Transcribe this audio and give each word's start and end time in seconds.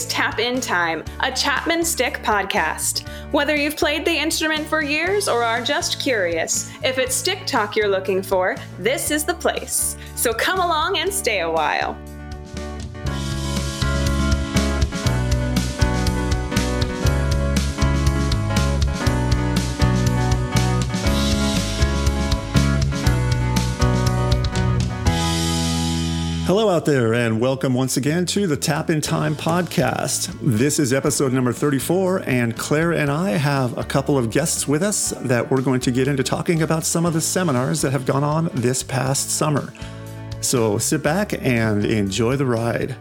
is 0.00 0.06
Tap 0.06 0.38
In 0.38 0.62
Time, 0.62 1.04
a 1.20 1.30
Chapman 1.30 1.84
Stick 1.84 2.22
podcast. 2.22 3.06
Whether 3.32 3.54
you've 3.54 3.76
played 3.76 4.06
the 4.06 4.16
instrument 4.16 4.66
for 4.66 4.82
years 4.82 5.28
or 5.28 5.42
are 5.42 5.60
just 5.60 6.00
curious, 6.00 6.70
if 6.82 6.96
it's 6.96 7.14
stick 7.14 7.44
talk 7.44 7.76
you're 7.76 7.86
looking 7.86 8.22
for, 8.22 8.56
this 8.78 9.10
is 9.10 9.24
the 9.24 9.34
place. 9.34 9.98
So 10.16 10.32
come 10.32 10.58
along 10.58 10.96
and 10.96 11.12
stay 11.12 11.40
a 11.40 11.50
while. 11.50 11.98
Hello, 26.50 26.68
out 26.68 26.84
there, 26.84 27.14
and 27.14 27.40
welcome 27.40 27.74
once 27.74 27.96
again 27.96 28.26
to 28.26 28.48
the 28.48 28.56
Tap 28.56 28.90
in 28.90 29.00
Time 29.00 29.36
podcast. 29.36 30.36
This 30.42 30.80
is 30.80 30.92
episode 30.92 31.32
number 31.32 31.52
34, 31.52 32.24
and 32.26 32.58
Claire 32.58 32.90
and 32.90 33.08
I 33.08 33.30
have 33.30 33.78
a 33.78 33.84
couple 33.84 34.18
of 34.18 34.32
guests 34.32 34.66
with 34.66 34.82
us 34.82 35.10
that 35.10 35.48
we're 35.48 35.60
going 35.60 35.78
to 35.82 35.92
get 35.92 36.08
into 36.08 36.24
talking 36.24 36.62
about 36.62 36.84
some 36.84 37.06
of 37.06 37.12
the 37.12 37.20
seminars 37.20 37.82
that 37.82 37.92
have 37.92 38.04
gone 38.04 38.24
on 38.24 38.50
this 38.52 38.82
past 38.82 39.30
summer. 39.30 39.72
So 40.40 40.76
sit 40.76 41.04
back 41.04 41.34
and 41.34 41.84
enjoy 41.84 42.34
the 42.34 42.46
ride. 42.46 42.96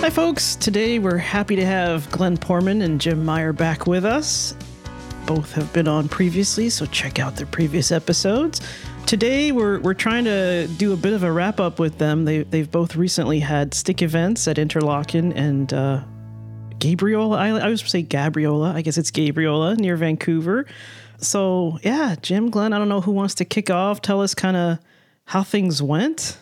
Hi, 0.00 0.10
folks. 0.10 0.56
Today 0.56 0.98
we're 0.98 1.16
happy 1.16 1.54
to 1.54 1.64
have 1.64 2.10
Glenn 2.10 2.36
Poorman 2.36 2.82
and 2.82 3.00
Jim 3.00 3.24
Meyer 3.24 3.52
back 3.52 3.86
with 3.86 4.04
us. 4.04 4.56
Both 5.26 5.52
have 5.52 5.72
been 5.72 5.86
on 5.86 6.08
previously, 6.08 6.68
so 6.70 6.86
check 6.86 7.20
out 7.20 7.36
their 7.36 7.46
previous 7.46 7.92
episodes. 7.92 8.60
Today 9.06 9.52
we're 9.52 9.80
we're 9.80 9.94
trying 9.94 10.24
to 10.24 10.66
do 10.66 10.94
a 10.94 10.96
bit 10.96 11.12
of 11.12 11.22
a 11.22 11.30
wrap 11.30 11.60
up 11.60 11.78
with 11.78 11.98
them. 11.98 12.24
They 12.24 12.42
they've 12.42 12.70
both 12.70 12.96
recently 12.96 13.38
had 13.38 13.74
stick 13.74 14.00
events 14.00 14.48
at 14.48 14.56
Interlochen 14.56 15.36
and 15.36 15.72
uh, 15.72 16.02
Gabriola. 16.78 17.36
I, 17.36 17.48
I 17.50 17.68
was 17.68 17.82
say 17.82 18.02
Gabriola. 18.02 18.74
I 18.74 18.80
guess 18.80 18.96
it's 18.96 19.10
Gabriola 19.10 19.76
near 19.76 19.96
Vancouver. 19.96 20.66
So 21.18 21.78
yeah, 21.82 22.16
Jim, 22.22 22.48
Glenn. 22.48 22.72
I 22.72 22.78
don't 22.78 22.88
know 22.88 23.02
who 23.02 23.12
wants 23.12 23.34
to 23.36 23.44
kick 23.44 23.68
off. 23.68 24.00
Tell 24.00 24.22
us 24.22 24.34
kind 24.34 24.56
of 24.56 24.78
how 25.26 25.42
things 25.42 25.82
went. 25.82 26.38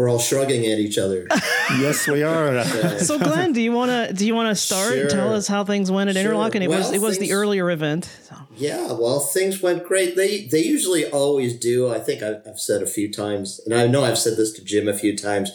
We're 0.00 0.08
all 0.08 0.18
shrugging 0.18 0.64
at 0.64 0.78
each 0.78 0.96
other. 0.96 1.26
yes, 1.78 2.08
we 2.08 2.22
are. 2.22 2.64
so, 3.00 3.18
Glenn, 3.18 3.52
do 3.52 3.60
you 3.60 3.70
want 3.70 3.90
to 3.90 4.14
do 4.14 4.26
you 4.26 4.34
want 4.34 4.48
to 4.48 4.54
start 4.54 4.94
Sure. 4.94 5.00
and 5.02 5.10
tell 5.10 5.34
us 5.34 5.46
how 5.46 5.62
things 5.62 5.90
went 5.90 6.08
at 6.08 6.16
Sure. 6.16 6.32
Interlochen? 6.32 6.62
It 6.62 6.70
was 6.70 6.86
Well, 6.86 6.94
it 6.94 7.00
was 7.02 7.18
the 7.18 7.32
earlier 7.34 7.70
event. 7.70 8.06
So. 8.26 8.34
yeah, 8.56 8.92
well, 8.92 9.20
things 9.20 9.60
went 9.60 9.84
great. 9.84 10.16
They 10.16 10.46
they 10.46 10.64
usually 10.64 11.04
always 11.04 11.52
do. 11.60 11.90
I 11.90 11.98
think 11.98 12.22
I've, 12.22 12.40
I've 12.48 12.58
said 12.58 12.82
a 12.82 12.86
few 12.86 13.12
times, 13.12 13.60
and 13.66 13.74
I 13.74 13.88
know 13.88 14.02
I've 14.02 14.16
said 14.16 14.38
this 14.38 14.54
to 14.54 14.64
Jim 14.64 14.88
a 14.88 14.96
few 14.96 15.14
times. 15.14 15.50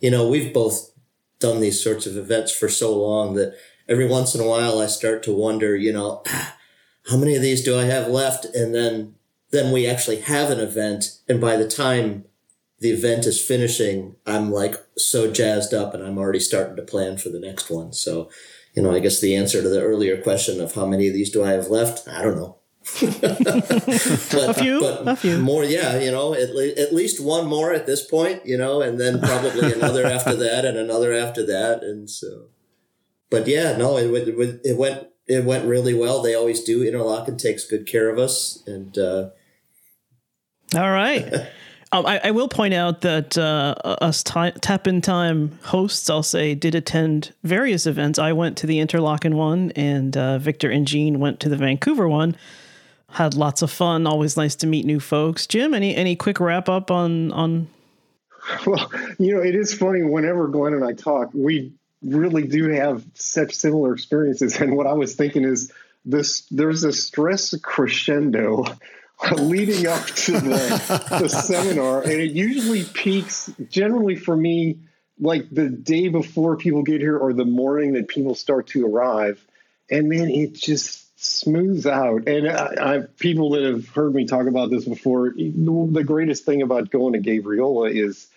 You 0.00 0.10
know, 0.10 0.26
we've 0.26 0.54
both 0.54 0.92
done 1.38 1.60
these 1.60 1.84
sorts 1.84 2.06
of 2.06 2.16
events 2.16 2.52
for 2.52 2.70
so 2.70 2.98
long 2.98 3.34
that 3.34 3.54
every 3.86 4.08
once 4.08 4.34
in 4.34 4.40
a 4.40 4.46
while 4.46 4.78
I 4.78 4.86
start 4.86 5.22
to 5.24 5.32
wonder, 5.34 5.76
you 5.76 5.92
know, 5.92 6.22
how 7.10 7.18
many 7.18 7.36
of 7.36 7.42
these 7.42 7.62
do 7.62 7.78
I 7.78 7.84
have 7.84 8.08
left? 8.08 8.46
And 8.46 8.74
then 8.74 9.16
then 9.50 9.72
we 9.72 9.86
actually 9.86 10.20
have 10.22 10.50
an 10.50 10.58
event, 10.58 11.18
and 11.28 11.38
by 11.38 11.58
the 11.58 11.68
time 11.68 12.24
the 12.80 12.90
event 12.90 13.26
is 13.26 13.40
finishing, 13.44 14.16
I'm 14.26 14.50
like 14.50 14.74
so 14.96 15.30
jazzed 15.30 15.72
up, 15.74 15.94
and 15.94 16.02
I'm 16.02 16.18
already 16.18 16.40
starting 16.40 16.76
to 16.76 16.82
plan 16.82 17.16
for 17.18 17.28
the 17.28 17.40
next 17.40 17.70
one. 17.70 17.92
So. 17.92 18.30
You 18.72 18.84
know, 18.84 18.94
I 18.94 19.00
guess 19.00 19.20
the 19.20 19.34
answer 19.34 19.60
to 19.62 19.68
the 19.68 19.82
earlier 19.82 20.22
question 20.22 20.60
of 20.60 20.72
how 20.76 20.86
many 20.86 21.08
of 21.08 21.12
these 21.12 21.28
do 21.32 21.42
I 21.42 21.50
have 21.50 21.66
left, 21.70 22.06
I 22.06 22.22
don't 22.22 22.36
know. 22.36 22.58
but, 23.00 24.48
A 24.48 24.54
few, 24.54 24.80
but 24.80 25.08
a 25.08 25.16
few. 25.16 25.38
more. 25.38 25.64
Yeah, 25.64 25.98
you 25.98 26.12
know, 26.12 26.34
at, 26.34 26.54
le- 26.54 26.80
at 26.80 26.94
least 26.94 27.20
one 27.20 27.46
more 27.48 27.72
at 27.72 27.86
this 27.86 28.04
point. 28.06 28.46
You 28.46 28.56
know, 28.56 28.80
and 28.80 29.00
then 29.00 29.18
probably 29.20 29.72
another 29.74 30.06
after 30.06 30.36
that, 30.36 30.64
and 30.64 30.78
another 30.78 31.12
after 31.12 31.44
that, 31.46 31.82
and 31.82 32.08
so. 32.08 32.44
But 33.28 33.48
yeah, 33.48 33.76
no, 33.76 33.96
it, 33.98 34.08
went- 34.08 34.28
it, 34.28 34.38
went- 34.38 34.60
it 34.64 34.76
went 34.76 35.08
it 35.26 35.44
went 35.44 35.64
really 35.66 35.92
well. 35.94 36.22
They 36.22 36.36
always 36.36 36.62
do. 36.62 36.84
Interlochen 36.88 37.38
takes 37.38 37.64
good 37.64 37.88
care 37.88 38.08
of 38.08 38.20
us, 38.20 38.62
and 38.68 38.96
uh, 38.96 39.30
All 40.76 40.90
right. 40.92 41.26
Um, 41.92 42.06
I, 42.06 42.20
I 42.24 42.30
will 42.30 42.48
point 42.48 42.72
out 42.72 43.00
that 43.00 43.36
uh, 43.36 43.74
us 43.84 44.22
ti 44.22 44.52
Tap 44.60 44.86
in 44.86 45.00
Time 45.00 45.58
hosts, 45.64 46.08
I'll 46.08 46.22
say, 46.22 46.54
did 46.54 46.74
attend 46.74 47.34
various 47.42 47.84
events. 47.86 48.18
I 48.18 48.32
went 48.32 48.56
to 48.58 48.66
the 48.66 48.78
Interlochen 48.78 49.34
one, 49.34 49.72
and 49.72 50.16
uh, 50.16 50.38
Victor 50.38 50.70
and 50.70 50.86
Jean 50.86 51.18
went 51.18 51.40
to 51.40 51.48
the 51.48 51.56
Vancouver 51.56 52.08
one. 52.08 52.36
Had 53.10 53.34
lots 53.34 53.62
of 53.62 53.72
fun. 53.72 54.06
Always 54.06 54.36
nice 54.36 54.54
to 54.56 54.68
meet 54.68 54.86
new 54.86 55.00
folks. 55.00 55.48
Jim, 55.48 55.74
any 55.74 55.96
any 55.96 56.14
quick 56.14 56.38
wrap 56.38 56.68
up 56.68 56.92
on 56.92 57.32
on? 57.32 57.68
Well, 58.66 58.90
you 59.18 59.34
know, 59.34 59.42
it 59.42 59.54
is 59.54 59.74
funny 59.74 60.02
whenever 60.02 60.48
Glenn 60.48 60.74
and 60.74 60.84
I 60.84 60.92
talk, 60.92 61.30
we 61.34 61.72
really 62.02 62.46
do 62.46 62.70
have 62.70 63.04
such 63.14 63.54
similar 63.54 63.92
experiences. 63.92 64.60
And 64.60 64.76
what 64.76 64.86
I 64.86 64.92
was 64.92 65.14
thinking 65.14 65.44
is 65.44 65.72
this 66.04 66.46
there's 66.50 66.84
a 66.84 66.92
stress 66.92 67.54
crescendo 67.60 68.64
leading 69.36 69.86
up 69.86 70.06
to 70.06 70.32
the, 70.32 71.06
the 71.20 71.28
seminar, 71.28 72.02
and 72.02 72.12
it 72.12 72.32
usually 72.32 72.84
peaks 72.84 73.52
generally 73.68 74.16
for 74.16 74.36
me 74.36 74.78
like 75.20 75.50
the 75.50 75.68
day 75.68 76.08
before 76.08 76.56
people 76.56 76.82
get 76.82 77.00
here 77.00 77.18
or 77.18 77.32
the 77.32 77.44
morning 77.44 77.92
that 77.92 78.08
people 78.08 78.34
start 78.34 78.68
to 78.68 78.86
arrive. 78.86 79.44
And 79.90 80.10
then 80.10 80.30
it 80.30 80.54
just 80.54 81.06
smooths 81.22 81.86
out. 81.86 82.26
And 82.26 82.48
I, 82.48 82.74
I 82.80 82.98
people 83.18 83.50
that 83.50 83.62
have 83.62 83.88
heard 83.88 84.14
me 84.14 84.26
talk 84.26 84.46
about 84.46 84.70
this 84.70 84.86
before, 84.86 85.34
the 85.36 86.04
greatest 86.04 86.44
thing 86.44 86.62
about 86.62 86.90
going 86.90 87.12
to 87.12 87.18
Gabriola 87.18 87.92
is 87.94 88.28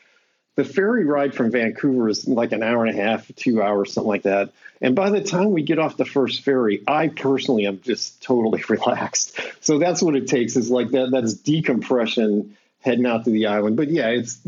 the 0.56 0.66
ferry 0.66 1.06
ride 1.06 1.34
from 1.34 1.52
Vancouver 1.52 2.10
is 2.10 2.28
like 2.28 2.52
an 2.52 2.62
hour 2.62 2.86
and 2.86 2.98
a 2.98 3.02
half, 3.02 3.32
two 3.36 3.62
hours, 3.62 3.94
something 3.94 4.10
like 4.10 4.24
that. 4.24 4.52
And 4.84 4.96
by 4.96 5.10
the 5.10 5.24
time 5.24 5.52
we 5.52 5.64
get 5.64 5.80
off 5.80 5.96
the 5.96 6.06
first 6.06 6.42
ferry, 6.42 6.84
I 6.86 7.08
personally 7.08 7.66
am 7.66 7.80
just 7.82 8.22
totally 8.22 8.62
relaxed. 8.70 9.40
So 9.62 9.80
that's 9.80 10.04
what 10.04 10.16
it 10.16 10.28
takes 10.28 10.58
is 10.58 10.70
like 10.70 10.92
that. 10.92 11.10
That's 11.10 11.34
decompression 11.34 12.58
heading 12.82 13.06
out 13.06 13.24
to 13.24 13.32
the 13.32 13.48
island. 13.48 13.78
But 13.78 13.88
yeah, 13.88 14.10
it's 14.10 14.42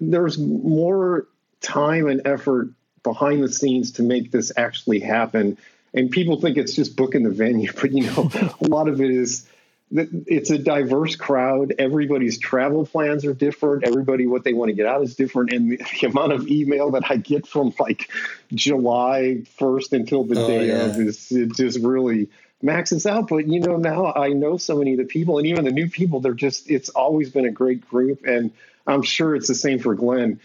there's 0.00 0.38
more 0.38 1.26
time 1.60 2.06
and 2.06 2.22
effort 2.24 2.70
behind 3.02 3.42
the 3.42 3.52
scenes 3.52 3.92
to 3.92 4.04
make 4.04 4.30
this 4.30 4.52
actually 4.56 5.00
happen. 5.00 5.58
And 5.92 6.08
people 6.08 6.40
think 6.40 6.56
it's 6.56 6.74
just 6.74 6.94
booking 6.94 7.24
the 7.24 7.30
venue, 7.30 7.72
but 7.80 7.90
you 7.90 8.06
know, 8.06 8.30
a 8.60 8.68
lot 8.68 8.88
of 8.88 9.00
it 9.00 9.10
is 9.10 9.46
it's 9.92 10.50
a 10.50 10.58
diverse 10.58 11.16
crowd. 11.16 11.74
Everybody's 11.78 12.38
travel 12.38 12.86
plans 12.86 13.24
are 13.24 13.34
different. 13.34 13.84
Everybody, 13.84 14.26
what 14.26 14.44
they 14.44 14.52
want 14.52 14.68
to 14.68 14.74
get 14.74 14.86
out 14.86 15.02
is 15.02 15.16
different. 15.16 15.52
And 15.52 15.72
the, 15.72 15.76
the 16.00 16.06
amount 16.06 16.32
of 16.32 16.46
email 16.48 16.92
that 16.92 17.10
I 17.10 17.16
get 17.16 17.46
from 17.46 17.74
like 17.78 18.08
July 18.54 19.42
1st 19.58 19.92
until 19.92 20.24
the 20.24 20.40
Oh, 20.40 20.46
day 20.46 20.68
yeah. 20.68 20.86
of 20.86 20.96
is 21.00 21.32
it 21.32 21.54
just 21.56 21.80
really 21.80 22.28
maxes 22.62 23.04
out. 23.06 23.28
But 23.28 23.48
you 23.48 23.58
know, 23.60 23.76
now 23.76 24.12
I 24.12 24.28
know 24.28 24.56
so 24.58 24.76
many 24.78 24.92
of 24.92 24.98
the 24.98 25.04
people 25.06 25.38
and 25.38 25.46
even 25.48 25.64
the 25.64 25.72
new 25.72 25.88
people, 25.90 26.20
they're 26.20 26.34
just, 26.34 26.70
it's 26.70 26.90
always 26.90 27.30
been 27.30 27.46
a 27.46 27.50
great 27.50 27.88
group. 27.88 28.24
And 28.24 28.52
I'm 28.86 29.02
sure 29.02 29.34
it's 29.34 29.48
the 29.48 29.54
same 29.56 29.80
for 29.80 29.94
Glenn. 29.94 30.40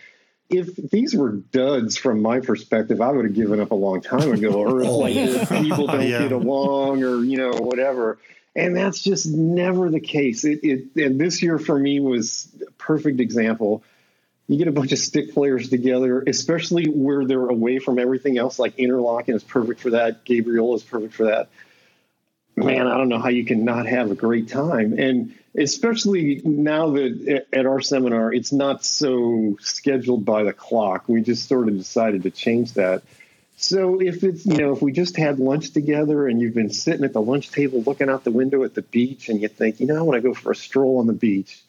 If 0.49 0.75
these 0.75 1.15
were 1.15 1.31
duds 1.31 1.97
from 1.97 2.21
my 2.21 2.39
perspective, 2.39 3.01
I 3.01 3.11
would 3.11 3.25
have 3.25 3.33
given 3.33 3.59
up 3.59 3.71
a 3.71 3.75
long 3.75 4.01
time 4.01 4.31
ago. 4.31 4.53
Or 4.53 4.81
if 4.81 4.87
Oh, 4.89 4.97
like 4.99 5.15
yeah. 5.15 5.45
people 5.45 5.87
don't 5.87 6.01
Yeah. 6.07 6.23
get 6.23 6.31
along 6.31 7.03
or, 7.03 7.23
you 7.23 7.37
know, 7.37 7.51
whatever 7.53 8.17
and 8.55 8.75
that's 8.75 9.01
just 9.01 9.27
never 9.27 9.89
the 9.89 9.99
case. 9.99 10.45
It, 10.45 10.59
it 10.63 11.05
and 11.05 11.19
this 11.19 11.41
year 11.41 11.59
for 11.59 11.77
me 11.77 11.99
was 11.99 12.47
a 12.65 12.71
perfect 12.71 13.19
example. 13.19 13.83
You 14.47 14.57
get 14.57 14.67
a 14.67 14.71
bunch 14.71 14.91
of 14.91 14.99
stick 14.99 15.33
players 15.33 15.69
together, 15.69 16.23
especially 16.25 16.85
where 16.85 17.25
they're 17.25 17.49
away 17.49 17.79
from 17.79 17.99
everything 17.99 18.37
else. 18.37 18.59
Like 18.59 18.77
Interlochen 18.77 19.33
is 19.33 19.43
perfect 19.43 19.81
for 19.81 19.91
that. 19.91 20.23
Gabriola 20.23 20.75
is 20.75 20.83
perfect 20.83 21.13
for 21.15 21.25
that. 21.25 21.49
Man, 22.55 22.87
I 22.87 22.97
don't 22.97 23.09
know 23.09 23.19
how 23.19 23.29
you 23.29 23.43
can 23.43 23.65
not 23.65 23.85
have 23.85 24.11
a 24.11 24.15
great 24.15 24.47
time, 24.47 24.97
and 24.97 25.35
especially 25.57 26.41
now 26.45 26.91
that 26.91 27.45
at 27.51 27.65
our 27.65 27.81
seminar 27.81 28.33
it's 28.33 28.53
not 28.53 28.85
so 28.85 29.57
scheduled 29.59 30.23
by 30.23 30.43
the 30.43 30.53
clock. 30.53 31.09
We 31.09 31.21
just 31.21 31.49
sort 31.49 31.67
of 31.67 31.77
decided 31.77 32.23
to 32.23 32.31
change 32.31 32.73
that. 32.73 33.03
So 33.57 34.01
if 34.01 34.23
it's 34.23 34.45
you 34.45 34.57
know 34.57 34.73
if 34.73 34.81
we 34.81 34.91
just 34.91 35.15
had 35.15 35.39
lunch 35.39 35.71
together 35.71 36.27
and 36.27 36.41
you've 36.41 36.53
been 36.53 36.71
sitting 36.71 37.05
at 37.05 37.13
the 37.13 37.21
lunch 37.21 37.51
table 37.51 37.81
looking 37.81 38.09
out 38.09 38.23
the 38.23 38.31
window 38.31 38.63
at 38.63 38.73
the 38.73 38.81
beach 38.81 39.29
and 39.29 39.41
you 39.41 39.47
think 39.47 39.79
you 39.79 39.87
know 39.87 39.97
I 39.97 40.01
want 40.01 40.21
to 40.21 40.27
go 40.27 40.33
for 40.33 40.51
a 40.51 40.55
stroll 40.55 40.99
on 40.99 41.07
the 41.07 41.13
beach, 41.13 41.61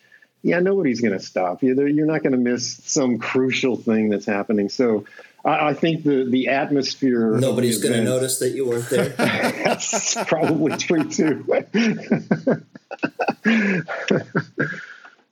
yeah 0.43 0.59
nobody's 0.59 1.01
going 1.01 1.13
to 1.13 1.25
stop 1.25 1.63
you. 1.63 1.81
You're 1.87 2.07
not 2.07 2.23
going 2.23 2.33
to 2.33 2.39
miss 2.39 2.81
some 2.85 3.19
crucial 3.19 3.77
thing 3.77 4.09
that's 4.09 4.27
happening. 4.27 4.69
So 4.69 5.05
I, 5.45 5.69
I 5.69 5.75
think 5.75 6.03
the 6.03 6.25
the 6.25 6.49
atmosphere. 6.49 7.39
nobody's 7.39 7.81
going 7.81 7.95
to 7.95 8.05
notice 8.05 8.41
that 8.41 8.51
you 8.51 8.67
weren't 8.67 8.91
there. 8.91 9.11
That's 9.11 10.17
probably 10.27 10.77
true 10.77 11.09
too. 11.09 11.47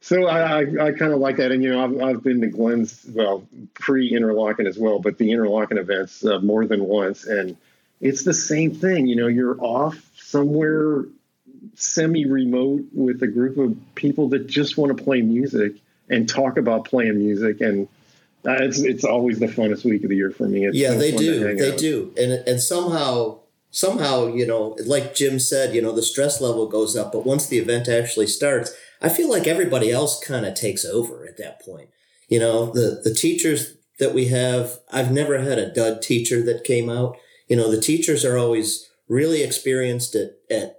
so 0.05 0.27
I, 0.27 0.61
I, 0.61 0.87
I 0.89 0.93
kind 0.93 1.15
of 1.15 1.19
like 1.19 1.39
that, 1.39 1.51
and 1.51 1.63
you 1.63 1.73
know, 1.73 1.83
I've, 1.83 2.03
I've 2.03 2.23
been 2.23 2.43
to 2.43 2.49
Glenn's 2.49 3.07
well 3.09 3.43
pre 3.73 4.13
Interlochen 4.13 4.69
as 4.69 4.79
well, 4.79 4.99
but 4.99 5.17
the 5.17 5.31
Interlochen 5.31 5.79
events 5.79 6.23
uh, 6.23 6.41
more 6.41 6.67
than 6.67 6.85
once, 6.85 7.25
and 7.25 7.57
it's 8.03 8.23
the 8.23 8.35
same 8.35 8.75
thing. 8.75 9.07
You 9.07 9.17
know, 9.17 9.29
you're 9.29 9.59
off 9.65 9.97
somewhere 10.19 11.07
semi 11.75 12.27
remote 12.27 12.83
with 12.93 13.23
a 13.23 13.27
group 13.27 13.57
of 13.57 13.79
people 13.95 14.29
that 14.29 14.47
just 14.47 14.77
want 14.77 14.95
to 14.95 15.03
play 15.03 15.23
music 15.23 15.73
and 16.11 16.29
talk 16.29 16.59
about 16.59 16.85
playing 16.85 17.19
music 17.19 17.63
and 17.63 17.89
uh, 18.47 18.59
it's 18.61 18.81
it's 18.81 19.05
always 19.05 19.39
the 19.39 19.47
funnest 19.47 19.87
week 19.87 20.05
of 20.05 20.11
the 20.11 20.17
year 20.17 20.31
for 20.31 20.47
me. 20.47 20.67
It's 20.67 20.77
yeah, 20.77 20.91
so 20.91 20.99
they 20.99 21.13
do. 21.13 21.57
They 21.57 21.73
out. 21.73 21.79
do. 21.79 22.13
And 22.19 22.33
and 22.47 22.61
somehow 22.61 23.39
somehow, 23.71 24.27
you 24.27 24.47
know, 24.47 24.77
like 24.85 25.15
Jim 25.15 25.41
said, 25.41 25.75
you 25.75 25.81
know, 25.81 25.93
the 25.93 26.03
stress 26.03 26.41
level 26.43 26.69
goes 26.69 26.95
up, 26.95 27.11
but 27.11 27.25
once 27.25 27.47
the 27.47 27.59
event 27.59 27.89
actually 27.89 28.29
starts, 28.29 28.73
I 29.05 29.11
feel 29.11 29.29
like 29.29 29.47
everybody 29.47 29.91
else 29.91 30.19
kind 30.25 30.47
of 30.47 30.55
takes 30.55 30.83
over 30.83 31.27
at 31.27 31.37
that 31.37 31.61
point. 31.61 31.91
You 32.29 32.41
know, 32.41 32.73
the 32.73 33.03
the 33.05 33.13
teachers 33.13 33.75
that 33.99 34.15
we 34.15 34.29
have, 34.29 34.79
I've 34.91 35.13
never 35.13 35.39
had 35.39 35.59
a 35.59 35.73
dud 35.73 36.01
teacher 36.01 36.43
that 36.45 36.65
came 36.65 36.89
out. 36.89 37.19
You 37.47 37.57
know, 37.57 37.71
the 37.71 37.81
teachers 37.81 38.25
are 38.25 38.39
always 38.39 38.89
really 39.07 39.43
experienced 39.43 40.15
at 40.15 40.31
at 40.51 40.77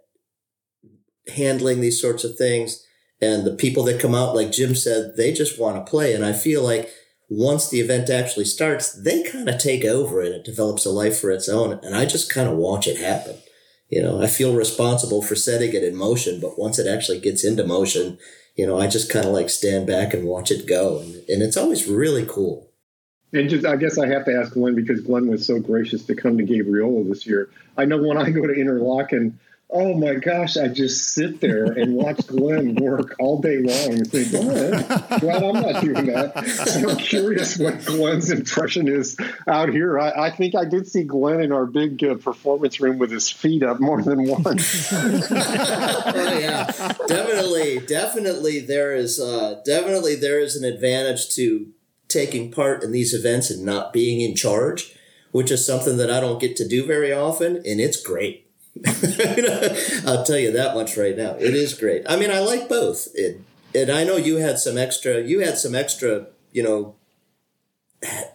handling 1.35 1.81
these 1.81 2.01
sorts 2.01 2.23
of 2.23 2.35
things. 2.35 2.83
And 3.21 3.45
the 3.45 3.55
people 3.55 3.83
that 3.83 4.01
come 4.01 4.15
out, 4.15 4.35
like 4.35 4.51
Jim 4.51 4.73
said, 4.73 5.13
they 5.15 5.31
just 5.31 5.59
want 5.59 5.77
to 5.77 5.89
play. 5.89 6.13
And 6.15 6.25
I 6.25 6.33
feel 6.33 6.63
like 6.63 6.91
once 7.29 7.69
the 7.69 7.79
event 7.79 8.09
actually 8.09 8.45
starts, 8.45 8.91
they 8.91 9.21
kind 9.23 9.47
of 9.47 9.59
take 9.59 9.85
over 9.85 10.21
and 10.21 10.33
it 10.33 10.43
develops 10.43 10.85
a 10.85 10.89
life 10.89 11.19
for 11.19 11.29
its 11.29 11.47
own. 11.47 11.79
And 11.83 11.95
I 11.95 12.05
just 12.05 12.33
kind 12.33 12.49
of 12.49 12.57
watch 12.57 12.87
it 12.87 12.97
happen. 12.97 13.37
You 13.95 14.03
know, 14.03 14.21
I 14.21 14.27
feel 14.27 14.53
responsible 14.53 15.21
for 15.21 15.35
setting 15.35 15.73
it 15.73 15.81
in 15.81 15.95
motion, 15.95 16.41
but 16.41 16.59
once 16.59 16.77
it 16.79 16.85
actually 16.85 17.21
gets 17.21 17.45
into 17.45 17.65
motion, 17.65 18.17
you 18.57 18.67
know, 18.67 18.77
I 18.77 18.87
just 18.87 19.09
kind 19.09 19.25
of 19.25 19.31
like 19.31 19.49
stand 19.49 19.87
back 19.87 20.13
and 20.13 20.27
watch 20.27 20.51
it 20.51 20.67
go. 20.67 20.99
And, 20.99 21.15
and 21.29 21.41
it's 21.41 21.55
always 21.55 21.87
really 21.87 22.25
cool. 22.27 22.69
And 23.31 23.49
just, 23.49 23.65
I 23.65 23.77
guess 23.77 23.97
I 23.97 24.07
have 24.07 24.25
to 24.25 24.37
ask 24.37 24.51
Glenn 24.51 24.75
because 24.75 24.99
Glenn 24.99 25.27
was 25.27 25.47
so 25.47 25.61
gracious 25.61 26.03
to 26.07 26.13
come 26.13 26.37
to 26.37 26.43
Gabriola 26.43 27.07
this 27.07 27.25
year. 27.25 27.49
I 27.77 27.85
know 27.85 28.03
when 28.03 28.17
I 28.17 28.31
go 28.31 28.45
to 28.45 28.53
Interlochen, 28.53 29.35
oh 29.69 29.93
my 29.93 30.15
gosh, 30.15 30.57
I 30.57 30.67
just 30.67 31.13
sit 31.13 31.41
there 31.41 31.65
and 31.65 31.95
watch 31.95 32.25
Glenn 32.27 32.75
work 32.75 33.15
all 33.19 33.41
day 33.41 33.57
long 33.57 33.93
and 33.93 34.09
think, 34.09 34.31
Glenn, 34.31 35.19
glad 35.19 35.43
I'm 35.43 35.53
not 35.53 35.81
doing 35.81 36.05
that. 36.07 36.47
So 36.47 36.89
I'm 36.91 36.97
curious 36.97 37.57
what 37.57 37.83
Glenn's 37.85 38.31
impression 38.31 38.87
is 38.87 39.17
out 39.47 39.69
here. 39.69 39.99
I, 39.99 40.27
I 40.27 40.29
think 40.31 40.55
I 40.55 40.65
did 40.65 40.87
see 40.87 41.03
Glenn 41.03 41.41
in 41.41 41.51
our 41.51 41.65
big 41.65 42.03
uh, 42.03 42.15
performance 42.15 42.79
room 42.79 42.99
with 42.99 43.11
his 43.11 43.29
feet 43.29 43.63
up 43.63 43.79
more 43.79 44.01
than 44.01 44.27
once. 44.27 44.93
oh 44.93 46.37
yeah, 46.39 46.65
definitely, 47.07 47.79
definitely. 47.79 48.59
There 48.59 48.95
is 48.95 49.19
uh, 49.19 49.61
definitely 49.65 50.15
there 50.15 50.39
is 50.39 50.55
an 50.55 50.63
advantage 50.63 51.29
to 51.35 51.67
taking 52.07 52.51
part 52.51 52.83
in 52.83 52.91
these 52.91 53.13
events 53.13 53.49
and 53.49 53.65
not 53.65 53.91
being 53.91 54.21
in 54.21 54.35
charge, 54.35 54.95
which 55.31 55.51
is 55.51 55.65
something 55.65 55.97
that 55.97 56.11
I 56.11 56.19
don't 56.19 56.39
get 56.39 56.55
to 56.57 56.67
do 56.67 56.85
very 56.85 57.11
often, 57.11 57.57
and 57.57 57.81
it's 57.81 58.01
great. 58.01 58.44
I'll 60.05 60.25
tell 60.25 60.37
you 60.37 60.51
that 60.51 60.73
much 60.75 60.97
right 60.97 61.15
now. 61.15 61.35
It 61.35 61.55
is 61.55 61.73
great. 61.73 62.03
I 62.07 62.17
mean, 62.17 62.29
I 62.29 62.39
like 62.39 62.67
both. 62.67 63.07
It, 63.13 63.41
and 63.73 63.89
I 63.89 64.03
know 64.03 64.17
you 64.17 64.37
had 64.37 64.59
some 64.59 64.77
extra. 64.77 65.21
You 65.21 65.39
had 65.39 65.57
some 65.57 65.75
extra. 65.75 66.27
You 66.51 66.63
know, 66.63 66.95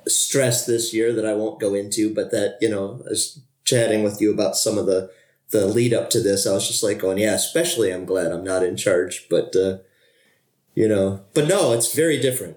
stress 0.07 0.67
this 0.67 0.93
year 0.93 1.13
that 1.13 1.27
I 1.27 1.35
won't 1.35 1.61
go 1.61 1.75
into, 1.75 2.13
but 2.15 2.31
that 2.31 2.59
you 2.61 2.69
know, 2.69 3.03
I 3.07 3.11
was 3.11 3.41
chatting 3.65 4.03
with 4.03 4.21
you 4.21 4.33
about 4.33 4.57
some 4.57 4.79
of 4.79 4.87
the 4.87 5.11
the 5.51 5.67
lead 5.67 5.93
up 5.93 6.11
to 6.11 6.21
this. 6.21 6.47
I 6.47 6.53
was 6.53 6.69
just 6.69 6.83
like 6.83 6.99
going, 6.99 7.19
yeah. 7.19 7.35
Especially, 7.35 7.93
I'm 7.93 8.05
glad 8.05 8.33
I'm 8.33 8.45
not 8.45 8.63
in 8.63 8.77
charge, 8.77 9.27
but 9.29 9.55
uh, 9.57 9.79
you 10.75 10.89
know, 10.89 11.23
but 11.35 11.49
no, 11.49 11.73
it's 11.73 11.95
very 11.95 12.21
different. 12.21 12.57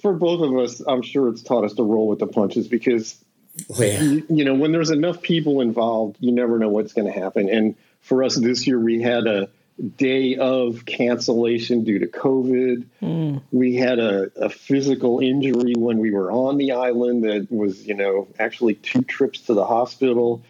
For 0.00 0.12
both 0.12 0.42
of 0.42 0.56
us, 0.58 0.82
I'm 0.86 1.02
sure 1.02 1.28
it's 1.28 1.42
taught 1.42 1.64
us 1.64 1.74
to 1.74 1.82
roll 1.82 2.08
with 2.08 2.18
the 2.18 2.26
punches 2.26 2.68
because 2.68 3.23
Oh, 3.70 3.82
yeah. 3.82 4.00
you, 4.00 4.26
you 4.28 4.44
know, 4.44 4.54
when 4.54 4.72
there's 4.72 4.90
enough 4.90 5.22
people 5.22 5.60
involved, 5.60 6.16
you 6.20 6.32
never 6.32 6.58
know 6.58 6.68
what's 6.68 6.92
going 6.92 7.12
to 7.12 7.18
happen. 7.18 7.48
And 7.48 7.76
for 8.00 8.24
us 8.24 8.36
this 8.36 8.66
year, 8.66 8.78
we 8.78 9.00
had 9.00 9.26
a 9.26 9.48
day 9.96 10.36
of 10.36 10.84
cancellation 10.84 11.84
due 11.84 11.98
to 12.00 12.06
COVID. 12.06 12.86
Mm. 13.02 13.42
We 13.50 13.76
had 13.76 13.98
a, 13.98 14.30
a 14.36 14.48
physical 14.48 15.20
injury 15.20 15.74
when 15.76 15.98
we 15.98 16.10
were 16.10 16.30
on 16.30 16.58
the 16.58 16.72
island 16.72 17.24
that 17.24 17.46
was, 17.50 17.86
you 17.86 17.94
know, 17.94 18.28
actually 18.38 18.74
two 18.74 19.02
trips 19.02 19.40
to 19.42 19.54
the 19.54 19.64
hospital. 19.64 20.42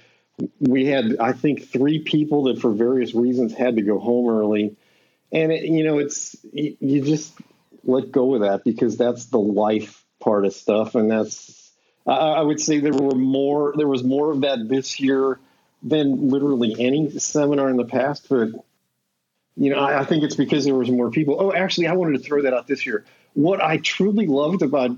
We 0.59 0.87
had, 0.87 1.17
I 1.21 1.33
think, 1.33 1.69
three 1.69 2.01
people 2.01 2.45
that 2.45 2.61
for 2.61 2.71
various 2.71 3.15
reasons 3.15 3.55
had 3.55 3.77
to 3.77 3.83
go 3.83 3.99
home 3.99 4.29
early. 4.29 4.77
And, 5.31 5.53
it, 5.53 5.65
you 5.65 5.85
know, 5.85 5.99
it's, 5.99 6.37
you 6.53 7.03
just 7.03 7.35
let 7.85 8.11
go 8.11 8.35
of 8.35 8.41
that 8.43 8.65
because 8.65 8.97
that's 8.97 9.27
the 9.27 9.39
life 9.39 10.05
part 10.21 10.45
of 10.45 10.53
stuff. 10.53 10.95
And 10.95 11.11
that's, 11.11 11.64
I 12.07 12.13
I 12.13 12.43
would 12.43 12.61
say 12.61 12.79
there 12.79 12.93
were 12.93 13.15
more. 13.15 13.75
There 13.77 13.89
was 13.89 14.05
more 14.05 14.31
of 14.33 14.43
that 14.43 14.69
this 14.69 15.01
year 15.01 15.39
than 15.83 16.31
literally 16.31 16.75
any 16.79 17.11
seminar 17.19 17.69
in 17.69 17.77
the 17.77 17.85
past. 17.85 18.29
But 18.29 18.51
you 19.57 19.71
know, 19.71 19.79
I, 19.79 20.01
I 20.01 20.05
think 20.05 20.25
it's 20.25 20.37
because 20.37 20.65
there 20.65 20.75
was 20.75 20.91
more 20.91 21.11
people. 21.11 21.37
Oh, 21.39 21.53
actually, 21.53 21.87
I 21.87 21.93
wanted 21.93 22.19
to 22.19 22.25
throw 22.25 22.43
that 22.43 22.55
out 22.55 22.67
this 22.67 22.87
year. 22.87 23.05
What 23.35 23.63
I 23.63 23.79
truly 23.79 24.27
loved 24.27 24.63
about 24.63 24.97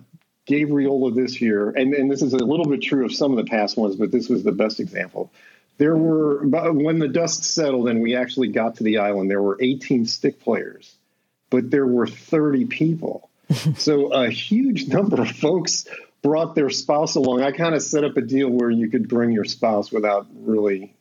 Gabriola 0.48 1.14
this 1.14 1.40
year, 1.40 1.70
and, 1.70 1.92
and 1.94 2.10
this 2.10 2.22
is 2.22 2.32
a 2.32 2.38
little 2.38 2.66
bit 2.66 2.82
true 2.82 3.04
of 3.04 3.12
some 3.12 3.36
of 3.36 3.44
the 3.44 3.50
past 3.50 3.76
ones, 3.76 3.96
but 3.96 4.12
this 4.12 4.28
was 4.28 4.44
the 4.44 4.52
best 4.52 4.80
example. 4.80 5.32
There 5.78 5.96
were 5.96 6.46
when 6.46 6.98
the 6.98 7.08
dust 7.08 7.44
settled 7.44 7.88
and 7.88 8.00
we 8.00 8.14
actually 8.14 8.48
got 8.48 8.76
to 8.76 8.84
the 8.84 8.98
island, 8.98 9.30
there 9.30 9.42
were 9.42 9.58
18 9.60 10.06
stick 10.06 10.40
players, 10.40 10.94
but 11.50 11.70
there 11.70 11.86
were 11.86 12.06
30 12.06 12.66
people. 12.66 13.28
so 13.76 14.06
a 14.06 14.30
huge 14.30 14.88
number 14.88 15.20
of 15.20 15.30
folks 15.30 15.86
brought 16.26 16.56
their 16.56 16.70
spouse 16.70 17.14
along. 17.14 17.42
I 17.42 17.52
kind 17.52 17.72
of 17.72 17.82
set 17.82 18.02
up 18.02 18.16
a 18.16 18.20
deal 18.20 18.50
where 18.50 18.68
you 18.68 18.90
could 18.90 19.08
bring 19.08 19.30
your 19.30 19.44
spouse 19.44 19.92
without 19.92 20.26
really 20.34 20.92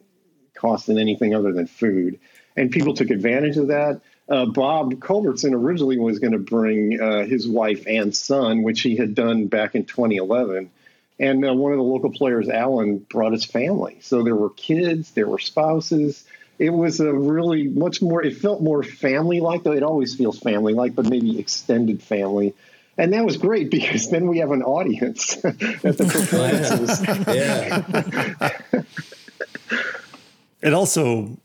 costing 0.53 0.99
anything 0.99 1.33
other 1.33 1.51
than 1.51 1.65
food. 1.65 2.19
And 2.55 2.69
people 2.69 2.93
took 2.93 3.09
advantage 3.09 3.57
of 3.57 3.69
that. 3.69 4.01
Uh, 4.29 4.45
Bob 4.45 5.01
Culbertson 5.01 5.55
originally 5.55 5.97
was 5.97 6.19
going 6.19 6.33
to 6.33 6.39
bring 6.39 7.01
uh, 7.01 7.25
his 7.25 7.47
wife 7.47 7.85
and 7.87 8.15
son, 8.15 8.61
which 8.61 8.81
he 8.81 8.97
had 8.97 9.15
done 9.15 9.47
back 9.47 9.73
in 9.73 9.85
2011. 9.85 10.69
And 11.19 11.43
uh, 11.43 11.55
one 11.55 11.71
of 11.71 11.79
the 11.79 11.83
local 11.83 12.11
players, 12.11 12.47
Alan, 12.47 12.99
brought 12.99 13.33
his 13.33 13.45
family. 13.45 13.97
So 14.01 14.21
there 14.21 14.35
were 14.35 14.51
kids, 14.51 15.09
there 15.11 15.27
were 15.27 15.39
spouses. 15.39 16.23
It 16.59 16.69
was 16.69 16.99
a 16.99 17.11
really 17.11 17.67
much 17.67 17.99
more, 17.99 18.23
it 18.23 18.37
felt 18.37 18.61
more 18.61 18.83
family 18.83 19.39
like, 19.39 19.63
though 19.63 19.73
it 19.73 19.81
always 19.81 20.13
feels 20.13 20.37
family 20.37 20.75
like, 20.75 20.93
but 20.93 21.09
maybe 21.09 21.39
extended 21.39 22.03
family. 22.03 22.53
And 22.97 23.11
that 23.13 23.25
was 23.25 23.35
great 23.37 23.69
because 23.69 24.09
then 24.09 24.27
we 24.27 24.37
have 24.39 24.51
an 24.51 24.63
audience 24.63 25.35
at 25.45 25.57
the 25.59 26.09
performances. 26.11 27.01
yeah. 27.35 28.81
It 30.61 30.73
also, 30.73 31.37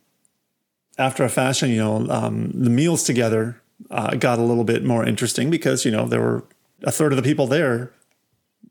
after 0.97 1.25
a 1.25 1.29
fashion, 1.29 1.69
you 1.71 1.77
know, 1.77 2.07
um, 2.09 2.53
the 2.55 2.71
meals 2.71 3.05
together 3.05 3.61
uh, 3.91 4.15
got 4.15 4.39
a 4.39 4.43
little 4.43 4.65
bit 4.65 4.83
more 4.85 5.05
interesting 5.05 5.51
because 5.51 5.85
you 5.85 5.91
know 5.91 6.07
there 6.07 6.21
were 6.23 6.45
a 6.85 6.91
third 6.91 7.13
of 7.13 7.17
the 7.17 7.23
people 7.23 7.47
there 7.47 7.93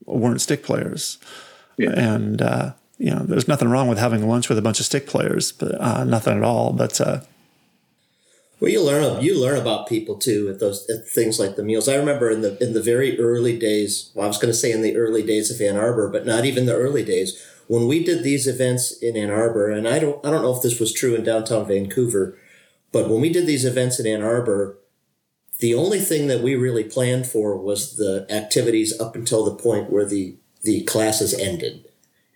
weren't 0.05 0.41
stick 0.41 0.63
players, 0.63 1.19
Yeah. 1.77 1.91
and 1.91 2.41
uh, 2.41 2.71
you 2.97 3.11
know, 3.11 3.19
there's 3.19 3.47
nothing 3.47 3.69
wrong 3.69 3.87
with 3.87 3.99
having 3.99 4.27
lunch 4.27 4.49
with 4.49 4.57
a 4.57 4.61
bunch 4.63 4.79
of 4.79 4.87
stick 4.87 5.05
players, 5.05 5.51
but 5.51 5.79
uh, 5.79 6.03
nothing 6.03 6.35
at 6.37 6.43
all. 6.43 6.73
But 6.73 6.99
uh, 6.99 7.21
Well, 8.59 8.71
you 8.71 8.83
learn 8.83 9.21
you 9.21 9.39
learn 9.39 9.57
about 9.57 9.87
people 9.87 10.15
too 10.15 10.49
at 10.49 10.59
those 10.59 10.89
at 10.89 11.07
things 11.07 11.39
like 11.39 11.55
the 11.55 11.63
meals. 11.63 11.87
I 11.87 11.95
remember 11.95 12.29
in 12.29 12.41
the 12.41 12.61
in 12.61 12.73
the 12.73 12.81
very 12.81 13.19
early 13.19 13.57
days. 13.57 14.11
Well, 14.13 14.25
I 14.25 14.27
was 14.27 14.37
going 14.37 14.51
to 14.51 14.57
say 14.57 14.71
in 14.71 14.81
the 14.81 14.97
early 14.97 15.23
days 15.23 15.49
of 15.49 15.61
Ann 15.61 15.77
Arbor, 15.77 16.09
but 16.09 16.25
not 16.25 16.45
even 16.45 16.65
the 16.65 16.75
early 16.75 17.03
days 17.03 17.41
when 17.67 17.87
we 17.87 18.03
did 18.03 18.23
these 18.23 18.47
events 18.47 18.91
in 18.91 19.15
Ann 19.15 19.29
Arbor. 19.29 19.69
And 19.69 19.87
I 19.87 19.99
don't 19.99 20.25
I 20.25 20.29
don't 20.29 20.41
know 20.41 20.55
if 20.55 20.61
this 20.61 20.79
was 20.79 20.91
true 20.91 21.15
in 21.15 21.23
downtown 21.23 21.67
Vancouver, 21.67 22.37
but 22.91 23.09
when 23.09 23.21
we 23.21 23.31
did 23.31 23.47
these 23.47 23.63
events 23.63 23.99
in 23.99 24.07
Ann 24.07 24.23
Arbor, 24.23 24.77
the 25.59 25.73
only 25.73 25.99
thing 25.99 26.27
that 26.27 26.41
we 26.41 26.55
really 26.55 26.83
planned 26.83 27.27
for 27.27 27.57
was 27.57 27.95
the 27.95 28.25
activities 28.29 28.99
up 28.99 29.15
until 29.15 29.45
the 29.45 29.55
point 29.55 29.89
where 29.89 30.05
the 30.05 30.35
the 30.63 30.83
classes 30.83 31.33
ended, 31.33 31.85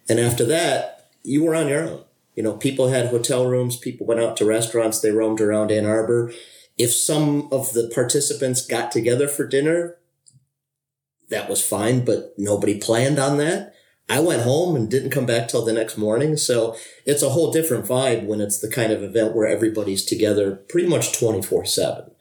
and 0.08 0.22
after 0.22 0.46
that, 0.46 1.10
you 1.24 1.44
were 1.44 1.56
on 1.56 1.68
your 1.68 1.84
own. 1.84 2.04
You 2.36 2.44
know, 2.44 2.54
people 2.54 2.90
had 2.90 3.08
hotel 3.08 3.46
rooms, 3.46 3.78
people 3.78 4.08
went 4.08 4.20
out 4.20 4.38
to 4.38 4.46
restaurants, 4.46 5.00
they 5.00 5.12
roamed 5.12 5.42
around 5.42 5.72
Ann 5.72 5.86
Arbor. 5.86 6.32
If 6.78 6.94
some 6.94 7.48
of 7.52 7.74
the 7.74 7.92
participants 7.94 8.66
got 8.66 8.92
together 8.92 9.28
for 9.28 9.48
dinner, 9.48 9.98
that 11.30 11.50
was 11.50 11.66
fine, 11.66 12.04
but 12.04 12.34
nobody 12.38 12.80
planned 12.80 13.20
on 13.20 13.38
that. 13.38 13.74
I 14.10 14.20
went 14.20 14.42
home 14.44 14.76
and 14.76 14.90
didn't 14.90 15.12
come 15.12 15.26
back 15.26 15.48
till 15.48 15.64
the 15.64 15.74
next 15.74 15.98
morning. 15.98 16.36
So 16.36 16.76
it's 17.06 17.24
a 17.24 17.30
whole 17.30 17.52
different 17.52 17.86
vibe 17.86 18.26
when 18.26 18.42
it's 18.42 18.60
the 18.60 18.70
kind 18.70 18.92
of 18.92 19.02
event 19.02 19.36
where 19.36 19.48
everybody's 19.48 20.04
together 20.04 20.56
pretty 20.56 20.88
much 20.88 21.18
24 21.18 21.66
7. 21.66 22.12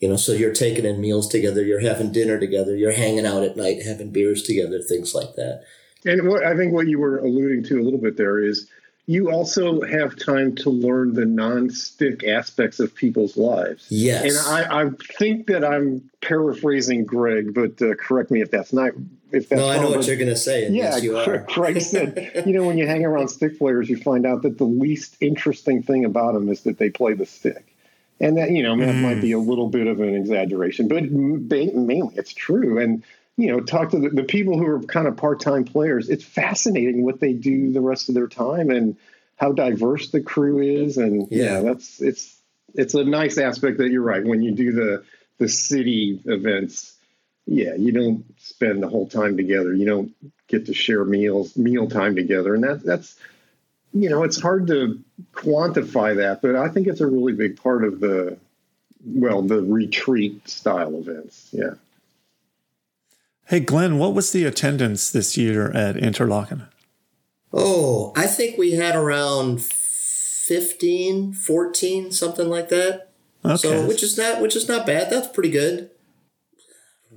You 0.00 0.08
know, 0.08 0.16
so 0.16 0.32
you're 0.32 0.52
taking 0.52 0.84
in 0.84 1.00
meals 1.00 1.28
together, 1.28 1.64
you're 1.64 1.80
having 1.80 2.12
dinner 2.12 2.38
together, 2.38 2.76
you're 2.76 2.92
hanging 2.92 3.26
out 3.26 3.42
at 3.42 3.56
night, 3.56 3.82
having 3.82 4.12
beers 4.12 4.42
together, 4.42 4.80
things 4.80 5.14
like 5.14 5.34
that. 5.36 5.64
And 6.04 6.28
what 6.28 6.44
I 6.44 6.56
think 6.56 6.72
what 6.72 6.86
you 6.86 7.00
were 7.00 7.18
alluding 7.18 7.64
to 7.64 7.80
a 7.80 7.82
little 7.82 8.00
bit 8.00 8.16
there 8.16 8.38
is 8.38 8.68
you 9.08 9.30
also 9.30 9.80
have 9.80 10.16
time 10.16 10.54
to 10.54 10.68
learn 10.68 11.14
the 11.14 11.24
non-stick 11.24 12.24
aspects 12.24 12.78
of 12.78 12.94
people's 12.94 13.38
lives. 13.38 13.86
Yes. 13.88 14.22
And 14.22 14.54
I, 14.54 14.82
I 14.82 14.90
think 15.18 15.46
that 15.46 15.64
I'm 15.64 16.10
paraphrasing 16.20 17.06
Greg, 17.06 17.54
but 17.54 17.80
uh, 17.80 17.94
correct 17.94 18.30
me 18.30 18.42
if 18.42 18.50
that's 18.50 18.70
not. 18.70 18.92
If 19.32 19.48
that's 19.48 19.60
no, 19.60 19.66
I 19.70 19.78
know 19.78 19.88
what 19.88 20.06
you're 20.06 20.16
going 20.16 20.28
to 20.28 20.36
say. 20.36 20.64
Yeah, 20.64 20.96
yes, 20.96 21.02
you 21.02 21.16
are. 21.16 21.38
Craig 21.48 21.80
said, 21.80 22.42
you 22.46 22.52
know, 22.52 22.66
when 22.66 22.76
you 22.76 22.86
hang 22.86 23.06
around 23.06 23.28
stick 23.28 23.58
players, 23.58 23.88
you 23.88 23.96
find 23.96 24.26
out 24.26 24.42
that 24.42 24.58
the 24.58 24.64
least 24.64 25.16
interesting 25.22 25.82
thing 25.82 26.04
about 26.04 26.34
them 26.34 26.50
is 26.50 26.64
that 26.64 26.76
they 26.76 26.90
play 26.90 27.14
the 27.14 27.24
stick. 27.24 27.64
And 28.20 28.36
that, 28.36 28.50
you 28.50 28.62
know, 28.62 28.76
that 28.76 28.94
might 28.94 29.22
be 29.22 29.32
a 29.32 29.38
little 29.38 29.68
bit 29.68 29.86
of 29.86 30.00
an 30.00 30.14
exaggeration, 30.14 30.86
but 30.86 31.10
mainly 31.10 32.14
it's 32.14 32.34
true. 32.34 32.78
And, 32.78 33.02
you 33.38 33.46
know, 33.46 33.60
talk 33.60 33.90
to 33.90 34.00
the, 34.00 34.08
the 34.08 34.24
people 34.24 34.58
who 34.58 34.66
are 34.66 34.82
kind 34.82 35.06
of 35.06 35.16
part 35.16 35.40
time 35.40 35.64
players. 35.64 36.10
It's 36.10 36.24
fascinating 36.24 37.04
what 37.04 37.20
they 37.20 37.32
do 37.32 37.72
the 37.72 37.80
rest 37.80 38.08
of 38.08 38.16
their 38.16 38.26
time 38.26 38.68
and 38.68 38.96
how 39.36 39.52
diverse 39.52 40.10
the 40.10 40.20
crew 40.20 40.58
is. 40.58 40.98
And 40.98 41.28
yeah, 41.30 41.44
yeah 41.44 41.60
that's, 41.60 42.02
it's, 42.02 42.36
it's 42.74 42.94
a 42.94 43.04
nice 43.04 43.38
aspect 43.38 43.78
that 43.78 43.90
you're 43.90 44.02
right. 44.02 44.24
When 44.24 44.42
you 44.42 44.50
do 44.50 44.72
the, 44.72 45.04
the 45.38 45.48
city 45.48 46.20
events, 46.24 46.94
yeah, 47.46 47.76
you 47.76 47.92
don't 47.92 48.24
spend 48.40 48.82
the 48.82 48.88
whole 48.88 49.08
time 49.08 49.36
together. 49.36 49.72
You 49.72 49.86
don't 49.86 50.12
get 50.48 50.66
to 50.66 50.74
share 50.74 51.04
meals, 51.04 51.56
meal 51.56 51.88
time 51.88 52.16
together. 52.16 52.56
And 52.56 52.64
that, 52.64 52.82
that's, 52.82 53.14
you 53.94 54.10
know, 54.10 54.24
it's 54.24 54.40
hard 54.40 54.66
to 54.66 55.00
quantify 55.32 56.16
that, 56.16 56.42
but 56.42 56.56
I 56.56 56.68
think 56.70 56.88
it's 56.88 57.00
a 57.00 57.06
really 57.06 57.34
big 57.34 57.62
part 57.62 57.84
of 57.84 58.00
the, 58.00 58.36
well, 59.06 59.42
the 59.42 59.62
retreat 59.62 60.48
style 60.48 60.96
events. 60.96 61.48
Yeah. 61.52 61.74
Hey, 63.48 63.60
Glenn, 63.60 63.98
what 63.98 64.14
was 64.14 64.32
the 64.32 64.44
attendance 64.44 65.10
this 65.10 65.36
year 65.36 65.70
at 65.72 65.96
Interlochen? 65.96 66.68
Oh, 67.52 68.12
I 68.14 68.26
think 68.26 68.58
we 68.58 68.72
had 68.72 68.94
around 68.94 69.62
15, 69.62 71.32
14, 71.32 72.12
something 72.12 72.48
like 72.48 72.68
that. 72.68 73.10
Okay. 73.44 73.56
So, 73.56 73.86
which 73.86 74.02
is 74.02 74.18
not, 74.18 74.42
which 74.42 74.54
is 74.54 74.68
not 74.68 74.86
bad. 74.86 75.10
That's 75.10 75.28
pretty 75.28 75.50
good 75.50 75.90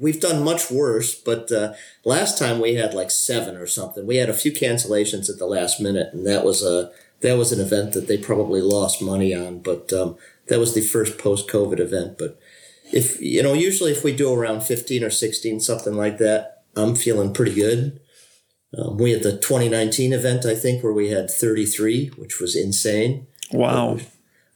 we've 0.01 0.19
done 0.19 0.43
much 0.43 0.71
worse, 0.71 1.15
but 1.15 1.51
uh, 1.51 1.73
last 2.03 2.37
time 2.37 2.59
we 2.59 2.73
had 2.75 2.93
like 2.93 3.11
seven 3.11 3.55
or 3.55 3.67
something. 3.67 4.05
We 4.05 4.17
had 4.17 4.29
a 4.29 4.33
few 4.33 4.51
cancellations 4.51 5.29
at 5.29 5.37
the 5.37 5.45
last 5.45 5.79
minute, 5.79 6.13
and 6.13 6.25
that 6.25 6.43
was 6.43 6.63
a 6.63 6.91
that 7.21 7.37
was 7.37 7.51
an 7.51 7.61
event 7.61 7.93
that 7.93 8.07
they 8.07 8.17
probably 8.17 8.61
lost 8.61 9.01
money 9.01 9.33
on. 9.33 9.59
But 9.59 9.93
um, 9.93 10.17
that 10.47 10.59
was 10.59 10.73
the 10.73 10.81
first 10.81 11.17
post 11.19 11.47
COVID 11.47 11.79
event. 11.79 12.17
But 12.17 12.39
if 12.93 13.21
you 13.21 13.43
know, 13.43 13.53
usually 13.53 13.91
if 13.91 14.03
we 14.03 14.15
do 14.15 14.33
around 14.33 14.63
fifteen 14.63 15.03
or 15.03 15.09
sixteen, 15.09 15.59
something 15.59 15.93
like 15.93 16.17
that, 16.19 16.63
I'm 16.75 16.95
feeling 16.95 17.33
pretty 17.33 17.53
good. 17.53 17.99
Um, 18.77 18.97
we 18.97 19.11
had 19.11 19.23
the 19.23 19.33
2019 19.33 20.13
event, 20.13 20.45
I 20.45 20.55
think, 20.55 20.81
where 20.81 20.93
we 20.93 21.09
had 21.09 21.29
33, 21.29 22.11
which 22.15 22.39
was 22.39 22.55
insane. 22.55 23.27
Wow. 23.51 23.97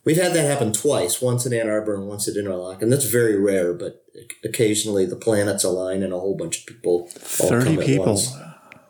We've 0.06 0.22
had 0.22 0.34
that 0.34 0.46
happen 0.46 0.72
twice, 0.72 1.22
once 1.22 1.46
in 1.46 1.54
Ann 1.54 1.68
Arbor 1.68 1.96
and 1.96 2.08
once 2.08 2.28
at 2.28 2.38
Interlock, 2.38 2.82
and 2.82 2.92
that's 2.92 3.10
very 3.10 3.38
rare, 3.38 3.74
but 3.74 4.06
occasionally 4.44 5.06
the 5.06 5.16
planets 5.16 5.64
align 5.64 6.04
and 6.04 6.14
a 6.14 6.20
whole 6.20 6.38
bunch 6.38 6.60
of 6.60 6.66
people 6.68 7.08
30 7.08 7.78
people. 7.78 8.22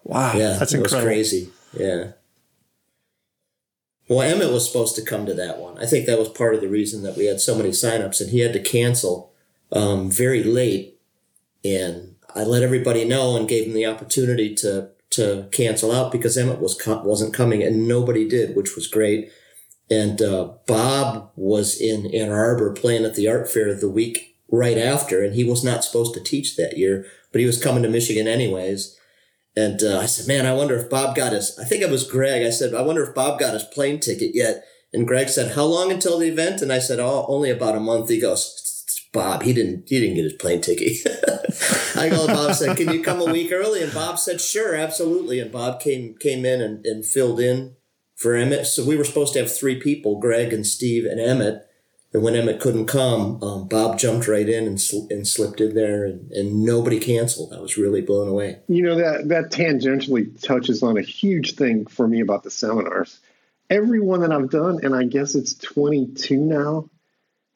Wow. 0.03 0.33
Yeah. 0.35 0.57
That's 0.59 0.73
it 0.73 0.77
incredible. 0.77 0.97
was 0.97 1.05
crazy. 1.05 1.49
Yeah. 1.73 2.11
Well, 4.07 4.21
Emmett 4.21 4.51
was 4.51 4.67
supposed 4.67 4.95
to 4.97 5.01
come 5.01 5.25
to 5.25 5.33
that 5.33 5.57
one. 5.57 5.79
I 5.79 5.87
think 5.87 6.05
that 6.05 6.19
was 6.19 6.29
part 6.29 6.53
of 6.53 6.61
the 6.61 6.67
reason 6.67 7.01
that 7.03 7.17
we 7.17 7.25
had 7.25 7.39
so 7.39 7.55
many 7.55 7.69
signups 7.69 8.21
and 8.21 8.29
he 8.29 8.41
had 8.41 8.53
to 8.53 8.59
cancel 8.59 9.33
um, 9.75 10.09
very 10.09 10.43
late. 10.43 10.99
And 11.63 12.15
I 12.33 12.43
let 12.43 12.63
everybody 12.63 13.05
know 13.05 13.35
and 13.35 13.47
gave 13.47 13.65
them 13.65 13.75
the 13.75 13.85
opportunity 13.85 14.55
to, 14.55 14.89
to 15.11 15.47
cancel 15.51 15.91
out 15.91 16.11
because 16.11 16.37
Emmett 16.37 16.59
was, 16.59 16.81
wasn't 16.85 17.33
coming 17.33 17.61
and 17.61 17.87
nobody 17.87 18.27
did, 18.27 18.55
which 18.55 18.75
was 18.75 18.87
great. 18.87 19.31
And 19.89 20.21
uh, 20.21 20.53
Bob 20.65 21.31
was 21.35 21.79
in 21.79 22.13
Ann 22.13 22.31
Arbor 22.31 22.73
playing 22.73 23.05
at 23.05 23.15
the 23.15 23.27
art 23.27 23.51
fair 23.51 23.73
the 23.75 23.89
week 23.89 24.35
right 24.49 24.77
after, 24.77 25.23
and 25.23 25.35
he 25.35 25.43
was 25.43 25.63
not 25.63 25.83
supposed 25.83 26.13
to 26.15 26.23
teach 26.23 26.55
that 26.55 26.77
year, 26.77 27.05
but 27.31 27.39
he 27.39 27.45
was 27.45 27.61
coming 27.61 27.83
to 27.83 27.89
Michigan 27.89 28.27
anyways. 28.27 28.97
And 29.55 29.81
uh, 29.83 29.99
I 29.99 30.05
said, 30.05 30.27
man, 30.27 30.45
I 30.45 30.53
wonder 30.53 30.75
if 30.75 30.89
Bob 30.89 31.15
got 31.15 31.33
his, 31.33 31.57
I 31.59 31.65
think 31.65 31.81
it 31.81 31.89
was 31.89 32.09
Greg. 32.09 32.45
I 32.45 32.49
said, 32.49 32.73
I 32.73 32.81
wonder 32.81 33.03
if 33.03 33.15
Bob 33.15 33.39
got 33.39 33.53
his 33.53 33.63
plane 33.63 33.99
ticket 33.99 34.31
yet. 34.33 34.65
And 34.91 35.07
Greg 35.07 35.29
said, 35.29 35.55
how 35.55 35.65
long 35.65 35.91
until 35.91 36.19
the 36.19 36.27
event? 36.27 36.61
And 36.61 36.71
I 36.71 36.79
said, 36.79 36.99
oh, 36.99 37.25
only 37.27 37.49
about 37.49 37.75
a 37.75 37.79
month. 37.79 38.09
He 38.09 38.19
goes, 38.19 38.61
Bob, 39.15 39.43
he 39.43 39.53
didn't, 39.53 39.87
he 39.87 40.01
didn't 40.01 40.15
get 40.15 40.25
his 40.25 40.33
plane 40.33 40.59
ticket. 40.59 40.97
I 41.95 42.09
called 42.09 42.27
Bob 42.27 42.53
said, 42.53 42.75
can 42.75 42.93
you 42.93 43.01
come 43.01 43.21
a 43.21 43.31
week 43.31 43.49
early? 43.53 43.81
And 43.81 43.93
Bob 43.93 44.19
said, 44.19 44.41
sure, 44.41 44.75
absolutely. 44.75 45.39
And 45.39 45.51
Bob 45.51 45.79
came, 45.79 46.15
came 46.15 46.45
in 46.45 46.61
and, 46.61 46.85
and 46.85 47.05
filled 47.05 47.39
in 47.39 47.77
for 48.15 48.35
Emmett. 48.35 48.67
So 48.67 48.83
we 48.83 48.97
were 48.97 49.05
supposed 49.05 49.31
to 49.33 49.39
have 49.39 49.55
three 49.55 49.79
people, 49.79 50.19
Greg 50.19 50.51
and 50.51 50.67
Steve 50.67 51.05
and 51.05 51.19
Emmett. 51.19 51.65
And 52.11 52.23
when 52.23 52.35
Emmett 52.35 52.59
couldn't 52.59 52.87
come, 52.87 53.41
um, 53.41 53.69
Bob 53.69 53.97
jumped 53.97 54.27
right 54.27 54.47
in 54.47 54.67
and, 54.67 54.79
sl- 54.79 55.07
and 55.09 55.25
slipped 55.25 55.61
in 55.61 55.75
there, 55.75 56.05
and, 56.05 56.31
and 56.31 56.63
nobody 56.63 56.99
canceled. 56.99 57.53
I 57.53 57.59
was 57.59 57.77
really 57.77 58.01
blown 58.01 58.27
away. 58.27 58.59
You 58.67 58.83
know 58.83 58.95
that 58.95 59.27
that 59.29 59.51
tangentially 59.51 60.41
touches 60.41 60.81
on 60.81 60.97
a 60.97 61.01
huge 61.01 61.55
thing 61.55 61.85
for 61.87 62.07
me 62.07 62.21
about 62.21 62.43
the 62.43 62.51
seminars. 62.51 63.19
Every 63.69 63.99
one 63.99 64.21
that 64.21 64.31
I've 64.31 64.49
done, 64.49 64.79
and 64.83 64.95
I 64.95 65.03
guess 65.03 65.35
it's 65.35 65.55
22 65.55 66.37
now. 66.37 66.89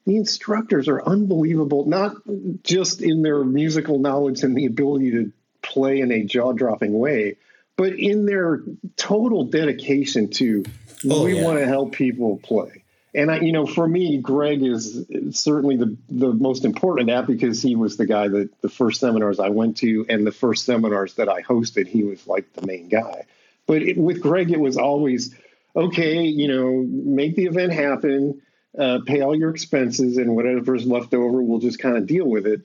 The 0.06 0.16
instructors 0.16 0.88
are 0.88 1.04
unbelievable, 1.04 1.86
not 1.86 2.16
just 2.64 3.02
in 3.02 3.22
their 3.22 3.44
musical 3.44 4.00
knowledge 4.00 4.44
and 4.44 4.56
the 4.56 4.66
ability 4.66 5.12
to 5.12 5.32
play 5.62 6.00
in 6.00 6.12
a 6.12 6.24
jaw 6.24 6.54
dropping 6.54 6.98
way, 6.98 7.38
but 7.76 7.94
in 7.94 8.26
their 8.26 8.62
total 8.96 9.46
dedication 9.46 10.30
to 10.32 10.66
oh, 11.10 11.26
we 11.26 11.38
yeah. 11.38 11.44
want 11.44 11.60
to 11.60 11.66
help 11.66 11.94
people 11.94 12.38
play. 12.38 12.84
And 13.14 13.32
I, 13.32 13.40
you 13.40 13.52
know, 13.52 13.66
for 13.66 13.88
me, 13.88 14.18
Greg 14.18 14.62
is 14.62 15.06
certainly 15.32 15.78
the 15.78 15.98
the 16.10 16.32
most 16.32 16.64
important 16.64 17.08
that 17.08 17.26
because 17.26 17.62
he 17.62 17.76
was 17.76 17.98
the 17.98 18.06
guy 18.06 18.28
that 18.28 18.62
the 18.62 18.70
first 18.70 19.00
seminars 19.00 19.40
I 19.40 19.50
went 19.50 19.78
to 19.78 20.06
and 20.10 20.28
the 20.28 20.32
first 20.32 20.66
seminars 20.66 21.16
that 21.16 21.28
I 21.28 21.42
hosted, 21.42 21.88
he 21.88 22.04
was 22.04 22.28
like 22.28 22.52
the 22.54 22.68
main 22.68 22.88
guy. 22.88 23.26
But 23.66 23.82
it, 23.82 23.98
with 23.98 24.22
Greg, 24.22 24.52
it 24.52 24.60
was 24.60 24.78
always 24.78 25.34
okay. 25.76 26.22
You 26.24 26.48
know, 26.50 26.86
make 26.88 27.36
the 27.36 27.46
event 27.46 27.74
happen, 27.74 28.42
uh, 28.78 29.00
pay 29.06 29.22
all 29.22 29.36
your 29.36 29.50
expenses, 29.50 30.18
and 30.18 30.36
whatever's 30.36 30.86
left 30.86 31.14
over, 31.14 31.42
we'll 31.42 31.60
just 31.60 31.80
kind 31.80 31.98
of 31.98 32.08
deal 32.08 32.26
with 32.26 32.46
it 32.46 32.62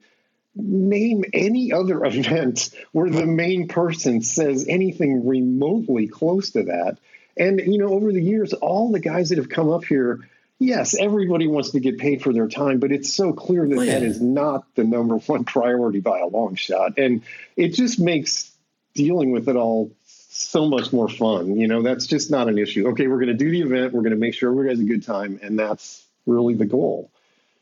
name 0.56 1.25
any 1.32 1.73
other 1.73 2.04
event 2.04 2.70
where 2.92 3.11
the 3.11 3.26
main 3.26 3.68
person 3.68 4.23
says 4.23 4.66
anything 4.68 5.26
remotely 5.26 6.06
close 6.08 6.50
to 6.50 6.64
that. 6.64 6.99
And, 7.37 7.61
you 7.61 7.78
know, 7.78 7.88
over 7.88 8.12
the 8.12 8.23
years, 8.23 8.52
all 8.52 8.92
the 8.92 9.00
guys 9.00 9.30
that 9.30 9.38
have 9.38 9.49
come 9.49 9.68
up 9.68 9.84
here, 9.84 10.20
yes, 10.61 10.96
everybody 10.96 11.49
wants 11.49 11.70
to 11.70 11.80
get 11.80 11.99
paid 11.99 12.23
for 12.23 12.32
their 12.32 12.46
time, 12.46 12.78
but 12.78 12.92
it's 12.92 13.12
so 13.12 13.32
clear 13.32 13.66
that 13.66 13.78
oh, 13.78 13.82
yeah. 13.82 13.94
that 13.94 14.02
is 14.04 14.20
not 14.20 14.64
the 14.76 14.84
number 14.84 15.16
one 15.16 15.44
priority 15.44 16.00
by 16.00 16.20
a 16.20 16.26
long 16.26 16.54
shot. 16.54 16.99
And 16.99 17.23
it 17.56 17.70
just 17.70 17.99
makes 17.99 18.52
dealing 18.94 19.32
with 19.32 19.49
it 19.49 19.56
all 19.56 19.90
so 20.34 20.68
much 20.68 20.92
more 20.92 21.08
fun. 21.08 21.56
You 21.56 21.68
know, 21.68 21.82
that's 21.82 22.06
just 22.06 22.30
not 22.30 22.48
an 22.48 22.58
issue. 22.58 22.88
Okay, 22.88 23.06
we're 23.06 23.18
going 23.18 23.28
to 23.28 23.34
do 23.34 23.50
the 23.50 23.62
event, 23.62 23.92
we're 23.92 24.02
going 24.02 24.10
to 24.10 24.18
make 24.18 24.34
sure 24.34 24.50
everybody 24.50 24.76
has 24.76 24.80
a 24.80 24.88
good 24.88 25.04
time, 25.04 25.38
and 25.42 25.58
that's 25.58 26.04
really 26.26 26.54
the 26.54 26.64
goal. 26.64 27.10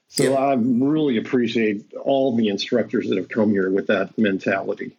So 0.09 0.25
yep. 0.25 0.39
I 0.39 0.55
really 0.55 1.17
appreciate 1.17 1.93
all 1.95 2.37
the 2.37 2.49
instructors 2.49 3.09
that 3.09 3.17
have 3.17 3.29
come 3.29 3.51
here 3.51 3.71
with 3.71 3.87
that 3.87 4.17
mentality. 4.19 4.97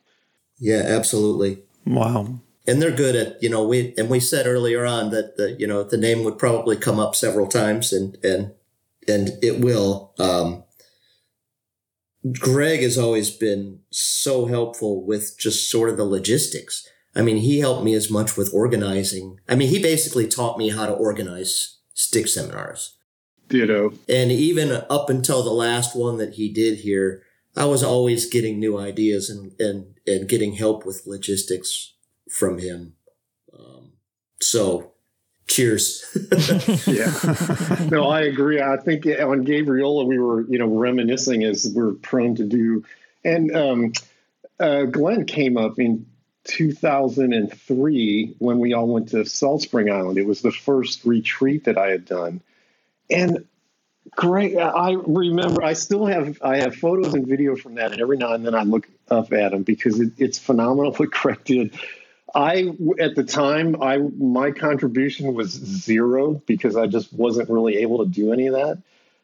Yeah, 0.60 0.84
absolutely. 0.86 1.60
Wow. 1.86 2.40
And 2.66 2.82
they're 2.82 2.92
good 2.92 3.16
at, 3.16 3.44
you 3.44 3.50
know, 3.50 3.64
we 3.68 3.94
and 3.98 4.10
we 4.10 4.20
said 4.20 4.48
earlier 4.48 4.86
on 4.86 5.12
that 5.12 5.38
the, 5.38 5.52
you 5.60 5.68
know, 5.68 5.84
the 5.84 5.98
name 5.98 6.24
would 6.24 6.40
probably 6.40 6.78
come 6.78 7.00
up 7.00 7.14
several 7.14 7.46
times 7.46 7.94
and 7.94 8.18
and 8.24 8.54
and 9.08 9.32
it 9.44 9.60
will. 9.60 10.14
Um 10.18 10.64
Greg 12.40 12.82
has 12.82 12.98
always 12.98 13.30
been 13.30 13.82
so 13.92 14.46
helpful 14.46 15.06
with 15.06 15.38
just 15.38 15.70
sort 15.70 15.90
of 15.90 15.98
the 15.98 16.06
logistics. 16.06 16.88
I 17.16 17.22
mean, 17.22 17.38
he 17.38 17.60
helped 17.60 17.84
me 17.84 17.94
as 17.94 18.10
much 18.10 18.36
with 18.38 18.54
organizing. 18.54 19.40
I 19.48 19.56
mean, 19.56 19.70
he 19.70 19.82
basically 19.82 20.28
taught 20.28 20.58
me 20.58 20.70
how 20.70 20.86
to 20.86 20.94
organize 20.94 21.78
stick 21.94 22.28
seminars. 22.28 22.98
Ditto. 23.50 23.94
And 24.10 24.32
even 24.32 24.84
up 24.90 25.10
until 25.10 25.44
the 25.44 25.52
last 25.52 25.96
one 25.96 26.18
that 26.18 26.34
he 26.34 26.52
did 26.52 26.80
here, 26.80 27.24
I 27.56 27.66
was 27.66 27.84
always 27.84 28.28
getting 28.28 28.60
new 28.60 28.80
ideas 28.80 29.30
and, 29.30 29.52
and, 29.60 29.94
and 30.08 30.28
getting 30.28 30.54
help 30.54 30.86
with 30.86 31.06
logistics 31.06 31.94
from 32.30 32.58
him. 32.58 32.94
Um, 33.58 33.94
so 34.42 34.94
cheers. 35.48 36.04
yeah. 36.88 37.14
No, 37.92 38.08
I 38.08 38.22
agree. 38.22 38.60
I 38.60 38.78
think 38.78 39.06
on 39.06 39.46
Gabriola, 39.46 40.08
we 40.08 40.18
were, 40.18 40.48
you 40.48 40.58
know, 40.58 40.68
reminiscing 40.68 41.44
as 41.44 41.72
we're 41.76 41.94
prone 41.94 42.34
to 42.36 42.44
do. 42.44 42.84
And 43.24 43.56
um, 43.56 43.94
uh, 44.60 44.84
Glenn 44.86 45.26
came 45.26 45.58
up 45.58 45.78
in 45.78 46.08
2003 46.46 48.36
when 48.40 48.60
we 48.60 48.74
all 48.74 48.88
went 48.88 49.10
to 49.10 49.26
Salt 49.26 49.62
Spring 49.62 49.92
Island. 49.92 50.18
It 50.18 50.26
was 50.26 50.42
the 50.42 50.52
first 50.52 51.06
retreat 51.06 51.66
that 51.66 51.78
I 51.78 51.90
had 51.90 52.06
done 52.06 52.42
and 53.10 53.46
great. 54.12 54.58
I 54.58 54.92
remember. 54.92 55.64
I 55.64 55.74
still 55.74 56.06
have. 56.06 56.40
I 56.42 56.58
have 56.58 56.76
photos 56.76 57.14
and 57.14 57.28
video 57.28 57.56
from 57.56 57.76
that, 57.76 57.92
and 57.92 58.02
every 58.02 58.18
now 58.18 58.34
and 58.34 58.46
then 58.46 58.56
I 58.56 58.64
look 58.64 58.88
up 59.10 59.34
at 59.34 59.52
them 59.52 59.64
because 59.64 60.00
it, 60.00 60.14
it's 60.18 60.40
phenomenal 60.40 60.94
what 60.98 61.12
Greg 61.12 61.44
did. 61.44 61.78
I 62.36 62.70
at 63.00 63.16
the 63.16 63.24
time, 63.24 63.82
I 63.82 63.98
my 63.98 64.52
contribution 64.52 65.34
was 65.34 65.52
zero 65.52 66.34
because 66.46 66.76
I 66.76 66.88
just 66.88 67.14
wasn't 67.14 67.50
really 67.50 67.78
able 67.78 68.04
to 68.04 68.10
do 68.10 68.34
any 68.34 68.48
of 68.48 68.54
that. 68.56 68.82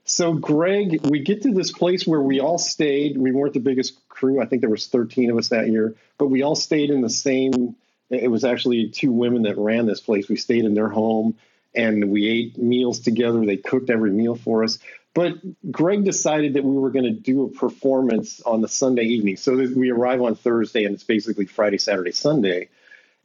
So 0.09 0.33
Greg, 0.33 1.05
we 1.07 1.19
get 1.19 1.43
to 1.43 1.53
this 1.53 1.71
place 1.71 2.07
where 2.07 2.19
we 2.19 2.39
all 2.39 2.57
stayed. 2.57 3.15
We 3.15 3.31
weren't 3.31 3.53
the 3.53 3.59
biggest 3.59 4.09
crew. 4.09 4.41
I 4.41 4.47
think 4.47 4.61
there 4.61 4.69
was 4.69 4.87
13 4.87 5.29
of 5.29 5.37
us 5.37 5.49
that 5.49 5.69
year, 5.69 5.95
but 6.17 6.29
we 6.29 6.41
all 6.41 6.55
stayed 6.55 6.89
in 6.89 7.01
the 7.01 7.11
same. 7.11 7.75
It 8.09 8.31
was 8.31 8.43
actually 8.43 8.89
two 8.89 9.11
women 9.11 9.43
that 9.43 9.55
ran 9.59 9.85
this 9.85 10.01
place. 10.01 10.27
We 10.27 10.35
stayed 10.35 10.65
in 10.65 10.73
their 10.73 10.89
home 10.89 11.37
and 11.75 12.09
we 12.09 12.27
ate 12.27 12.57
meals 12.57 13.01
together. 13.01 13.45
They 13.45 13.57
cooked 13.57 13.91
every 13.91 14.09
meal 14.09 14.33
for 14.33 14.63
us. 14.63 14.79
But 15.13 15.33
Greg 15.71 16.05
decided 16.05 16.55
that 16.55 16.63
we 16.63 16.75
were 16.75 16.89
going 16.89 17.05
to 17.05 17.11
do 17.11 17.43
a 17.43 17.49
performance 17.49 18.41
on 18.41 18.61
the 18.61 18.67
Sunday 18.67 19.03
evening. 19.03 19.37
So 19.37 19.55
we 19.57 19.91
arrive 19.91 20.23
on 20.23 20.33
Thursday 20.33 20.85
and 20.85 20.95
it's 20.95 21.03
basically 21.03 21.45
Friday, 21.45 21.77
Saturday, 21.77 22.13
Sunday. 22.13 22.69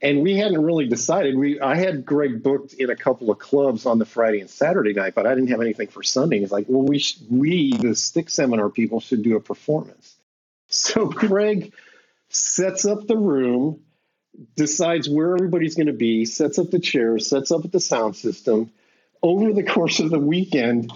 And 0.05 0.21
we 0.21 0.37
hadn't 0.37 0.63
really 0.63 0.87
decided. 0.87 1.35
We 1.35 1.59
I 1.61 1.77
had 1.77 2.05
Greg 2.05 2.43
booked 2.43 2.75
in 2.75 2.91
a 2.91 2.95
couple 2.95 3.31
of 3.31 3.39
clubs 3.39 3.87
on 3.87 3.99
the 3.99 4.05
Friday 4.05 4.41
and 4.41 4.51
Saturday 4.51 4.93
night, 4.93 5.15
but 5.15 5.27
I 5.27 5.35
didn't 5.35 5.49
have 5.49 5.63
anything 5.63 5.89
for 5.89 6.03
Sunday. 6.03 6.41
He's 6.41 6.53
like, 6.53 6.67
well, 6.69 6.83
we 6.83 6.99
sh- 6.99 7.19
we 7.31 7.75
the 7.75 7.95
stick 7.95 8.29
seminar 8.29 8.69
people 8.69 9.01
should 9.01 9.23
do 9.23 9.35
a 9.37 9.41
performance. 9.41 10.15
So 10.67 11.07
Greg 11.07 11.73
sets 12.31 12.85
up 12.85 13.07
the 13.07 13.17
room, 13.17 13.81
decides 14.57 15.09
where 15.09 15.37
everybody's 15.37 15.77
going 15.77 15.87
to 15.87 15.93
be, 15.93 16.25
sets 16.25 16.59
up 16.59 16.71
the 16.71 16.81
chairs, 16.81 17.29
sets 17.29 17.53
up 17.53 17.71
the 17.71 17.79
sound 17.79 18.17
system. 18.17 18.73
Over 19.23 19.53
the 19.53 19.63
course 19.63 20.01
of 20.01 20.11
the 20.11 20.19
weekend, 20.19 20.91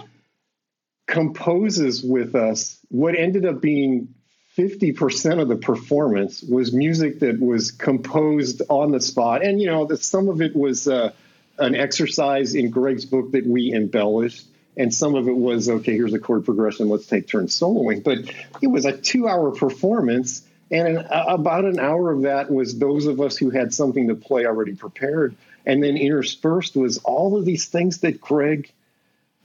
composes 1.06 2.02
with 2.02 2.34
us 2.34 2.78
what 2.88 3.14
ended 3.14 3.46
up 3.46 3.60
being 3.60 4.14
50% 4.58 5.40
of 5.40 5.46
the 5.46 5.54
performance 5.54 6.42
was 6.42 6.72
music 6.72 7.20
that 7.20 7.38
was 7.38 7.70
composed 7.70 8.60
on 8.68 8.90
the 8.90 9.00
spot. 9.00 9.44
And, 9.44 9.60
you 9.60 9.68
know, 9.68 9.86
that 9.86 10.02
some 10.02 10.28
of 10.28 10.42
it 10.42 10.56
was 10.56 10.88
uh, 10.88 11.12
an 11.58 11.76
exercise 11.76 12.56
in 12.56 12.70
Greg's 12.70 13.04
book 13.04 13.30
that 13.32 13.46
we 13.46 13.72
embellished. 13.72 14.44
And 14.76 14.92
some 14.92 15.14
of 15.14 15.28
it 15.28 15.36
was, 15.36 15.68
okay, 15.68 15.92
here's 15.92 16.12
a 16.12 16.18
chord 16.18 16.44
progression, 16.44 16.88
let's 16.88 17.06
take 17.06 17.28
turns 17.28 17.58
soloing. 17.58 18.02
But 18.02 18.18
it 18.60 18.66
was 18.66 18.84
a 18.84 18.96
two 18.96 19.28
hour 19.28 19.52
performance. 19.52 20.42
And 20.72 20.88
an, 20.88 21.06
about 21.08 21.64
an 21.64 21.78
hour 21.78 22.10
of 22.10 22.22
that 22.22 22.50
was 22.50 22.76
those 22.76 23.06
of 23.06 23.20
us 23.20 23.36
who 23.36 23.50
had 23.50 23.72
something 23.72 24.08
to 24.08 24.16
play 24.16 24.44
already 24.44 24.74
prepared. 24.74 25.36
And 25.66 25.84
then 25.84 25.96
interspersed 25.96 26.74
was 26.74 26.98
all 26.98 27.36
of 27.36 27.44
these 27.44 27.66
things 27.66 27.98
that 27.98 28.20
Greg 28.20 28.72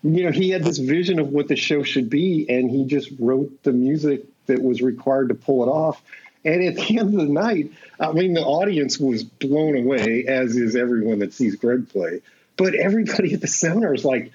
you 0.03 0.25
know, 0.25 0.31
he 0.31 0.49
had 0.49 0.65
this 0.65 0.79
vision 0.79 1.17
of 1.17 1.29
what 1.29 1.47
the 1.47 1.55
show 1.55 1.81
should 1.81 2.09
be, 2.09 2.45
and 2.49 2.69
he 2.69 2.83
just 2.83 3.09
wrote 3.19 3.63
the 3.63 3.71
music 3.71 4.25
that 4.47 4.61
was 4.61 4.81
required 4.81 5.29
to 5.29 5.35
pull 5.35 5.63
it 5.63 5.67
off. 5.67 6.01
And 6.45 6.63
at 6.63 6.75
the 6.75 6.99
end 6.99 7.13
of 7.13 7.25
the 7.25 7.31
night, 7.31 7.71
I 7.99 8.11
mean, 8.11 8.33
the 8.33 8.41
audience 8.43 8.99
was 8.99 9.23
blown 9.23 9.77
away, 9.77 10.25
as 10.27 10.55
is 10.55 10.75
everyone 10.75 11.19
that 11.19 11.33
sees 11.33 11.55
Greg 11.55 11.89
play. 11.89 12.21
But 12.57 12.75
everybody 12.75 13.33
at 13.33 13.41
the 13.41 13.47
seminar 13.47 13.93
is 13.93 14.03
like, 14.05 14.31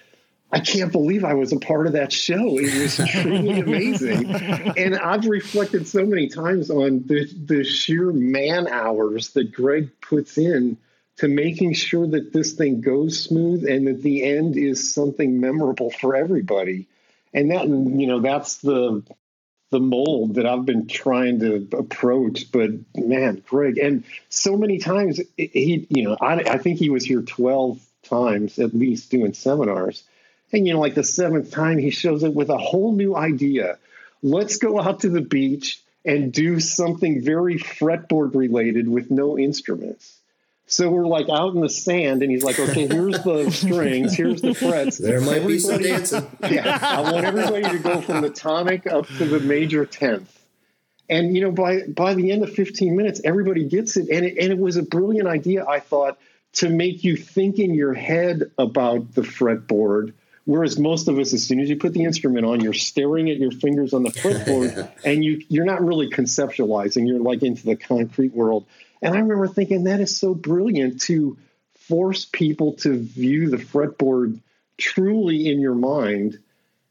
I 0.51 0.61
can't 0.61 0.91
believe 0.91 1.25
I 1.25 1.35
was 1.35 1.53
a 1.53 1.59
part 1.59 1.87
of 1.87 1.93
that 1.93 2.11
show. 2.11 2.59
It 2.59 2.83
was 2.83 2.97
truly 3.11 3.61
amazing. 3.61 4.31
And 4.31 4.97
I've 4.97 5.27
reflected 5.27 5.87
so 5.87 6.07
many 6.07 6.29
times 6.29 6.71
on 6.71 7.05
the, 7.07 7.27
the 7.27 7.65
sheer 7.65 8.11
man 8.13 8.67
hours 8.67 9.31
that 9.31 9.53
Greg 9.53 9.91
puts 10.01 10.39
in 10.39 10.79
to 11.19 11.29
making 11.29 11.75
sure 11.75 12.07
that 12.07 12.33
this 12.33 12.53
thing 12.53 12.81
goes 12.81 13.23
smooth 13.23 13.67
and 13.67 13.87
that 13.89 14.03
the 14.03 14.25
end 14.25 14.57
is 14.57 14.95
something 14.95 15.41
memorable 15.41 15.91
for 15.91 16.17
everybody. 16.17 16.87
And 17.35 17.51
that, 17.51 17.67
you 17.67 18.07
know, 18.07 18.21
that's 18.21 18.59
the 18.59 19.03
the 19.71 19.81
mold 19.81 20.35
that 20.35 20.47
I've 20.47 20.65
been 20.65 20.87
trying 20.87 21.41
to 21.41 21.69
approach. 21.77 22.51
But 22.51 22.71
man, 22.95 23.43
Greg, 23.47 23.79
and 23.79 24.05
so 24.29 24.57
many 24.57 24.79
times 24.79 25.21
he, 25.37 25.87
you 25.91 26.05
know, 26.05 26.17
I, 26.21 26.37
I 26.37 26.59
think 26.59 26.79
he 26.79 26.91
was 26.91 27.05
here 27.05 27.23
12 27.23 27.81
times 28.05 28.59
at 28.59 28.75
least 28.75 29.11
doing 29.11 29.35
seminars. 29.35 30.05
And, 30.53 30.67
you 30.67 30.73
know, 30.73 30.81
like 30.81 30.95
the 30.95 31.05
seventh 31.05 31.51
time, 31.51 31.79
he 31.79 31.91
shows 31.91 32.25
up 32.25 32.33
with 32.33 32.49
a 32.49 32.57
whole 32.57 32.93
new 32.93 33.15
idea. 33.15 33.79
Let's 34.23 34.57
go 34.57 34.81
out 34.81 35.01
to 35.01 35.11
the 35.11 35.21
beach 35.21 35.81
and 36.05 36.33
do 36.33 36.59
something 36.59 37.23
very 37.23 37.59
fretboard 37.59 38.35
related 38.35 38.89
with 38.89 39.11
no 39.11 39.39
instruments. 39.39 40.19
So 40.71 40.91
we're 40.91 41.07
like 41.07 41.31
out 41.31 41.55
in 41.55 41.61
the 41.63 41.69
sand, 41.69 42.23
and 42.23 42.31
he's 42.31 42.45
like, 42.45 42.59
"Okay, 42.59 42.87
here's 42.87 43.23
the 43.23 43.51
strings, 43.51 44.15
here's 44.15 44.43
the 44.43 44.55
frets. 44.55 44.99
There 44.99 45.21
might 45.21 45.39
everybody, 45.39 45.55
be 45.55 45.59
some 45.59 45.83
dancing. 45.83 46.27
Yeah, 46.51 46.79
I 46.81 47.11
want 47.11 47.25
everybody 47.25 47.63
to 47.63 47.79
go 47.79 48.03
from 48.03 48.21
the 48.21 48.31
tonic 48.31 48.87
up 48.87 49.07
to 49.07 49.25
the 49.25 49.41
major 49.41 49.87
tenth." 49.87 50.35
And 51.09 51.35
you 51.35 51.43
know, 51.43 51.51
by 51.51 51.83
by 51.89 52.15
the 52.15 52.31
end 52.31 52.45
of 52.45 52.53
15 52.53 52.95
minutes, 52.95 53.23
everybody 53.25 53.65
gets 53.65 53.97
it, 53.97 54.11
and 54.11 54.27
it 54.27 54.37
and 54.39 54.53
it 54.53 54.59
was 54.59 54.77
a 54.77 54.83
brilliant 54.83 55.27
idea. 55.27 55.67
I 55.67 55.81
thought 55.81 56.19
to 56.55 56.69
make 56.69 57.03
you 57.03 57.17
think 57.17 57.59
in 57.59 57.75
your 57.75 57.95
head 57.95 58.51
about 58.59 59.15
the 59.15 59.23
fretboard. 59.23 60.13
Whereas 60.45 60.79
most 60.79 61.09
of 61.09 61.19
us, 61.19 61.35
as 61.35 61.45
soon 61.45 61.61
as 61.61 61.69
you 61.69 61.77
put 61.77 61.93
the 61.93 62.05
instrument 62.05 62.47
on, 62.47 62.61
you're 62.61 62.73
staring 62.73 63.29
at 63.29 63.37
your 63.37 63.51
fingers 63.51 63.93
on 63.93 64.03
the 64.03 64.11
fretboard, 64.11 64.91
and 65.05 65.25
you 65.25 65.43
you're 65.49 65.67
not 65.67 65.85
really 65.85 66.11
conceptualizing. 66.11 67.07
You're 67.07 67.21
like 67.21 67.43
into 67.43 67.65
the 67.65 67.77
concrete 67.77 68.35
world. 68.35 68.67
And 69.03 69.15
I 69.15 69.19
remember 69.19 69.49
thinking 69.49 69.85
that 69.85 70.01
is 70.01 70.17
so 70.17 70.35
brilliant 70.35 71.03
to 71.03 71.39
force 71.89 72.25
people 72.25 72.75
to 72.75 72.97
view 72.97 73.51
the 73.51 73.57
fretboard 73.57 74.41
truly 74.77 75.49
in 75.49 75.61
your 75.61 75.75
mind 75.75 76.39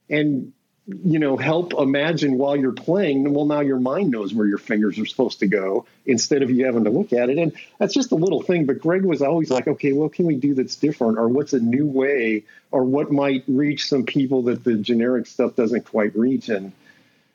and 0.10 0.54
you 0.88 1.20
know 1.20 1.38
help 1.38 1.74
imagine 1.74 2.38
while 2.38 2.56
you're 2.56 2.72
playing 2.72 3.34
well 3.34 3.46
now 3.46 3.60
your 3.60 3.80
mind 3.80 4.10
knows 4.10 4.34
where 4.34 4.48
your 4.48 4.58
fingers 4.58 4.98
are 4.98 5.06
supposed 5.06 5.40
to 5.40 5.48
go 5.48 5.86
instead 6.06 6.42
of 6.42 6.50
you 6.50 6.66
having 6.66 6.86
to 6.86 6.90
look 6.90 7.12
at 7.12 7.30
it. 7.30 7.38
And 7.38 7.52
that's 7.78 7.94
just 7.94 8.12
a 8.12 8.16
little 8.16 8.42
thing 8.42 8.66
but 8.66 8.80
greg 8.80 9.04
was 9.04 9.22
always 9.22 9.52
like 9.52 9.68
okay 9.68 9.92
what 9.92 10.14
can 10.14 10.26
we 10.26 10.36
do 10.36 10.54
that's 10.54 10.76
different? 10.76 11.18
Or 11.18 11.28
what's 11.28 11.54
a 11.54 11.60
new 11.60 11.86
way? 11.86 12.44
Or 12.72 12.84
what 12.84 13.12
might 13.12 13.44
reach 13.48 13.88
some 13.88 14.06
people 14.06 14.44
that 14.44 14.64
the 14.64 14.76
generic 14.76 15.28
stuff 15.28 15.56
doesn't 15.56 15.86
quite 15.86 16.16
reach? 16.16 16.50
And 16.50 16.72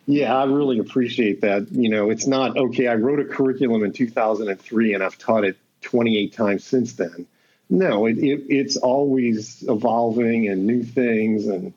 yeah, 0.07 0.37
I 0.37 0.45
really 0.45 0.79
appreciate 0.79 1.43
that. 1.43 1.71
You 1.71 1.88
know, 1.88 2.11
it's 2.11 2.27
not 2.27 2.57
okay. 2.57 2.88
I 2.88 2.95
wrote 2.95 3.21
a 3.21 3.25
curriculum 3.25 3.85
in 3.85 3.93
2003 3.93 4.95
and 4.95 5.03
I've 5.03 5.19
taught 5.19 5.45
it 5.45 5.57
28 5.83 6.33
times 6.33 6.65
since 6.65 6.95
then. 6.95 7.27
No, 7.71 8.07
it, 8.07 8.19
it, 8.19 8.45
it's 8.49 8.77
always 8.77 9.65
evolving 9.67 10.49
and 10.49 10.67
new 10.67 10.83
things. 10.83 11.47
And 11.47 11.73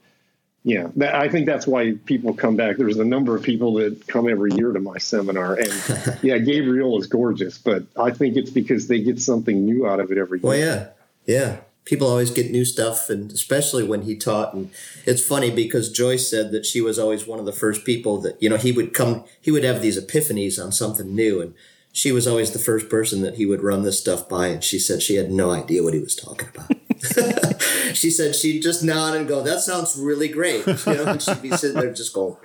yeah, 0.64 0.88
that, 0.98 1.16
I 1.16 1.30
think 1.30 1.46
that's 1.46 1.68
why 1.68 1.94
people 2.06 2.34
come 2.34 2.56
back. 2.56 2.78
There's 2.78 2.98
a 2.98 3.06
number 3.06 3.36
of 3.36 3.44
people 3.44 3.76
that 3.76 4.08
come 4.08 4.28
every 4.28 4.54
year 4.54 4.72
to 4.72 4.80
my 4.80 4.98
seminar. 4.98 5.54
And 5.54 5.68
yeah, 6.22 6.38
Gabriola 6.38 7.00
is 7.00 7.08
gorgeous, 7.08 7.58
but 7.58 7.84
I 7.98 8.12
think 8.12 8.36
it's 8.36 8.50
because 8.50 8.88
they 8.88 9.02
get 9.02 9.22
something 9.22 9.66
new 9.66 9.88
out 9.88 10.00
of 10.00 10.12
it 10.12 10.18
every 10.18 10.40
year. 10.40 10.50
Well, 10.50 10.58
yeah. 10.58 10.88
Yeah 11.26 11.58
people 11.86 12.08
always 12.08 12.32
get 12.32 12.52
new 12.52 12.66
stuff 12.66 13.10
and 13.10 13.32
especially 13.32 13.84
when 13.84 14.02
he 14.02 14.16
taught. 14.16 14.54
And 14.54 14.72
it's 15.06 15.26
funny 15.26 15.52
because 15.52 15.92
joyce 15.92 16.30
said 16.30 16.52
that 16.52 16.66
she 16.66 16.82
was 16.82 17.00
always 17.00 17.26
one 17.26 17.40
of 17.40 17.46
the 17.46 17.52
first 17.52 17.86
people 17.86 18.20
that 18.22 18.42
you 18.42 18.50
know 18.50 18.58
he 18.58 18.72
would 18.72 18.94
come 18.94 19.24
he 19.40 19.52
would 19.52 19.64
have 19.64 19.82
these 19.82 20.00
epiphanies 20.00 20.64
on 20.64 20.72
something 20.72 21.16
new 21.16 21.42
and 21.42 21.54
she 21.94 22.12
was 22.12 22.28
always 22.28 22.52
the 22.52 22.60
first 22.60 22.90
person 22.90 23.22
that 23.22 23.36
he 23.36 23.46
would 23.46 23.64
run 23.64 23.84
this 23.84 23.98
stuff 23.98 24.28
by 24.28 24.48
and 24.48 24.64
she 24.64 24.80
said 24.80 25.02
she 25.02 25.16
had 25.16 25.32
no 25.32 25.52
idea 25.52 25.82
what 25.82 25.94
he 25.94 26.00
was 26.02 26.16
talking 26.16 26.50
about. 26.50 26.72
She 27.94 28.10
said 28.10 28.36
she'd 28.36 28.62
just 28.62 28.84
nod 28.84 29.16
and 29.16 29.28
go 29.28 29.42
that 29.44 29.62
sounds 29.62 29.96
really 29.96 30.28
great 30.28 30.66
you 30.68 30.74
know 30.86 31.06
and 31.06 31.22
she'd 31.22 31.42
be 31.42 31.56
sitting 31.56 31.80
there 31.80 31.94
just 31.94 32.14
going 32.14 32.36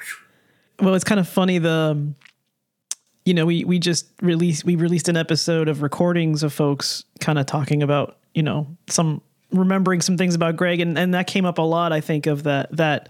well 0.79 0.94
it's 0.94 1.03
kind 1.03 1.18
of 1.18 1.29
funny 1.29 1.59
the 1.59 2.14
you 3.24 3.35
know 3.35 3.46
we 3.46 3.64
we 3.64 3.79
just 3.79 4.07
released 4.22 4.64
we 4.64 4.76
released 4.76 5.09
an 5.09 5.16
episode 5.16 5.68
of 5.68 5.83
recordings 5.83 6.42
of 6.42 6.53
folks 6.53 7.05
kind 7.18 7.38
of 7.38 7.46
talking 7.46 7.83
about 7.83 8.18
you 8.35 8.42
know 8.42 8.66
some 8.87 9.22
remembering 9.53 10.01
some 10.01 10.17
things 10.17 10.35
about 10.35 10.57
Greg, 10.57 10.81
and, 10.81 10.99
and 10.99 11.15
that 11.15 11.27
came 11.27 11.45
up 11.45 11.59
a 11.59 11.63
lot. 11.63 11.93
I 11.93 12.01
think 12.01 12.27
of 12.27 12.45
that 12.45 12.75
that 12.77 13.09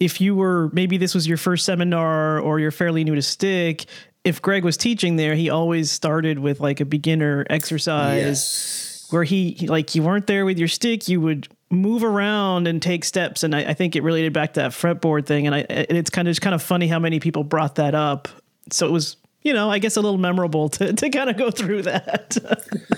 if 0.00 0.20
you 0.20 0.34
were 0.34 0.70
maybe 0.72 0.96
this 0.96 1.14
was 1.14 1.26
your 1.26 1.36
first 1.36 1.64
seminar 1.64 2.40
or 2.40 2.58
you're 2.58 2.70
fairly 2.70 3.04
new 3.04 3.14
to 3.14 3.22
stick, 3.22 3.86
if 4.24 4.42
Greg 4.42 4.64
was 4.64 4.76
teaching 4.76 5.16
there, 5.16 5.34
he 5.34 5.50
always 5.50 5.90
started 5.90 6.38
with 6.38 6.60
like 6.60 6.80
a 6.80 6.84
beginner 6.84 7.46
exercise 7.50 8.22
yes. 8.22 9.06
where 9.10 9.24
he, 9.24 9.52
he, 9.52 9.66
like 9.68 9.94
you 9.94 10.02
weren't 10.02 10.26
there 10.26 10.44
with 10.44 10.58
your 10.58 10.68
stick, 10.68 11.08
you 11.08 11.20
would 11.20 11.48
move 11.70 12.04
around 12.04 12.68
and 12.68 12.82
take 12.82 13.04
steps. 13.04 13.42
And 13.42 13.54
I, 13.54 13.70
I 13.70 13.74
think 13.74 13.96
it 13.96 14.02
related 14.02 14.32
back 14.32 14.54
to 14.54 14.60
that 14.60 14.72
fretboard 14.72 15.26
thing. 15.26 15.46
And 15.46 15.54
I 15.54 15.60
and 15.60 15.96
it's 15.96 16.10
kind 16.10 16.28
of 16.28 16.30
it's 16.30 16.40
kind 16.40 16.54
of 16.54 16.62
funny 16.62 16.88
how 16.88 16.98
many 16.98 17.20
people 17.20 17.44
brought 17.44 17.76
that 17.76 17.94
up. 17.94 18.28
So 18.70 18.86
it 18.86 18.92
was 18.92 19.16
you 19.42 19.52
know, 19.52 19.70
I 19.70 19.80
guess 19.80 19.96
a 19.96 20.00
little 20.00 20.18
memorable 20.18 20.68
to, 20.68 20.92
to 20.92 21.10
kind 21.10 21.28
of 21.28 21.36
go 21.36 21.50
through 21.50 21.82
that. 21.82 22.30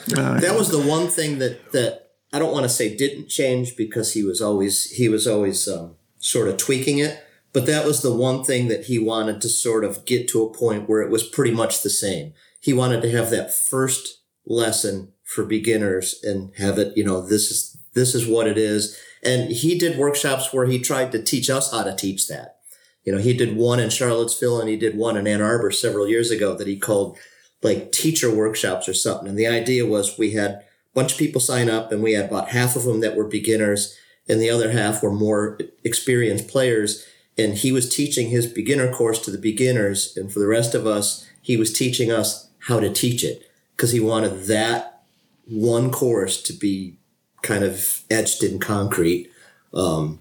that 0.09 0.55
was 0.57 0.71
the 0.71 0.81
one 0.81 1.09
thing 1.09 1.39
that 1.39 1.73
that 1.73 2.04
I 2.35 2.41
don't 2.41 2.53
want 2.53 2.65
to 2.65 2.69
say 2.69 2.97
didn't 2.97 3.29
change 3.29 3.77
because 3.77 4.15
he 4.15 4.25
was 4.25 4.43
always 4.43 4.91
he 4.91 5.09
was 5.09 5.25
always 5.25 5.69
um, 5.69 5.95
sort 6.19 6.49
of 6.49 6.57
tweaking 6.57 6.99
it, 6.99 7.25
but 7.53 7.65
that 7.67 7.87
was 7.87 8.03
the 8.03 8.13
one 8.13 8.43
thing 8.43 8.67
that 8.67 8.87
he 8.87 8.99
wanted 8.99 9.41
to 9.43 9.49
sort 9.49 9.85
of 9.85 10.05
get 10.05 10.27
to 10.31 10.43
a 10.43 10.53
point 10.53 10.89
where 10.89 11.01
it 11.01 11.13
was 11.13 11.23
pretty 11.23 11.53
much 11.53 11.83
the 11.83 11.91
same. 11.91 12.35
He 12.61 12.73
wanted 12.73 13.03
to 13.03 13.11
have 13.13 13.31
that 13.31 13.55
first 13.55 14.23
lesson 14.45 15.13
for 15.23 15.45
beginners 15.45 16.17
and 16.25 16.51
have 16.57 16.77
it, 16.77 16.97
you 16.97 17.05
know, 17.05 17.21
this 17.21 17.53
is 17.53 17.79
this 17.95 18.17
is 18.17 18.27
what 18.27 18.49
it 18.49 18.59
is. 18.59 18.99
And 19.23 19.53
he 19.53 19.79
did 19.79 19.97
workshops 19.97 20.53
where 20.53 20.67
he 20.67 20.81
tried 20.81 21.13
to 21.13 21.23
teach 21.23 21.49
us 21.49 21.71
how 21.71 21.85
to 21.85 21.95
teach 21.95 22.27
that. 22.27 22.57
You 23.05 23.13
know, 23.13 23.21
he 23.21 23.33
did 23.37 23.57
one 23.57 23.79
in 23.79 23.91
Charlottesville 23.91 24.59
and 24.59 24.69
he 24.69 24.77
did 24.77 24.97
one 24.97 25.17
in 25.17 25.29
Ann 25.29 25.41
Arbor 25.41 25.71
several 25.71 26.09
years 26.09 26.33
ago 26.33 26.57
that 26.57 26.67
he 26.67 26.81
called 26.81 27.17
like 27.63 27.93
teacher 27.93 28.35
workshops 28.35 28.89
or 28.89 28.95
something. 28.95 29.29
And 29.29 29.39
the 29.39 29.47
idea 29.47 29.87
was 29.87 30.19
we 30.19 30.33
had 30.33 30.65
bunch 30.95 31.13
of 31.13 31.19
people 31.19 31.41
sign 31.41 31.69
up 31.69 31.93
and 31.93 32.03
we 32.03 32.13
had 32.13 32.27
about 32.27 32.51
half 32.51 32.77
of 32.77 32.85
them 32.85 33.01
that 33.01 33.17
were 33.17 33.25
beginners 33.25 33.97
and 34.29 34.41
the 34.41 34.51
other 34.51 34.71
half 34.71 35.03
were 35.03 35.13
more 35.13 35.59
experienced 35.83 36.49
players. 36.49 37.05
And 37.37 37.55
he 37.55 37.73
was 37.73 37.95
teaching 37.95 38.31
his 38.31 38.47
beginner 38.47 38.93
course 38.93 39.19
to 39.21 39.31
the 39.31 39.39
beginners. 39.39 40.17
And 40.17 40.33
for 40.33 40.39
the 40.39 40.47
rest 40.47 40.75
of 40.75 40.87
us, 40.87 41.29
he 41.43 41.57
was 41.57 41.73
teaching 41.73 42.11
us 42.11 42.49
how 42.61 42.81
to 42.81 42.93
teach 42.93 43.25
it 43.25 43.51
because 43.77 43.93
he 43.93 44.01
wanted 44.01 44.45
that 44.45 45.03
one 45.47 45.91
course 45.91 46.43
to 46.43 46.53
be 46.53 46.97
kind 47.43 47.65
of 47.65 48.03
etched 48.11 48.43
in 48.43 48.59
concrete. 48.59 49.31
Um, 49.75 50.21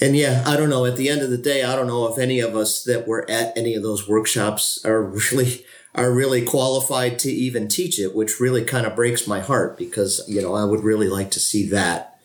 And 0.00 0.14
yeah, 0.14 0.42
I 0.46 0.56
don't 0.56 0.68
know. 0.70 0.84
At 0.84 0.96
the 0.96 1.08
end 1.08 1.22
of 1.22 1.30
the 1.30 1.38
day, 1.38 1.64
I 1.64 1.74
don't 1.74 1.86
know 1.86 2.06
if 2.12 2.18
any 2.18 2.40
of 2.40 2.54
us 2.54 2.84
that 2.84 3.06
were 3.08 3.28
at 3.30 3.56
any 3.56 3.74
of 3.74 3.82
those 3.82 4.06
workshops 4.08 4.78
are 4.84 5.02
really 5.32 5.64
are 5.96 6.12
really 6.12 6.44
qualified 6.44 7.18
to 7.20 7.30
even 7.30 7.68
teach 7.68 7.98
it, 7.98 8.14
which 8.14 8.38
really 8.38 8.64
kind 8.64 8.86
of 8.86 8.94
breaks 8.94 9.26
my 9.26 9.40
heart 9.40 9.78
because 9.78 10.22
you 10.28 10.42
know 10.42 10.54
I 10.54 10.64
would 10.64 10.84
really 10.84 11.08
like 11.08 11.30
to 11.32 11.40
see 11.40 11.68
that 11.70 12.20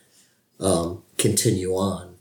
um, 0.59 1.03
continue 1.17 1.71
on. 1.71 2.15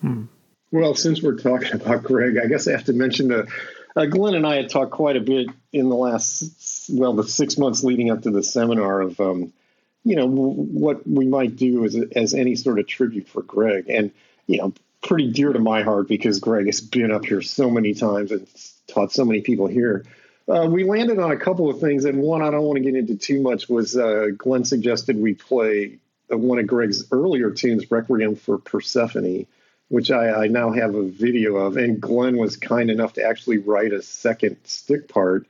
Hmm. 0.00 0.24
Well, 0.72 0.94
since 0.94 1.22
we're 1.22 1.36
talking 1.36 1.72
about 1.72 2.02
Greg, 2.02 2.36
I 2.42 2.46
guess 2.48 2.66
I 2.66 2.72
have 2.72 2.84
to 2.84 2.92
mention 2.92 3.28
that 3.28 3.46
uh, 3.94 4.06
Glenn 4.06 4.34
and 4.34 4.46
I 4.46 4.56
had 4.56 4.68
talked 4.68 4.90
quite 4.90 5.16
a 5.16 5.20
bit 5.20 5.48
in 5.72 5.88
the 5.88 5.96
last 5.96 6.90
well 6.90 7.14
the 7.14 7.24
six 7.24 7.56
months 7.56 7.84
leading 7.84 8.10
up 8.10 8.22
to 8.22 8.30
the 8.30 8.42
seminar 8.42 9.00
of 9.00 9.20
um, 9.20 9.52
you 10.04 10.16
know 10.16 10.26
what 10.26 11.06
we 11.06 11.26
might 11.26 11.56
do 11.56 11.84
as 11.84 11.96
as 12.14 12.34
any 12.34 12.56
sort 12.56 12.80
of 12.80 12.86
tribute 12.88 13.28
for 13.28 13.42
Greg, 13.42 13.88
and 13.88 14.10
you 14.46 14.58
know 14.58 14.74
pretty 15.02 15.30
dear 15.30 15.52
to 15.52 15.60
my 15.60 15.82
heart 15.82 16.08
because 16.08 16.40
Greg 16.40 16.66
has 16.66 16.80
been 16.80 17.12
up 17.12 17.24
here 17.24 17.40
so 17.40 17.70
many 17.70 17.94
times 17.94 18.32
and 18.32 18.46
taught 18.88 19.12
so 19.12 19.24
many 19.24 19.40
people 19.40 19.68
here. 19.68 20.04
Uh, 20.48 20.66
we 20.70 20.84
landed 20.84 21.18
on 21.18 21.32
a 21.32 21.36
couple 21.36 21.68
of 21.68 21.80
things, 21.80 22.04
and 22.04 22.20
one 22.20 22.42
I 22.42 22.50
don't 22.50 22.62
want 22.62 22.76
to 22.76 22.82
get 22.82 22.94
into 22.94 23.16
too 23.16 23.40
much 23.40 23.68
was 23.68 23.96
uh, 23.96 24.28
Glenn 24.36 24.64
suggested 24.64 25.20
we 25.20 25.34
play 25.34 25.98
one 26.28 26.58
of 26.58 26.66
Greg's 26.66 27.10
earlier 27.12 27.50
tunes, 27.50 27.90
Requiem 27.90 28.36
for 28.36 28.58
Persephone, 28.58 29.46
which 29.88 30.10
I, 30.10 30.44
I, 30.44 30.46
now 30.48 30.70
have 30.70 30.94
a 30.94 31.04
video 31.04 31.56
of. 31.56 31.76
And 31.76 32.00
Glenn 32.00 32.36
was 32.36 32.56
kind 32.56 32.90
enough 32.90 33.14
to 33.14 33.24
actually 33.24 33.58
write 33.58 33.92
a 33.92 34.02
second 34.02 34.56
stick 34.64 35.08
part. 35.08 35.46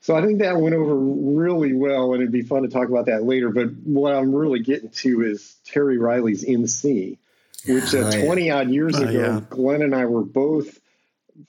So 0.00 0.14
I 0.14 0.22
think 0.22 0.38
that 0.38 0.58
went 0.58 0.74
over 0.74 0.94
really 0.94 1.72
well, 1.72 2.12
and 2.12 2.22
it'd 2.22 2.32
be 2.32 2.42
fun 2.42 2.62
to 2.62 2.68
talk 2.68 2.88
about 2.88 3.06
that 3.06 3.24
later. 3.24 3.50
But 3.50 3.72
what 3.84 4.14
I'm 4.14 4.34
really 4.34 4.60
getting 4.60 4.90
to 4.90 5.22
is 5.22 5.56
Terry 5.64 5.98
Riley's 5.98 6.44
In 6.44 6.68
C 6.68 7.18
which 7.66 7.94
uh, 7.94 8.10
20 8.10 8.50
odd 8.50 8.70
years 8.70 8.98
ago, 8.98 9.10
yeah. 9.10 9.40
Glenn 9.50 9.82
and 9.82 9.94
I 9.94 10.04
were 10.06 10.22
both 10.22 10.78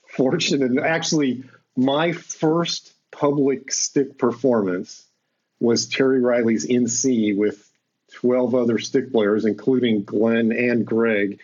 fortunate. 0.08 0.82
Actually, 0.82 1.44
my 1.78 2.10
first 2.10 2.92
public 3.12 3.70
stick 3.70 4.18
performance 4.18 5.06
was 5.60 5.86
Terry 5.86 6.20
Riley's 6.20 6.64
In 6.64 6.88
C 6.88 7.32
with 7.32 7.70
12 8.14 8.56
other 8.56 8.80
stick 8.80 9.12
players, 9.12 9.44
including 9.44 10.02
Glenn 10.02 10.50
and 10.50 10.84
Greg. 10.84 11.38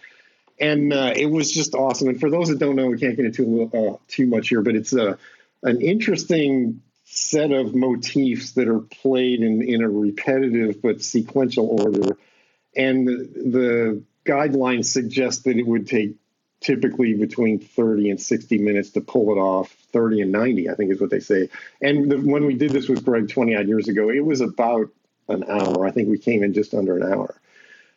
And 0.59 0.93
uh, 0.93 1.13
it 1.15 1.27
was 1.27 1.53
just 1.53 1.77
awesome. 1.77 2.09
And 2.09 2.19
for 2.19 2.31
those 2.31 2.49
that 2.49 2.59
don't 2.59 2.75
know, 2.75 2.89
we 2.89 2.99
can't 2.99 3.17
get 3.17 3.27
into 3.27 3.71
uh, 3.73 3.97
too 4.09 4.27
much 4.27 4.49
here, 4.49 4.61
but 4.61 4.75
it's 4.75 4.93
a, 4.93 5.19
an 5.63 5.81
interesting 5.81 6.83
set 7.05 7.53
of 7.53 7.77
motifs 7.77 8.53
that 8.53 8.67
are 8.67 8.81
played 8.81 9.41
in, 9.41 9.63
in 9.63 9.85
a 9.85 9.89
repetitive 9.89 10.83
but 10.83 11.01
sequential 11.01 11.69
order. 11.81 12.17
And 12.75 13.07
the, 13.07 13.31
the 13.37 14.03
guidelines 14.25 14.87
suggest 14.87 15.45
that 15.45 15.57
it 15.57 15.67
would 15.67 15.87
take 15.87 16.17
typically 16.65 17.15
between 17.15 17.59
30 17.59 18.11
and 18.11 18.21
60 18.21 18.59
minutes 18.59 18.91
to 18.91 19.01
pull 19.01 19.31
it 19.31 19.39
off. 19.39 19.75
30 19.93 20.23
and 20.23 20.33
90 20.33 20.69
i 20.69 20.75
think 20.75 20.91
is 20.91 21.01
what 21.01 21.11
they 21.11 21.21
say. 21.21 21.49
And 21.81 22.11
the, 22.11 22.17
when 22.17 22.47
we 22.47 22.55
did 22.55 22.73
this 22.73 22.89
with 22.89 23.05
greg 23.05 23.29
20 23.29 23.55
odd 23.55 23.69
years 23.69 23.89
ago 23.89 24.11
it 24.11 24.25
was 24.25 24.41
about 24.41 24.89
an 25.29 25.45
hour. 25.45 25.87
I 25.87 25.91
think 25.91 26.09
we 26.09 26.19
came 26.19 26.43
in 26.43 26.53
just 26.53 26.75
under 26.75 26.97
an 26.97 27.13
hour. 27.13 27.35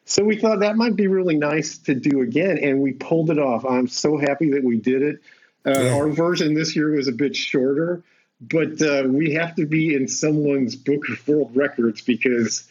So 0.06 0.24
we 0.24 0.38
thought 0.38 0.60
that 0.60 0.78
might 0.78 0.96
be 0.96 1.08
really 1.08 1.36
nice 1.36 1.80
to 1.80 1.96
do 1.96 2.22
again 2.22 2.60
and 2.60 2.82
we 2.82 2.94
pulled 2.94 3.32
it 3.32 3.40
off. 3.40 3.66
I'm 3.66 3.88
so 3.88 4.18
happy 4.18 4.52
that 4.52 4.64
we 4.64 4.78
did 4.78 5.02
it. 5.02 5.22
Uh, 5.66 5.72
yeah. 5.72 5.96
our 5.96 6.10
version 6.10 6.54
this 6.54 6.76
year 6.76 6.92
was 6.92 7.08
a 7.08 7.14
bit 7.14 7.36
shorter 7.36 8.04
but 8.40 8.80
uh, 8.84 9.04
we 9.08 9.34
have 9.34 9.56
to 9.56 9.66
be 9.66 9.96
in 9.96 10.08
someone's 10.08 10.76
book 10.76 11.10
of 11.10 11.28
world 11.28 11.56
records 11.56 12.02
because 12.02 12.68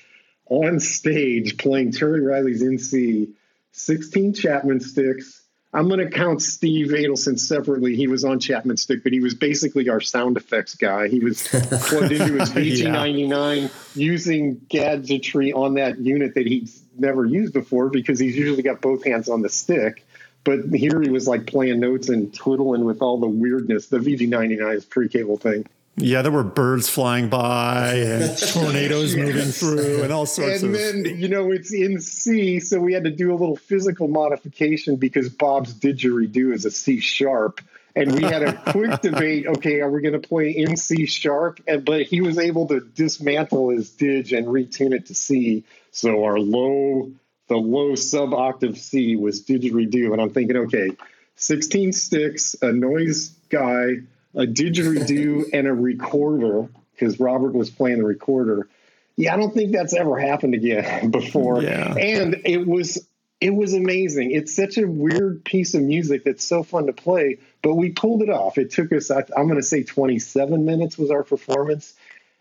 on 0.49 0.79
stage 0.79 1.59
playing 1.59 1.91
terry 1.91 2.21
riley's 2.21 2.63
in 2.63 2.79
c 2.79 3.35
16 3.77 4.33
Chapman 4.33 4.81
sticks. 4.81 5.43
I'm 5.77 5.89
going 5.89 6.01
to 6.01 6.09
count 6.09 6.41
Steve 6.41 6.87
Adelson 6.87 7.39
separately. 7.39 7.97
He 7.97 8.07
was 8.07 8.25
on 8.25 8.41
Chapman 8.41 8.79
stick, 8.79 9.03
but 9.03 9.13
he 9.13 9.21
was 9.21 9.35
basically 9.35 9.91
our 9.91 10.01
sound 10.01 10.39
effects 10.39 10.75
guy. 10.75 11.09
He 11.09 11.21
was 11.21 11.47
plugged 11.49 12.13
into 12.13 12.39
his 12.39 12.51
VG99 12.51 13.63
yeah. 13.63 13.69
using 13.95 14.59
gadgetry 14.71 15.53
on 15.53 15.75
that 15.75 15.99
unit 15.99 16.35
that 16.37 16.47
he's 16.47 16.83
never 16.97 17.27
used 17.27 17.53
before 17.53 17.91
because 17.91 18.19
he's 18.19 18.35
usually 18.35 18.63
got 18.63 18.81
both 18.81 19.05
hands 19.05 19.29
on 19.29 19.43
the 19.43 19.51
stick. 19.51 20.07
But 20.45 20.61
here 20.73 21.03
he 21.03 21.11
was 21.11 21.29
like 21.29 21.47
playing 21.47 21.81
notes 21.81 22.09
and 22.09 22.33
twiddling 22.33 22.87
with 22.87 23.03
all 23.03 23.21
the 23.21 23.27
weirdness. 23.27 23.89
The 23.89 23.99
VG99 23.99 24.77
is 24.77 24.85
pre 24.87 25.11
cable 25.11 25.37
thing. 25.37 25.67
Yeah, 25.99 26.21
there 26.21 26.33
were 26.33 26.45
birds 26.45 26.91
flying 26.91 27.31
by 27.31 27.95
and 27.95 28.39
tornadoes 28.53 29.15
yes. 29.15 29.27
moving 29.27 29.51
through 29.51 30.03
and 30.03 30.13
all 30.13 30.27
sorts 30.27 30.63
and 30.63 30.75
of. 30.75 30.81
And 30.81 31.07
then, 31.07 31.19
you 31.19 31.29
know, 31.29 31.51
it's 31.51 31.73
in 31.73 32.01
C, 32.01 32.61
so 32.61 32.79
we 32.79 32.93
had 32.93 33.05
to 33.05 33.11
do 33.11 33.31
a 33.31 33.37
little 33.37 33.57
physical 33.57 34.07
modification 34.07 34.97
because 34.97 35.31
Bob's 35.31 35.73
didgeridoo 35.73 36.53
is 36.53 36.67
a 36.67 36.71
C 36.71 37.01
sharp. 37.01 37.63
And 37.95 38.13
we 38.13 38.25
had 38.25 38.43
a 38.43 38.53
quick 38.73 39.01
debate 39.01 39.47
okay, 39.47 39.81
are 39.81 39.91
we 39.91 40.03
going 40.03 40.21
to 40.21 40.29
play 40.29 40.51
in 40.51 40.77
C 40.77 41.07
sharp? 41.07 41.61
And, 41.67 41.83
but 41.83 42.03
he 42.03 42.21
was 42.21 42.37
able 42.37 42.69
to 42.69 42.81
dismantle 42.81 43.71
his 43.71 43.89
dig 43.89 44.35
and 44.35 44.49
retune 44.49 44.93
it 44.93 45.07
to 45.07 45.15
C. 45.15 45.65
So 45.93 46.25
our 46.25 46.39
low, 46.39 47.11
the 47.49 47.57
low 47.57 47.95
sub 47.95 48.35
octave 48.35 48.77
C 48.77 49.17
was 49.17 49.43
didgeridoo. 49.43 50.13
And 50.13 50.21
I'm 50.21 50.31
thinking, 50.31 50.59
okay, 50.59 50.91
16 51.37 51.95
sticks, 51.95 52.55
a 52.61 52.71
noise 52.71 53.29
guy 53.49 54.03
a 54.37 54.47
didgeridoo 54.47 55.51
and 55.53 55.67
a 55.67 55.73
recorder 55.73 56.69
because 56.93 57.19
Robert 57.19 57.55
was 57.55 57.71
playing 57.71 57.99
the 57.99 58.05
recorder. 58.05 58.69
Yeah, 59.17 59.35
I 59.35 59.39
don't 59.39 59.55
think 59.55 59.73
that's 59.73 59.95
ever 59.95 60.19
happened 60.19 60.55
again 60.55 61.11
before. 61.11 61.63
Yeah. 61.63 61.95
And 61.95 62.43
it 62.45 62.67
was 62.67 63.07
it 63.41 63.51
was 63.51 63.75
amazing. 63.75 64.31
It's 64.31 64.55
such 64.55 64.79
a 64.79 64.87
weird 64.87 65.45
piece 65.45 65.75
of 65.75 65.83
music 65.83 66.25
that's 66.25 66.45
so 66.45 66.63
fun 66.63 66.87
to 66.87 66.93
play, 66.93 67.39
but 67.63 67.75
we 67.75 67.91
pulled 67.91 68.23
it 68.23 68.31
off. 68.31 68.57
It 68.57 68.71
took 68.71 68.93
us 68.93 69.11
I'm 69.11 69.27
going 69.47 69.57
to 69.57 69.63
say 69.63 69.83
27 69.83 70.65
minutes 70.65 70.97
was 70.97 71.11
our 71.11 71.23
performance, 71.23 71.95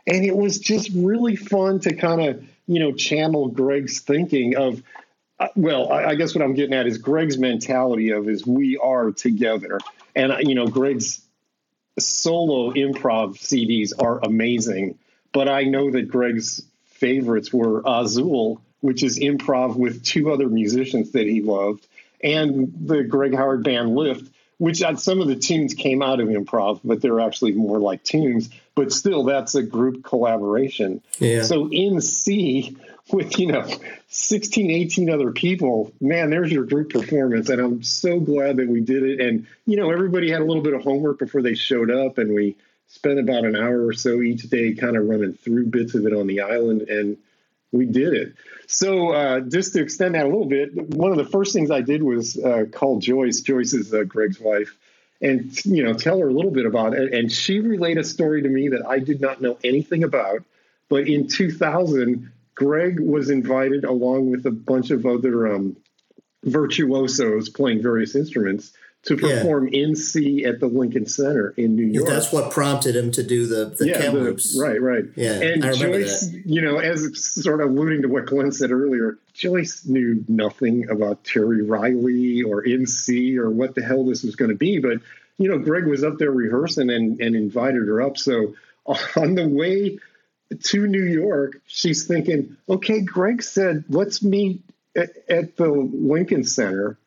and 0.08 0.23
it 0.25 0.36
was 0.36 0.60
just 0.60 0.91
really 0.93 1.36
fun 1.36 1.79
to 1.81 1.95
kind 1.95 2.21
of, 2.21 2.45
you 2.67 2.79
know, 2.79 2.93
channel 2.93 3.49
Greg's 3.49 3.99
thinking 3.99 4.55
of 4.55 4.84
uh, 5.38 5.49
well, 5.55 5.91
I, 5.91 6.05
I 6.05 6.15
guess 6.15 6.34
what 6.34 6.43
I'm 6.43 6.53
getting 6.53 6.73
at 6.73 6.88
is 6.88 6.97
Greg's 6.97 7.38
mentality 7.38 8.12
of 8.12 8.29
is 8.29 8.45
we 8.47 8.77
are 8.77 9.12
together. 9.12 9.79
And 10.15 10.34
you 10.47 10.55
know, 10.55 10.67
Greg's 10.67 11.24
solo 11.97 12.73
improv 12.73 13.38
CDs 13.38 13.91
are 13.97 14.19
amazing, 14.23 14.97
but 15.31 15.47
I 15.47 15.63
know 15.63 15.91
that 15.91 16.08
Greg's 16.08 16.62
favorites 16.86 17.53
were 17.53 17.81
Azul, 17.86 18.62
which 18.81 19.03
is 19.03 19.19
improv 19.19 19.75
with 19.75 20.03
two 20.03 20.31
other 20.31 20.47
musicians 20.47 21.12
that 21.12 21.27
he 21.27 21.41
loved, 21.41 21.86
and 22.21 22.73
the 22.86 23.03
Greg 23.03 23.34
Howard 23.34 23.63
band 23.63 23.95
Lift, 23.95 24.31
which 24.58 24.84
some 24.98 25.22
of 25.22 25.28
the 25.28 25.36
tunes 25.36 25.74
came 25.74 26.02
out 26.02 26.20
of 26.20 26.28
improv, 26.30 26.80
but 26.84 27.02
they're 27.02 27.20
actually 27.20 27.54
more 27.54 27.80
like 27.80 28.04
tunes. 28.04 28.50
But 28.76 28.91
still, 28.91 29.24
that's 29.24 29.56
a 29.56 29.63
group 29.63 30.04
collaboration. 30.04 31.02
Yeah. 31.20 31.44
So 31.44 31.70
in 31.72 32.02
C, 32.02 32.76
with 33.12 33.38
you 33.38 33.48
know 33.48 33.68
16 34.08 34.72
18 34.72 35.10
other 35.10 35.32
people 35.32 35.91
man 36.02 36.32
there's 36.32 36.52
your 36.52 36.63
group 36.63 36.89
performance 36.89 37.50
and 37.50 37.62
i'm 37.62 37.84
so 37.84 38.20
glad 38.20 38.58
that 38.58 38.68
we 38.68 38.82
did 38.82 39.04
it 39.04 39.22
and 39.22 39.46
you 39.68 39.78
know 39.78 39.91
everybody 39.91 40.32
had 40.32 40.41
a 40.41 40.44
little 40.44 40.63
bit 40.63 40.74
of 40.74 40.84
homework 40.84 41.20
before 41.20 41.41
they 41.41 41.54
showed 41.54 41.91
up 41.91 42.18
and 42.18 42.34
we 42.34 42.56
spent 42.88 43.20
about 43.20 43.46
an 43.46 43.56
hour 43.56 43.86
or 43.86 43.94
so 43.94 44.22
each 44.22 44.44
day 44.50 44.74
kind 44.74 44.98
of 44.98 45.08
running 45.08 45.34
through 45.34 45.68
bits 45.68 45.94
of 45.94 46.06
it 46.06 46.13
on 46.13 46.28
the 46.28 46.41
island 46.41 46.82
and 46.82 47.18
we 47.77 47.85
did 47.85 48.13
it. 48.13 48.33
So 48.67 49.11
uh, 49.11 49.39
just 49.41 49.73
to 49.73 49.81
extend 49.81 50.15
that 50.15 50.25
a 50.25 50.29
little 50.29 50.47
bit 50.47 50.73
one 50.95 51.11
of 51.11 51.17
the 51.17 51.25
first 51.25 51.53
things 51.53 51.69
i 51.71 51.81
did 51.81 52.01
was 52.01 52.38
uh, 52.38 52.65
call 52.71 52.99
joyce. 52.99 53.41
Joyce 53.41 53.73
is 53.73 53.93
uh, 53.93 54.03
greg's 54.03 54.39
wife. 54.39 54.75
And 55.21 55.53
you 55.65 55.83
know 55.83 55.93
tell 55.93 56.19
her 56.19 56.27
a 56.27 56.33
little 56.33 56.51
bit 56.51 56.65
about 56.65 56.93
it. 56.93 57.13
And 57.13 57.31
she 57.31 57.59
relayed 57.59 57.97
a 57.97 58.03
story 58.03 58.41
to 58.41 58.49
me 58.49 58.69
that 58.69 58.85
i 58.88 58.99
did 58.99 59.21
not 59.21 59.41
know 59.41 59.57
anything 59.63 60.03
about. 60.03 60.43
But 60.89 61.07
in 61.07 61.27
2000 61.27 62.31
Greg 62.55 63.01
was 63.01 63.29
invited 63.29 63.83
along 63.83 64.31
with 64.31 64.45
a 64.45 64.51
bunch 64.51 64.89
of 64.89 65.05
other 65.05 65.53
um, 65.53 65.75
virtuosos 66.45 67.49
playing 67.49 67.81
various 67.81 68.15
instruments 68.15 68.71
to 69.06 69.15
perform 69.15 69.68
yeah. 69.68 69.84
in 69.84 69.96
C 69.96 70.46
at 70.46 70.60
the 70.60 70.68
Lincoln 70.68 71.06
Center 71.06 71.54
in 71.58 71.76
New 71.76 71.86
York. 71.86 72.08
That's 72.08 72.32
what 72.32 72.52
prompted 72.52 72.96
him 72.96 73.12
to 73.12 73.24
do 73.24 73.48
the 73.48 73.65
the 73.65 73.88
yeah, 73.88 74.10
the, 74.10 74.58
right, 74.60 74.82
right. 74.82 75.06
Yeah, 75.15 75.41
and 75.41 75.63
Joyce, 75.76 76.28
that. 76.28 76.44
you 76.46 76.62
know, 76.62 76.78
as 76.78 77.20
sort 77.22 77.62
of 77.62 77.70
alluding 77.70 78.02
to 78.02 78.08
what 78.08 78.26
Glenn 78.26 78.52
said 78.52 78.72
earlier, 78.72 79.18
Joyce 79.34 79.86
knew 79.86 80.24
nothing 80.28 80.89
about 80.89 81.24
Terry 81.24 81.62
Riley 81.62 82.41
or 82.44 82.63
in 82.63 82.88
C 82.88 83.38
or 83.38 83.50
what 83.50 83.76
the 83.76 83.84
hell 83.84 84.06
this 84.06 84.24
was 84.24 84.36
going 84.36 84.50
to 84.50 84.58
be, 84.58 84.80
but 84.80 85.00
you 85.38 85.50
know, 85.50 85.60
Greg 85.60 85.86
was 85.86 86.04
up 86.04 86.18
there 86.18 86.32
rehearsing 86.32 86.89
and 86.89 87.22
and 87.22 87.36
invited 87.36 87.88
her 87.88 88.02
up. 88.02 88.18
So 88.18 88.56
on 88.86 89.36
the 89.36 89.48
way 89.48 90.00
to 90.63 90.88
New 90.88 91.04
York, 91.04 91.62
she's 91.68 92.06
thinking, 92.08 92.58
okay, 92.70 93.02
Greg 93.02 93.41
said, 93.41 93.86
let's 93.89 94.24
meet 94.24 94.62
at, 94.96 95.10
at 95.30 95.58
the 95.58 95.70
Lincoln 95.70 96.44
Center. 96.44 96.98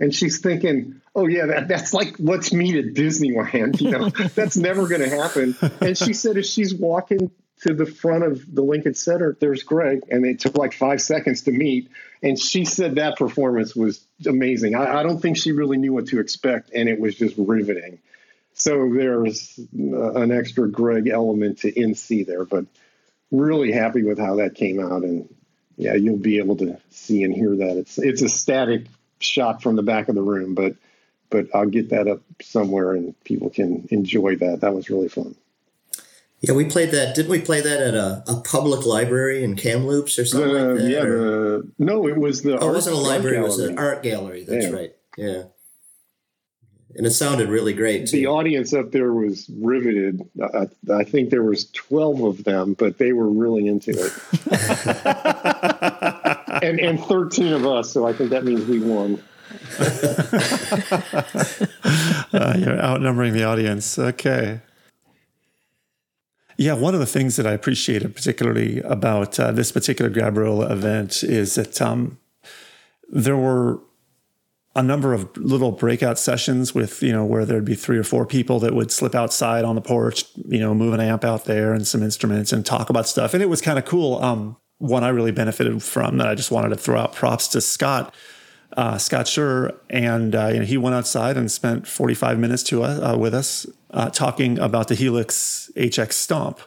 And 0.00 0.14
she's 0.14 0.40
thinking, 0.40 1.00
oh, 1.18 1.26
yeah, 1.26 1.46
that, 1.46 1.68
that's 1.68 1.92
like, 1.92 2.16
let's 2.18 2.52
meet 2.52 2.76
at 2.76 2.94
Disneyland. 2.94 3.80
You 3.80 3.90
know, 3.90 4.08
that's 4.34 4.56
never 4.56 4.86
going 4.86 5.02
to 5.02 5.10
happen. 5.10 5.56
And 5.80 5.96
she 5.96 6.12
said, 6.12 6.36
as 6.36 6.48
she's 6.48 6.74
walking 6.74 7.30
to 7.62 7.74
the 7.74 7.86
front 7.86 8.24
of 8.24 8.54
the 8.54 8.62
Lincoln 8.62 8.94
Center. 8.94 9.36
There's 9.38 9.62
Greg, 9.62 10.02
and 10.10 10.24
it 10.24 10.40
took 10.40 10.56
like 10.56 10.72
five 10.72 11.00
seconds 11.00 11.42
to 11.42 11.52
meet. 11.52 11.90
And 12.22 12.38
she 12.38 12.64
said 12.64 12.96
that 12.96 13.16
performance 13.16 13.74
was 13.74 14.04
amazing. 14.26 14.74
I, 14.74 15.00
I 15.00 15.02
don't 15.02 15.20
think 15.20 15.36
she 15.36 15.52
really 15.52 15.76
knew 15.76 15.92
what 15.92 16.08
to 16.08 16.20
expect, 16.20 16.70
and 16.74 16.88
it 16.88 17.00
was 17.00 17.16
just 17.16 17.34
riveting. 17.36 17.98
So 18.54 18.92
there's 18.92 19.58
uh, 19.78 20.12
an 20.14 20.32
extra 20.32 20.68
Greg 20.68 21.08
element 21.08 21.58
to 21.58 21.80
In 21.80 21.94
C 21.94 22.24
there, 22.24 22.44
but 22.44 22.66
really 23.30 23.72
happy 23.72 24.02
with 24.02 24.18
how 24.18 24.36
that 24.36 24.54
came 24.54 24.80
out. 24.80 25.02
And 25.02 25.32
yeah, 25.76 25.94
you'll 25.94 26.16
be 26.16 26.38
able 26.38 26.56
to 26.56 26.78
see 26.90 27.22
and 27.22 27.32
hear 27.32 27.56
that. 27.56 27.76
It's 27.76 27.98
it's 27.98 28.22
a 28.22 28.28
static 28.28 28.86
shot 29.20 29.62
from 29.62 29.76
the 29.76 29.82
back 29.82 30.08
of 30.08 30.14
the 30.14 30.22
room, 30.22 30.54
but 30.54 30.74
but 31.30 31.46
I'll 31.54 31.66
get 31.68 31.90
that 31.90 32.08
up 32.08 32.20
somewhere 32.40 32.92
and 32.92 33.14
people 33.24 33.50
can 33.50 33.86
enjoy 33.90 34.36
that. 34.36 34.60
That 34.62 34.74
was 34.74 34.88
really 34.90 35.08
fun. 35.08 35.34
Yeah, 36.40 36.52
we 36.54 36.64
played 36.66 36.92
that. 36.92 37.16
Didn't 37.16 37.30
we 37.32 37.40
play 37.40 37.60
that 37.60 37.80
at 37.80 37.94
a, 37.94 38.22
a 38.28 38.40
public 38.42 38.86
library 38.86 39.42
in 39.42 39.56
Kamloops 39.56 40.18
or 40.20 40.24
something 40.24 40.50
Uh, 40.56 40.64
like 40.68 40.78
that? 40.78 40.88
yeah, 40.90 41.02
or- 41.02 41.18
the, 41.18 41.68
no, 41.80 42.06
it 42.06 42.16
was 42.16 42.42
the. 42.42 42.56
oh, 42.58 42.70
it 42.70 42.74
wasn't 42.74 42.94
a 42.96 43.00
library. 43.00 43.38
It 43.38 43.42
was 43.42 43.58
an 43.58 43.76
art 43.78 44.02
gallery. 44.04 44.44
That's 44.44 44.66
Yeah. 44.66 44.72
right. 44.72 44.92
Yeah. 45.16 45.42
And 46.94 47.06
it 47.06 47.10
sounded 47.10 47.48
really 47.48 47.74
great 47.74 48.06
too. 48.08 48.16
The 48.16 48.26
audience 48.28 48.72
up 48.72 48.92
there 48.92 49.12
was 49.12 49.48
riveted. 49.60 50.22
I, 50.42 50.68
I 50.92 51.04
think 51.04 51.30
there 51.30 51.42
was 51.42 51.70
twelve 51.72 52.22
of 52.22 52.44
them, 52.44 52.74
but 52.74 52.98
they 52.98 53.12
were 53.12 53.28
really 53.28 53.66
into 53.68 53.90
it. 53.90 54.12
and 56.62 56.80
and 56.80 57.00
thirteen 57.04 57.52
of 57.52 57.66
us, 57.66 57.90
so 57.92 58.06
I 58.06 58.12
think 58.12 58.30
that 58.30 58.44
means 58.44 58.64
we 58.66 58.80
won. 58.80 59.22
Uh, 62.30 62.54
you're 62.58 62.78
outnumbering 62.78 63.32
the 63.32 63.42
audience. 63.42 63.98
Okay. 63.98 64.60
Yeah, 66.58 66.74
one 66.74 66.92
of 66.92 67.00
the 67.00 67.06
things 67.06 67.36
that 67.36 67.46
I 67.46 67.52
appreciated 67.52 68.14
particularly 68.14 68.80
about 68.80 69.40
uh, 69.40 69.52
this 69.52 69.72
particular 69.72 70.10
Gabriola 70.10 70.70
event 70.70 71.22
is 71.22 71.54
that 71.54 71.80
um, 71.80 72.18
there 73.08 73.36
were 73.36 73.80
a 74.74 74.82
number 74.82 75.14
of 75.14 75.34
little 75.36 75.72
breakout 75.72 76.18
sessions 76.18 76.74
with, 76.74 77.02
you 77.02 77.12
know, 77.12 77.24
where 77.24 77.44
there'd 77.44 77.64
be 77.64 77.74
three 77.74 77.96
or 77.96 78.04
four 78.04 78.26
people 78.26 78.60
that 78.60 78.74
would 78.74 78.90
slip 78.90 79.14
outside 79.14 79.64
on 79.64 79.74
the 79.74 79.80
porch, 79.80 80.24
you 80.46 80.60
know, 80.60 80.74
move 80.74 80.92
an 80.92 81.00
amp 81.00 81.24
out 81.24 81.46
there 81.46 81.72
and 81.72 81.86
some 81.86 82.02
instruments 82.02 82.52
and 82.52 82.66
talk 82.66 82.90
about 82.90 83.08
stuff. 83.08 83.34
And 83.34 83.42
it 83.42 83.48
was 83.48 83.60
kind 83.60 83.78
of 83.78 83.84
cool. 83.84 84.22
Um, 84.22 84.56
one 84.78 85.02
I 85.02 85.08
really 85.08 85.32
benefited 85.32 85.82
from 85.82 86.18
that 86.18 86.28
I 86.28 86.34
just 86.34 86.50
wanted 86.50 86.68
to 86.70 86.76
throw 86.76 87.00
out 87.00 87.14
props 87.14 87.48
to 87.48 87.60
Scott 87.60 88.14
uh, 88.76 88.98
Scott 88.98 89.26
Schur, 89.26 89.76
and 89.88 90.34
uh, 90.34 90.48
you 90.48 90.60
know, 90.60 90.64
he 90.64 90.76
went 90.76 90.94
outside 90.94 91.36
and 91.36 91.50
spent 91.50 91.86
45 91.86 92.38
minutes 92.38 92.62
to 92.64 92.84
uh, 92.84 93.12
uh, 93.12 93.16
with 93.16 93.34
us 93.34 93.66
uh, 93.90 94.10
talking 94.10 94.58
about 94.58 94.88
the 94.88 94.94
Helix 94.94 95.70
HX 95.76 96.12
Stomp, 96.12 96.60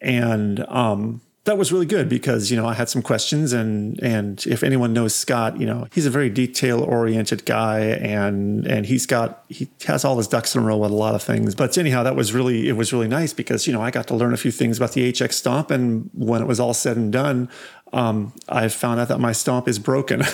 and 0.00 0.64
um, 0.68 1.20
that 1.44 1.56
was 1.56 1.72
really 1.72 1.86
good 1.86 2.08
because 2.08 2.50
you 2.50 2.56
know 2.56 2.66
I 2.66 2.74
had 2.74 2.88
some 2.88 3.02
questions, 3.02 3.52
and 3.52 3.98
and 4.02 4.46
if 4.46 4.62
anyone 4.62 4.92
knows 4.92 5.14
Scott, 5.14 5.58
you 5.58 5.66
know 5.66 5.88
he's 5.92 6.06
a 6.06 6.10
very 6.10 6.30
detail 6.30 6.82
oriented 6.82 7.44
guy, 7.46 7.80
and 7.80 8.66
and 8.66 8.86
he's 8.86 9.06
got 9.06 9.44
he 9.48 9.68
has 9.86 10.04
all 10.04 10.18
his 10.18 10.28
ducks 10.28 10.54
in 10.54 10.62
a 10.62 10.64
row 10.64 10.76
with 10.76 10.90
a 10.90 10.94
lot 10.94 11.14
of 11.14 11.22
things. 11.22 11.54
But 11.54 11.76
anyhow, 11.78 12.02
that 12.04 12.14
was 12.14 12.32
really 12.32 12.68
it 12.68 12.76
was 12.76 12.92
really 12.92 13.08
nice 13.08 13.32
because 13.32 13.66
you 13.66 13.72
know 13.72 13.80
I 13.80 13.90
got 13.90 14.06
to 14.08 14.14
learn 14.14 14.34
a 14.34 14.36
few 14.36 14.52
things 14.52 14.76
about 14.76 14.92
the 14.92 15.10
HX 15.12 15.32
Stomp, 15.32 15.70
and 15.70 16.10
when 16.12 16.42
it 16.42 16.46
was 16.46 16.60
all 16.60 16.74
said 16.74 16.96
and 16.96 17.12
done, 17.12 17.48
um, 17.92 18.32
I 18.48 18.68
found 18.68 19.00
out 19.00 19.08
that 19.08 19.18
my 19.18 19.32
stomp 19.32 19.66
is 19.66 19.78
broken. 19.78 20.22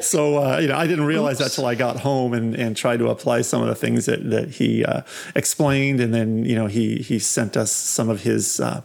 so 0.00 0.38
uh, 0.38 0.58
you 0.60 0.68
know, 0.68 0.76
I 0.76 0.86
didn't 0.86 1.04
realize 1.04 1.38
that 1.38 1.52
till 1.52 1.66
I 1.66 1.74
got 1.74 2.00
home 2.00 2.32
and, 2.32 2.54
and 2.54 2.76
tried 2.76 2.98
to 2.98 3.08
apply 3.08 3.42
some 3.42 3.62
of 3.62 3.68
the 3.68 3.74
things 3.74 4.06
that 4.06 4.28
that 4.30 4.50
he 4.50 4.84
uh, 4.84 5.02
explained, 5.34 6.00
and 6.00 6.12
then 6.12 6.44
you 6.44 6.54
know 6.54 6.66
he 6.66 6.96
he 6.96 7.18
sent 7.18 7.56
us 7.56 7.70
some 7.70 8.08
of 8.08 8.22
his 8.22 8.60
uh, 8.60 8.82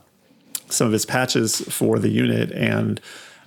some 0.69 0.88
of 0.88 0.93
his 0.93 1.05
patches 1.05 1.62
for 1.62 1.99
the 1.99 2.09
unit, 2.09 2.51
and 2.51 2.99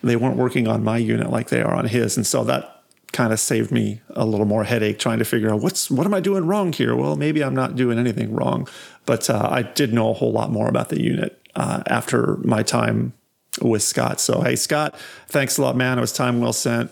they 0.02 0.16
weren't 0.16 0.36
working 0.36 0.68
on 0.68 0.84
my 0.84 0.98
unit 0.98 1.30
like 1.30 1.48
they 1.48 1.62
are 1.62 1.74
on 1.74 1.86
his, 1.86 2.16
and 2.16 2.26
so 2.26 2.44
that 2.44 2.82
kind 3.12 3.32
of 3.32 3.40
saved 3.40 3.70
me 3.70 4.00
a 4.10 4.26
little 4.26 4.46
more 4.46 4.64
headache 4.64 4.98
trying 4.98 5.18
to 5.18 5.24
figure 5.24 5.50
out 5.50 5.60
what's 5.60 5.90
what 5.90 6.06
am 6.06 6.14
I 6.14 6.20
doing 6.20 6.46
wrong 6.46 6.72
here. 6.72 6.94
Well, 6.94 7.16
maybe 7.16 7.42
I'm 7.42 7.54
not 7.54 7.76
doing 7.76 7.98
anything 7.98 8.34
wrong, 8.34 8.68
but 9.04 9.30
uh, 9.30 9.48
I 9.50 9.62
did 9.62 9.92
know 9.92 10.10
a 10.10 10.14
whole 10.14 10.32
lot 10.32 10.50
more 10.50 10.68
about 10.68 10.88
the 10.88 11.00
unit 11.00 11.40
uh, 11.54 11.82
after 11.86 12.36
my 12.38 12.62
time 12.62 13.12
with 13.60 13.82
Scott. 13.82 14.20
So 14.20 14.40
hey, 14.40 14.56
Scott, 14.56 14.98
thanks 15.28 15.58
a 15.58 15.62
lot, 15.62 15.76
man. 15.76 15.98
It 15.98 16.00
was 16.00 16.12
time 16.12 16.40
well 16.40 16.52
spent. 16.52 16.90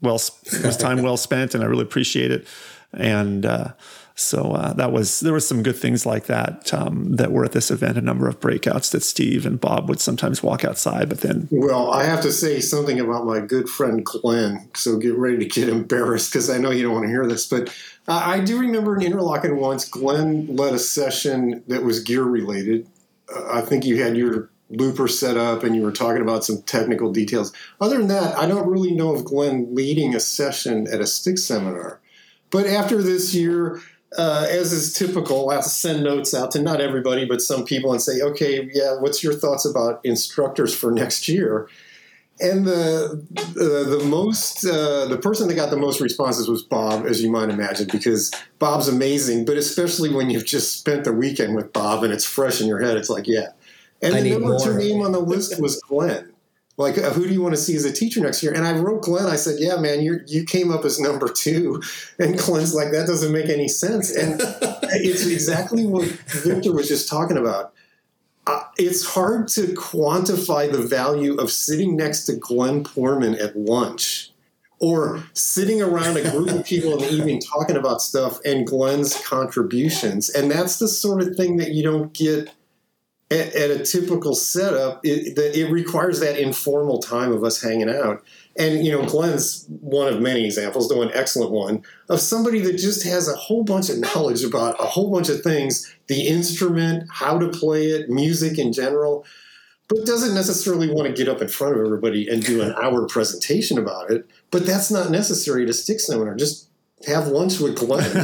Well, 0.00 0.16
it 0.16 0.64
was 0.64 0.76
time 0.76 1.02
well 1.02 1.16
spent, 1.16 1.54
and 1.54 1.64
I 1.64 1.66
really 1.66 1.82
appreciate 1.82 2.30
it. 2.30 2.46
And 2.92 3.46
uh, 3.46 3.72
so 4.18 4.52
uh, 4.52 4.72
that 4.74 4.92
was 4.92 5.20
there 5.20 5.34
were 5.34 5.40
some 5.40 5.62
good 5.62 5.76
things 5.76 6.06
like 6.06 6.24
that 6.26 6.72
um, 6.72 7.16
that 7.16 7.32
were 7.32 7.44
at 7.44 7.52
this 7.52 7.70
event. 7.70 7.98
A 7.98 8.00
number 8.00 8.26
of 8.26 8.40
breakouts 8.40 8.90
that 8.92 9.02
Steve 9.02 9.44
and 9.44 9.60
Bob 9.60 9.90
would 9.90 10.00
sometimes 10.00 10.42
walk 10.42 10.64
outside, 10.64 11.10
but 11.10 11.20
then 11.20 11.48
Well, 11.50 11.92
I 11.92 12.04
have 12.04 12.22
to 12.22 12.32
say 12.32 12.60
something 12.60 12.98
about 12.98 13.26
my 13.26 13.40
good 13.40 13.68
friend 13.68 14.04
Glenn. 14.04 14.70
So 14.74 14.96
get 14.96 15.14
ready 15.16 15.38
to 15.38 15.44
get 15.44 15.68
embarrassed 15.68 16.32
because 16.32 16.48
I 16.48 16.56
know 16.56 16.70
you 16.70 16.82
don't 16.82 16.94
want 16.94 17.04
to 17.04 17.10
hear 17.10 17.26
this. 17.26 17.46
But 17.46 17.68
uh, 18.08 18.22
I 18.24 18.40
do 18.40 18.58
remember 18.58 18.96
in 18.96 19.12
Interlochen 19.12 19.58
once, 19.58 19.86
Glenn 19.86 20.56
led 20.56 20.72
a 20.72 20.78
session 20.78 21.62
that 21.68 21.82
was 21.82 22.00
gear 22.00 22.22
related. 22.22 22.88
Uh, 23.34 23.58
I 23.58 23.60
think 23.60 23.84
you 23.84 24.02
had 24.02 24.16
your 24.16 24.50
looper 24.68 25.06
set 25.08 25.36
up 25.36 25.62
and 25.62 25.76
you 25.76 25.82
were 25.82 25.92
talking 25.92 26.22
about 26.22 26.44
some 26.44 26.62
technical 26.62 27.12
details. 27.12 27.52
Other 27.80 27.98
than 27.98 28.08
that, 28.08 28.36
I 28.36 28.46
don't 28.46 28.68
really 28.68 28.92
know 28.92 29.14
of 29.14 29.24
Glenn 29.24 29.74
leading 29.74 30.14
a 30.14 30.20
session 30.20 30.86
at 30.92 31.00
a 31.00 31.06
stick 31.06 31.38
seminar. 31.38 32.00
But 32.50 32.66
after 32.66 33.02
this 33.02 33.34
year, 33.34 33.80
uh, 34.16 34.46
as 34.48 34.72
is 34.72 34.94
typical, 34.94 35.50
I'll 35.50 35.62
send 35.62 36.04
notes 36.04 36.32
out 36.34 36.50
to 36.52 36.62
not 36.62 36.80
everybody, 36.80 37.24
but 37.26 37.42
some 37.42 37.64
people 37.64 37.92
and 37.92 38.00
say, 38.00 38.20
okay, 38.22 38.68
yeah, 38.72 38.98
what's 38.98 39.22
your 39.22 39.34
thoughts 39.34 39.64
about 39.64 40.00
instructors 40.04 40.74
for 40.74 40.90
next 40.90 41.28
year? 41.28 41.68
And 42.38 42.66
the 42.66 43.24
uh, 43.38 43.90
the 43.90 44.04
most 44.04 44.64
uh, 44.64 45.06
the 45.06 45.16
person 45.16 45.48
that 45.48 45.54
got 45.54 45.70
the 45.70 45.76
most 45.78 46.02
responses 46.02 46.48
was 46.48 46.62
Bob, 46.62 47.06
as 47.06 47.22
you 47.22 47.30
might 47.30 47.48
imagine, 47.48 47.88
because 47.90 48.30
Bob's 48.58 48.88
amazing. 48.88 49.46
But 49.46 49.56
especially 49.56 50.12
when 50.12 50.28
you've 50.28 50.44
just 50.44 50.78
spent 50.78 51.04
the 51.04 51.14
weekend 51.14 51.56
with 51.56 51.72
Bob 51.72 52.04
and 52.04 52.12
it's 52.12 52.26
fresh 52.26 52.60
in 52.60 52.66
your 52.66 52.80
head, 52.80 52.98
it's 52.98 53.08
like, 53.08 53.26
yeah. 53.26 53.48
And 54.02 54.14
I 54.14 54.20
the 54.20 54.38
number 54.38 54.58
two 54.58 54.76
name 54.76 55.02
on 55.02 55.12
the 55.12 55.20
list 55.20 55.60
was 55.60 55.80
Glenn. 55.80 56.32
Like, 56.78 56.98
uh, 56.98 57.10
who 57.10 57.26
do 57.26 57.32
you 57.32 57.40
want 57.40 57.54
to 57.54 57.60
see 57.60 57.74
as 57.74 57.86
a 57.86 57.92
teacher 57.92 58.20
next 58.20 58.42
year? 58.42 58.52
And 58.52 58.66
I 58.66 58.78
wrote 58.78 59.02
Glenn. 59.02 59.26
I 59.26 59.36
said, 59.36 59.56
"Yeah, 59.58 59.76
man, 59.76 60.02
you 60.02 60.20
you 60.26 60.44
came 60.44 60.70
up 60.70 60.84
as 60.84 61.00
number 61.00 61.28
two. 61.28 61.82
And 62.18 62.38
Glenn's 62.38 62.74
like, 62.74 62.92
"That 62.92 63.06
doesn't 63.06 63.32
make 63.32 63.48
any 63.48 63.68
sense." 63.68 64.14
And 64.14 64.40
it's 64.82 65.26
exactly 65.26 65.86
what 65.86 66.04
Victor 66.04 66.72
was 66.72 66.88
just 66.88 67.08
talking 67.08 67.38
about. 67.38 67.72
Uh, 68.46 68.62
it's 68.76 69.04
hard 69.04 69.48
to 69.48 69.62
quantify 69.74 70.70
the 70.70 70.80
value 70.80 71.34
of 71.36 71.50
sitting 71.50 71.96
next 71.96 72.26
to 72.26 72.34
Glenn 72.34 72.84
Poorman 72.84 73.40
at 73.40 73.56
lunch 73.56 74.30
or 74.78 75.24
sitting 75.32 75.80
around 75.82 76.16
a 76.16 76.30
group 76.30 76.50
of 76.50 76.64
people 76.64 76.92
in 76.92 76.98
the 76.98 77.10
evening 77.10 77.40
talking 77.40 77.76
about 77.76 78.02
stuff 78.02 78.38
and 78.44 78.66
Glenn's 78.66 79.20
contributions. 79.26 80.28
And 80.28 80.50
that's 80.50 80.78
the 80.78 80.86
sort 80.86 81.22
of 81.22 81.34
thing 81.34 81.56
that 81.56 81.72
you 81.72 81.82
don't 81.82 82.12
get 82.12 82.50
at, 83.30 83.54
at 83.54 83.70
a 83.70 83.84
typical 83.84 84.34
setup. 84.34 85.00
It, 85.04 85.36
that 85.36 85.58
it 85.58 85.70
requires 85.70 86.20
that 86.20 86.38
informal 86.38 86.98
time 86.98 87.32
of 87.32 87.44
us 87.44 87.60
hanging 87.60 87.90
out. 87.90 88.24
And, 88.58 88.84
you 88.86 88.92
know, 88.92 89.04
Glenn's 89.04 89.66
one 89.80 90.12
of 90.12 90.20
many 90.20 90.44
examples, 90.44 90.88
though 90.88 91.02
an 91.02 91.10
excellent 91.12 91.50
one, 91.50 91.82
of 92.08 92.20
somebody 92.20 92.60
that 92.60 92.78
just 92.78 93.04
has 93.04 93.28
a 93.28 93.36
whole 93.36 93.64
bunch 93.64 93.90
of 93.90 93.98
knowledge 94.14 94.44
about 94.44 94.80
a 94.80 94.86
whole 94.86 95.10
bunch 95.10 95.28
of 95.28 95.42
things 95.42 95.92
the 96.06 96.26
instrument, 96.26 97.08
how 97.10 97.38
to 97.38 97.48
play 97.48 97.86
it, 97.86 98.08
music 98.08 98.58
in 98.58 98.72
general, 98.72 99.24
but 99.88 100.06
doesn't 100.06 100.34
necessarily 100.34 100.88
want 100.88 101.06
to 101.06 101.12
get 101.12 101.28
up 101.28 101.42
in 101.42 101.48
front 101.48 101.76
of 101.76 101.84
everybody 101.84 102.28
and 102.28 102.44
do 102.44 102.62
an 102.62 102.74
hour 102.80 103.06
presentation 103.06 103.78
about 103.78 104.10
it. 104.10 104.28
But 104.50 104.66
that's 104.66 104.90
not 104.90 105.10
necessary 105.10 105.66
to 105.66 105.72
stick 105.72 106.00
seminar. 106.00 106.34
Just 106.34 106.68
have 107.06 107.28
lunch 107.28 107.60
with 107.60 107.76
Glenn. 107.76 108.04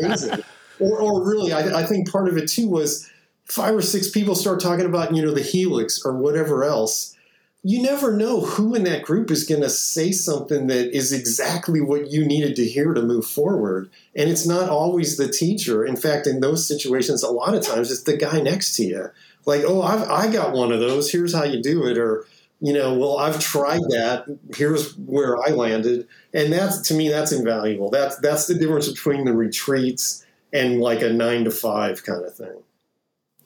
You 0.00 0.42
Or, 0.80 0.98
or 0.98 1.26
really, 1.26 1.52
I, 1.52 1.80
I 1.80 1.86
think 1.86 2.10
part 2.10 2.28
of 2.28 2.36
it 2.36 2.48
too 2.48 2.68
was 2.68 3.10
five 3.44 3.74
or 3.74 3.82
six 3.82 4.10
people 4.10 4.34
start 4.34 4.60
talking 4.60 4.86
about, 4.86 5.14
you 5.14 5.22
know, 5.22 5.32
the 5.32 5.42
helix 5.42 6.02
or 6.04 6.16
whatever 6.16 6.64
else 6.64 7.12
you 7.64 7.80
never 7.80 8.16
know 8.16 8.40
who 8.40 8.74
in 8.74 8.82
that 8.84 9.04
group 9.04 9.30
is 9.30 9.44
going 9.44 9.60
to 9.60 9.70
say 9.70 10.10
something 10.10 10.66
that 10.66 10.94
is 10.94 11.12
exactly 11.12 11.80
what 11.80 12.10
you 12.10 12.24
needed 12.26 12.56
to 12.56 12.66
hear 12.66 12.92
to 12.92 13.02
move 13.02 13.24
forward. 13.24 13.88
And 14.16 14.28
it's 14.28 14.46
not 14.46 14.68
always 14.68 15.16
the 15.16 15.28
teacher. 15.28 15.84
In 15.84 15.94
fact, 15.94 16.26
in 16.26 16.40
those 16.40 16.66
situations, 16.66 17.22
a 17.22 17.30
lot 17.30 17.54
of 17.54 17.62
times 17.62 17.92
it's 17.92 18.02
the 18.02 18.16
guy 18.16 18.40
next 18.40 18.74
to 18.76 18.84
you. 18.84 19.10
Like, 19.46 19.62
oh, 19.64 19.80
I've, 19.80 20.08
I 20.10 20.32
got 20.32 20.54
one 20.54 20.72
of 20.72 20.80
those. 20.80 21.12
Here's 21.12 21.34
how 21.34 21.44
you 21.44 21.62
do 21.62 21.86
it. 21.86 21.98
Or, 21.98 22.26
you 22.60 22.72
know, 22.72 22.98
well, 22.98 23.18
I've 23.18 23.38
tried 23.38 23.82
that. 23.90 24.24
Here's 24.56 24.96
where 24.96 25.40
I 25.40 25.50
landed. 25.50 26.08
And 26.34 26.52
that's, 26.52 26.80
to 26.88 26.94
me, 26.94 27.10
that's 27.10 27.30
invaluable. 27.30 27.90
That's, 27.90 28.16
that's 28.16 28.48
the 28.48 28.54
difference 28.54 28.88
between 28.88 29.24
the 29.24 29.34
retreats 29.34 30.21
and 30.52 30.80
like 30.80 31.02
a 31.02 31.10
nine 31.10 31.44
to 31.44 31.50
five 31.50 32.04
kind 32.04 32.24
of 32.24 32.34
thing. 32.34 32.62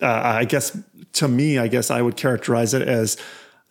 uh, 0.02 0.06
I 0.24 0.44
guess 0.44 0.78
to 1.14 1.28
me, 1.28 1.58
I 1.58 1.68
guess 1.68 1.90
I 1.90 2.02
would 2.02 2.16
characterize 2.16 2.74
it 2.74 2.82
as 2.82 3.16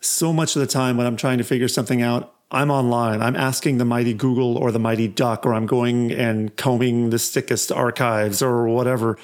so 0.00 0.32
much 0.32 0.56
of 0.56 0.60
the 0.60 0.66
time 0.66 0.96
when 0.96 1.06
I'm 1.06 1.16
trying 1.16 1.38
to 1.38 1.44
figure 1.44 1.68
something 1.68 2.02
out, 2.02 2.34
I'm 2.50 2.70
online. 2.70 3.22
I'm 3.22 3.36
asking 3.36 3.78
the 3.78 3.84
mighty 3.84 4.14
Google 4.14 4.56
or 4.56 4.70
the 4.70 4.78
mighty 4.78 5.08
Duck, 5.08 5.44
or 5.44 5.52
I'm 5.52 5.66
going 5.66 6.12
and 6.12 6.54
combing 6.56 7.10
the 7.10 7.18
sickest 7.18 7.72
archives 7.72 8.40
or 8.40 8.68
whatever. 8.68 9.18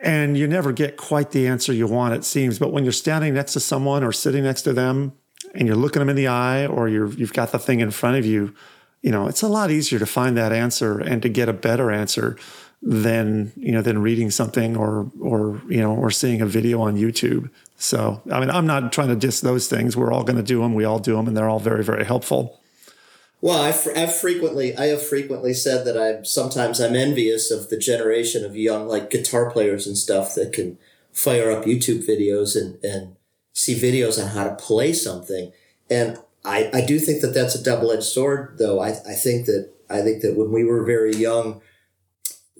And 0.00 0.36
you 0.36 0.46
never 0.46 0.72
get 0.72 0.96
quite 0.96 1.30
the 1.30 1.46
answer 1.46 1.72
you 1.72 1.86
want, 1.86 2.14
it 2.14 2.24
seems. 2.24 2.58
But 2.58 2.72
when 2.72 2.84
you're 2.84 2.92
standing 2.92 3.34
next 3.34 3.52
to 3.54 3.60
someone 3.60 4.02
or 4.04 4.12
sitting 4.12 4.44
next 4.44 4.62
to 4.62 4.72
them 4.72 5.12
and 5.54 5.66
you're 5.66 5.76
looking 5.76 6.00
them 6.00 6.08
in 6.08 6.16
the 6.16 6.28
eye 6.28 6.66
or 6.66 6.88
you're, 6.88 7.10
you've 7.12 7.32
got 7.32 7.52
the 7.52 7.58
thing 7.58 7.80
in 7.80 7.90
front 7.90 8.16
of 8.16 8.26
you, 8.26 8.54
you 9.02 9.10
know, 9.10 9.28
it's 9.28 9.42
a 9.42 9.48
lot 9.48 9.70
easier 9.70 9.98
to 9.98 10.06
find 10.06 10.36
that 10.36 10.52
answer 10.52 10.98
and 10.98 11.22
to 11.22 11.28
get 11.28 11.48
a 11.48 11.52
better 11.52 11.90
answer 11.90 12.36
than, 12.80 13.52
you 13.56 13.72
know, 13.72 13.82
than 13.82 14.00
reading 14.00 14.30
something 14.30 14.76
or, 14.76 15.10
or, 15.20 15.60
you 15.68 15.80
know, 15.80 15.94
or 15.94 16.10
seeing 16.10 16.40
a 16.40 16.46
video 16.46 16.80
on 16.80 16.96
YouTube. 16.96 17.50
So, 17.76 18.22
I 18.30 18.40
mean, 18.40 18.50
I'm 18.50 18.66
not 18.66 18.92
trying 18.92 19.08
to 19.08 19.16
diss 19.16 19.40
those 19.40 19.68
things. 19.68 19.96
We're 19.96 20.12
all 20.12 20.24
going 20.24 20.36
to 20.36 20.42
do 20.42 20.60
them. 20.60 20.74
We 20.74 20.84
all 20.84 20.98
do 20.98 21.16
them 21.16 21.26
and 21.26 21.36
they're 21.36 21.48
all 21.48 21.60
very, 21.60 21.82
very 21.82 22.04
helpful. 22.04 22.60
Well, 23.40 23.60
I've, 23.62 23.86
I've 23.96 24.14
frequently, 24.14 24.76
I 24.76 24.86
have 24.86 25.06
frequently 25.06 25.54
said 25.54 25.84
that 25.86 25.96
I'm 25.96 26.24
sometimes 26.24 26.80
I'm 26.80 26.96
envious 26.96 27.50
of 27.52 27.68
the 27.68 27.78
generation 27.78 28.44
of 28.44 28.56
young 28.56 28.88
like 28.88 29.10
guitar 29.10 29.50
players 29.50 29.86
and 29.86 29.96
stuff 29.96 30.34
that 30.34 30.52
can 30.52 30.78
fire 31.12 31.50
up 31.50 31.64
YouTube 31.64 32.06
videos 32.08 32.56
and, 32.56 32.82
and 32.84 33.16
see 33.52 33.74
videos 33.74 34.22
on 34.22 34.30
how 34.30 34.44
to 34.44 34.56
play 34.56 34.92
something. 34.92 35.52
And 35.88 36.18
I, 36.44 36.70
I 36.72 36.84
do 36.84 36.98
think 36.98 37.22
that 37.22 37.34
that's 37.34 37.54
a 37.54 37.62
double 37.62 37.92
edged 37.92 38.04
sword, 38.04 38.56
though. 38.58 38.80
I, 38.80 38.88
I 38.88 39.14
think 39.14 39.46
that 39.46 39.72
I 39.90 40.02
think 40.02 40.22
that 40.22 40.36
when 40.36 40.52
we 40.52 40.64
were 40.64 40.84
very 40.84 41.14
young, 41.14 41.60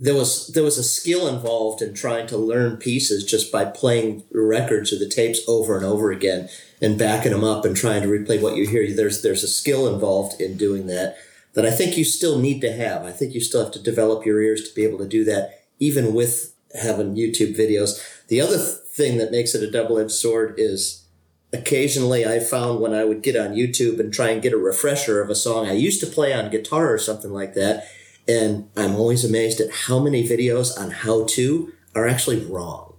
there 0.00 0.14
was 0.14 0.48
there 0.48 0.62
was 0.62 0.78
a 0.78 0.84
skill 0.84 1.26
involved 1.26 1.82
in 1.82 1.92
trying 1.94 2.26
to 2.28 2.36
learn 2.36 2.76
pieces 2.76 3.24
just 3.24 3.50
by 3.50 3.64
playing 3.64 4.22
records 4.32 4.92
or 4.92 4.98
the 4.98 5.08
tapes 5.08 5.40
over 5.48 5.76
and 5.76 5.84
over 5.84 6.12
again 6.12 6.48
and 6.80 6.98
backing 6.98 7.32
them 7.32 7.44
up 7.44 7.64
and 7.64 7.76
trying 7.76 8.02
to 8.02 8.08
replay 8.08 8.40
what 8.40 8.56
you 8.56 8.66
hear. 8.66 8.94
There's 8.94 9.22
there's 9.22 9.42
a 9.42 9.48
skill 9.48 9.92
involved 9.92 10.40
in 10.40 10.56
doing 10.56 10.86
that 10.86 11.16
that 11.54 11.66
I 11.66 11.70
think 11.70 11.96
you 11.96 12.04
still 12.04 12.38
need 12.38 12.60
to 12.60 12.72
have. 12.72 13.04
I 13.04 13.10
think 13.10 13.34
you 13.34 13.40
still 13.40 13.64
have 13.64 13.72
to 13.72 13.82
develop 13.82 14.24
your 14.24 14.40
ears 14.40 14.68
to 14.68 14.74
be 14.74 14.84
able 14.84 14.98
to 14.98 15.08
do 15.08 15.24
that, 15.24 15.64
even 15.80 16.14
with 16.14 16.54
having 16.80 17.16
YouTube 17.16 17.56
videos. 17.56 18.00
The 18.28 18.40
other 18.40 18.58
thing 18.58 19.18
that 19.18 19.32
makes 19.32 19.54
it 19.54 19.62
a 19.62 19.70
double 19.70 19.98
edged 19.98 20.12
sword 20.12 20.54
is 20.58 21.04
occasionally 21.52 22.26
I 22.26 22.40
found 22.40 22.80
when 22.80 22.92
I 22.92 23.04
would 23.04 23.22
get 23.22 23.36
on 23.36 23.54
YouTube 23.54 23.98
and 23.98 24.12
try 24.12 24.28
and 24.28 24.42
get 24.42 24.52
a 24.52 24.58
refresher 24.58 25.20
of 25.20 25.30
a 25.30 25.34
song 25.34 25.66
I 25.66 25.72
used 25.72 26.00
to 26.00 26.06
play 26.06 26.32
on 26.32 26.50
guitar 26.50 26.92
or 26.92 26.98
something 26.98 27.32
like 27.32 27.54
that. 27.54 27.88
And 28.28 28.68
I'm 28.76 28.94
always 28.94 29.24
amazed 29.24 29.58
at 29.60 29.72
how 29.72 29.98
many 29.98 30.28
videos 30.28 30.78
on 30.78 30.90
how 30.90 31.24
to 31.30 31.72
are 31.94 32.06
actually 32.06 32.44
wrong. 32.44 32.94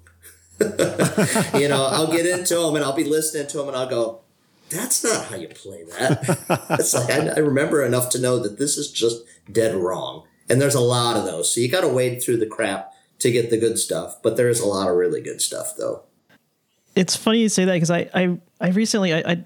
you 0.59 1.67
know, 1.69 1.85
I'll 1.85 2.11
get 2.11 2.25
into 2.25 2.55
them 2.55 2.75
and 2.75 2.83
I'll 2.83 2.95
be 2.95 3.03
listening 3.03 3.47
to 3.47 3.57
them 3.57 3.67
and 3.67 3.77
I'll 3.77 3.89
go, 3.89 4.21
that's 4.69 5.03
not 5.03 5.25
how 5.27 5.35
you 5.35 5.47
play 5.47 5.83
that. 5.83 6.27
like, 6.93 7.09
I, 7.09 7.27
I, 7.29 7.39
remember 7.39 7.83
enough 7.83 8.09
to 8.11 8.19
know 8.19 8.39
that 8.39 8.59
this 8.59 8.77
is 8.77 8.91
just 8.91 9.23
dead 9.51 9.73
wrong. 9.73 10.23
And 10.49 10.59
there's 10.59 10.75
a 10.75 10.81
lot 10.81 11.15
of 11.15 11.25
those. 11.25 11.53
So 11.53 11.61
you 11.61 11.69
got 11.69 11.81
to 11.81 11.87
wade 11.87 12.21
through 12.21 12.37
the 12.37 12.45
crap 12.45 12.91
to 13.19 13.31
get 13.31 13.49
the 13.49 13.57
good 13.57 13.77
stuff. 13.77 14.21
But 14.21 14.35
there 14.35 14.49
is 14.49 14.59
a 14.59 14.67
lot 14.67 14.89
of 14.89 14.95
really 14.95 15.21
good 15.21 15.41
stuff, 15.41 15.73
though. 15.77 16.03
It's 16.95 17.15
funny 17.15 17.39
you 17.39 17.49
say 17.49 17.65
that 17.65 17.73
because 17.73 17.91
I, 17.91 18.09
I, 18.13 18.37
I 18.59 18.69
recently, 18.69 19.13
I, 19.13 19.19
I, 19.19 19.45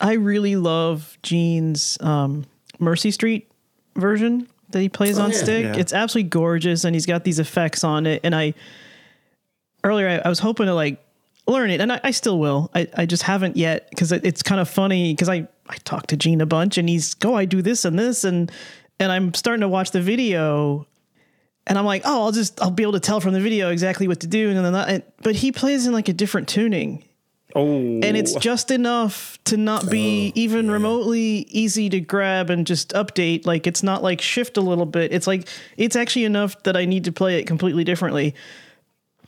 I 0.00 0.12
really 0.14 0.56
love 0.56 1.16
Gene's 1.22 1.96
um, 2.00 2.46
Mercy 2.78 3.10
Street 3.10 3.50
version 3.96 4.48
that 4.72 4.80
he 4.80 4.88
plays 4.88 5.18
oh, 5.18 5.24
on 5.24 5.30
yeah, 5.30 5.36
stick. 5.36 5.64
Yeah. 5.64 5.80
It's 5.80 5.92
absolutely 5.92 6.30
gorgeous, 6.30 6.84
and 6.84 6.94
he's 6.94 7.06
got 7.06 7.24
these 7.24 7.38
effects 7.38 7.84
on 7.84 8.06
it. 8.06 8.20
And 8.24 8.34
I, 8.34 8.54
earlier 9.84 10.08
I, 10.08 10.26
I 10.26 10.28
was 10.28 10.38
hoping 10.38 10.66
to 10.66 10.74
like 10.74 11.04
learn 11.46 11.70
it, 11.70 11.80
and 11.80 11.92
I, 11.92 12.00
I 12.04 12.10
still 12.10 12.38
will. 12.38 12.70
I, 12.74 12.88
I 12.96 13.06
just 13.06 13.22
haven't 13.22 13.56
yet 13.56 13.88
because 13.90 14.12
it, 14.12 14.24
it's 14.24 14.42
kind 14.42 14.60
of 14.60 14.68
funny 14.68 15.12
because 15.12 15.28
I 15.28 15.48
I 15.68 15.76
talked 15.84 16.10
to 16.10 16.16
Gene 16.16 16.40
a 16.40 16.46
bunch, 16.46 16.78
and 16.78 16.88
he's 16.88 17.14
go, 17.14 17.32
oh, 17.32 17.36
I 17.36 17.44
do 17.44 17.62
this 17.62 17.84
and 17.84 17.98
this, 17.98 18.24
and 18.24 18.50
and 18.98 19.12
I'm 19.12 19.34
starting 19.34 19.62
to 19.62 19.68
watch 19.68 19.90
the 19.90 20.00
video, 20.00 20.86
and 21.66 21.78
I'm 21.78 21.86
like, 21.86 22.02
oh, 22.04 22.24
I'll 22.24 22.32
just 22.32 22.60
I'll 22.62 22.70
be 22.70 22.82
able 22.82 22.92
to 22.92 23.00
tell 23.00 23.20
from 23.20 23.34
the 23.34 23.40
video 23.40 23.70
exactly 23.70 24.08
what 24.08 24.20
to 24.20 24.26
do, 24.26 24.50
and 24.50 24.64
then 24.64 24.72
that, 24.72 25.22
but 25.22 25.36
he 25.36 25.52
plays 25.52 25.86
in 25.86 25.92
like 25.92 26.08
a 26.08 26.12
different 26.12 26.48
tuning. 26.48 27.04
Oh. 27.54 28.00
And 28.02 28.16
it's 28.16 28.36
oh. 28.36 28.38
just 28.38 28.70
enough 28.70 29.38
to 29.44 29.56
not 29.56 29.90
be 29.90 30.32
oh, 30.34 30.38
even 30.38 30.66
yeah. 30.66 30.72
remotely 30.72 31.46
easy 31.50 31.88
to 31.90 32.00
grab 32.00 32.50
and 32.50 32.66
just 32.66 32.90
update. 32.90 33.46
Like 33.46 33.66
it's 33.66 33.82
not 33.82 34.02
like 34.02 34.20
shift 34.20 34.56
a 34.56 34.60
little 34.60 34.86
bit. 34.86 35.12
It's 35.12 35.26
like 35.26 35.48
it's 35.76 35.96
actually 35.96 36.24
enough 36.24 36.62
that 36.64 36.76
I 36.76 36.84
need 36.84 37.04
to 37.04 37.12
play 37.12 37.38
it 37.38 37.46
completely 37.46 37.84
differently 37.84 38.34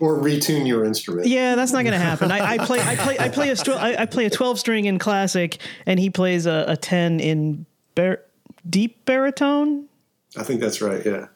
or 0.03 0.19
retune 0.19 0.67
your 0.67 0.85
instrument. 0.85 1.29
Yeah, 1.29 1.55
that's 1.55 1.71
not 1.73 1.85
going 1.85 1.93
to 1.93 1.99
happen. 1.99 2.33
I, 2.33 2.55
I, 2.55 2.59
play, 2.59 2.81
I 2.81 2.97
play, 2.97 3.19
I 3.21 3.29
play 3.29 3.51
a, 3.51 3.57
I, 3.77 4.03
I 4.03 4.07
play 4.07 4.27
a 4.27 4.31
twelve 4.31 4.59
string 4.59 4.87
in 4.87 4.99
classic, 4.99 5.59
and 5.87 5.99
he 5.99 6.11
plays 6.11 6.45
a, 6.47 6.65
a 6.69 6.77
ten 6.77 7.21
in 7.21 7.67
bar- 7.95 8.21
deep 8.69 9.05
baritone. 9.05 9.87
I 10.37 10.43
think 10.43 10.61
that's 10.61 10.83
right. 10.83 11.07
Yeah. 11.07 11.29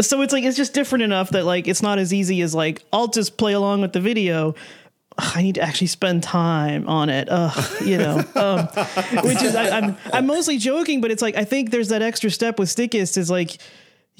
So 0.00 0.22
it's 0.22 0.32
like 0.32 0.44
it's 0.44 0.56
just 0.56 0.72
different 0.72 1.02
enough 1.02 1.30
that 1.30 1.44
like 1.44 1.68
it's 1.68 1.82
not 1.82 1.98
as 1.98 2.14
easy 2.14 2.40
as 2.40 2.54
like 2.54 2.82
I'll 2.94 3.08
just 3.08 3.36
play 3.36 3.52
along 3.52 3.82
with 3.82 3.92
the 3.92 4.00
video. 4.00 4.54
I 5.18 5.42
need 5.42 5.56
to 5.56 5.60
actually 5.60 5.88
spend 5.88 6.22
time 6.22 6.88
on 6.88 7.10
it, 7.10 7.28
Ugh, 7.30 7.82
you 7.82 7.98
know. 7.98 8.24
Um, 8.34 8.66
which 9.24 9.42
is 9.42 9.54
I, 9.54 9.76
I'm 9.76 9.96
I'm 10.12 10.26
mostly 10.26 10.58
joking, 10.58 11.00
but 11.00 11.10
it's 11.10 11.22
like 11.22 11.36
I 11.36 11.44
think 11.44 11.70
there's 11.70 11.88
that 11.88 12.02
extra 12.02 12.30
step 12.30 12.58
with 12.58 12.68
Stickist 12.68 13.16
is 13.18 13.30
like 13.30 13.58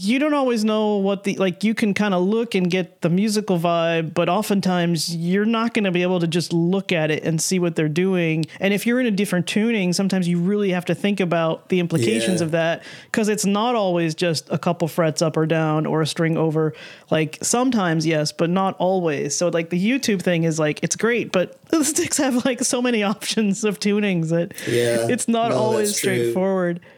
you 0.03 0.19
don't 0.19 0.35
always 0.35 0.65
know 0.65 0.97
what 0.97 1.23
the 1.23 1.37
like 1.37 1.63
you 1.63 1.75
can 1.75 1.95
kind 1.95 2.13
of 2.13 2.23
look 2.23 2.57
and 2.57 2.71
get 2.71 3.03
the 3.03 3.09
musical 3.09 3.57
vibe 3.59 4.13
but 4.13 4.29
oftentimes 4.29 5.15
you're 5.15 5.45
not 5.45 5.75
going 5.75 5.85
to 5.85 5.93
be 5.93 6.03
able 6.03 6.19
to 6.19 6.27
just 6.27 6.53
look 6.53 6.91
at 6.91 7.11
it 7.11 7.23
and 7.23 7.41
see 7.41 7.59
what 7.59 7.77
they're 7.77 7.89
doing. 7.89 8.45
And 8.59 8.75
if 8.75 8.85
you're 8.85 8.99
in 8.99 9.07
a 9.07 9.13
different 9.13 9.47
tuning 9.47 9.93
sometimes 9.93 10.27
you 10.27 10.41
really 10.41 10.71
have 10.71 10.85
to 10.87 10.95
think 10.95 11.21
about 11.21 11.69
the 11.69 11.79
implications 11.79 12.41
yeah. 12.41 12.47
of 12.47 12.51
that 12.51 12.83
because 13.07 13.29
it's 13.29 13.47
not 13.47 13.77
always 13.77 14.15
just 14.15 14.49
a 14.51 14.59
couple 14.59 14.89
frets 14.89 15.23
up 15.23 15.37
or 15.37 15.47
down 15.47 15.87
or 15.87 16.03
a 16.03 16.07
string 16.07 16.37
over. 16.37 16.75
Like 17.11 17.39
sometimes 17.41 18.05
yes 18.05 18.33
but 18.33 18.51
not 18.51 18.75
always. 18.79 19.37
So 19.37 19.49
like 19.49 19.71
the 19.71 19.79
youtube 19.83 20.21
thing 20.21 20.43
is 20.43 20.59
like 20.59 20.83
it's 20.83 20.97
great 20.97 21.31
but 21.31 21.65
the 21.69 21.85
sticks 21.85 22.17
have 22.19 22.45
like 22.45 22.61
so 22.63 22.83
many 22.83 23.03
options 23.13 23.63
of 23.63 23.79
tunings 23.79 24.31
that 24.31 24.53
yeah. 24.67 25.07
it's 25.09 25.29
not 25.29 25.51
no, 25.51 25.59
always 25.59 25.97
straightforward. 25.97 26.81
true. 26.81 26.89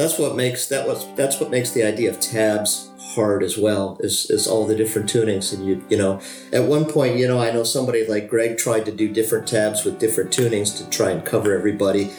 That's 0.00 0.18
what 0.18 0.36
makes 0.36 0.68
that 0.68 0.86
was 0.86 1.12
that's 1.14 1.40
what 1.40 1.50
makes 1.50 1.72
the 1.72 1.82
idea 1.82 2.10
of 2.10 2.18
tabs 2.20 2.90
hard 3.14 3.42
as 3.42 3.58
well 3.58 3.96
is, 4.00 4.30
is 4.30 4.46
all 4.46 4.66
the 4.66 4.76
different 4.76 5.08
tunings. 5.08 5.52
And 5.52 5.66
you 5.66 5.84
you 5.88 5.96
know 5.96 6.20
at 6.52 6.64
one 6.64 6.84
point 6.84 7.16
you 7.16 7.26
know 7.26 7.40
i 7.40 7.50
know 7.50 7.64
somebody 7.64 8.06
like 8.06 8.28
greg 8.28 8.58
tried 8.58 8.84
to 8.86 8.92
do 8.92 9.12
different 9.12 9.48
tabs 9.48 9.84
with 9.84 9.98
different 9.98 10.30
tunings 10.30 10.76
to 10.78 10.88
try 10.90 11.10
and 11.10 11.24
cover 11.24 11.56
everybody. 11.56 12.10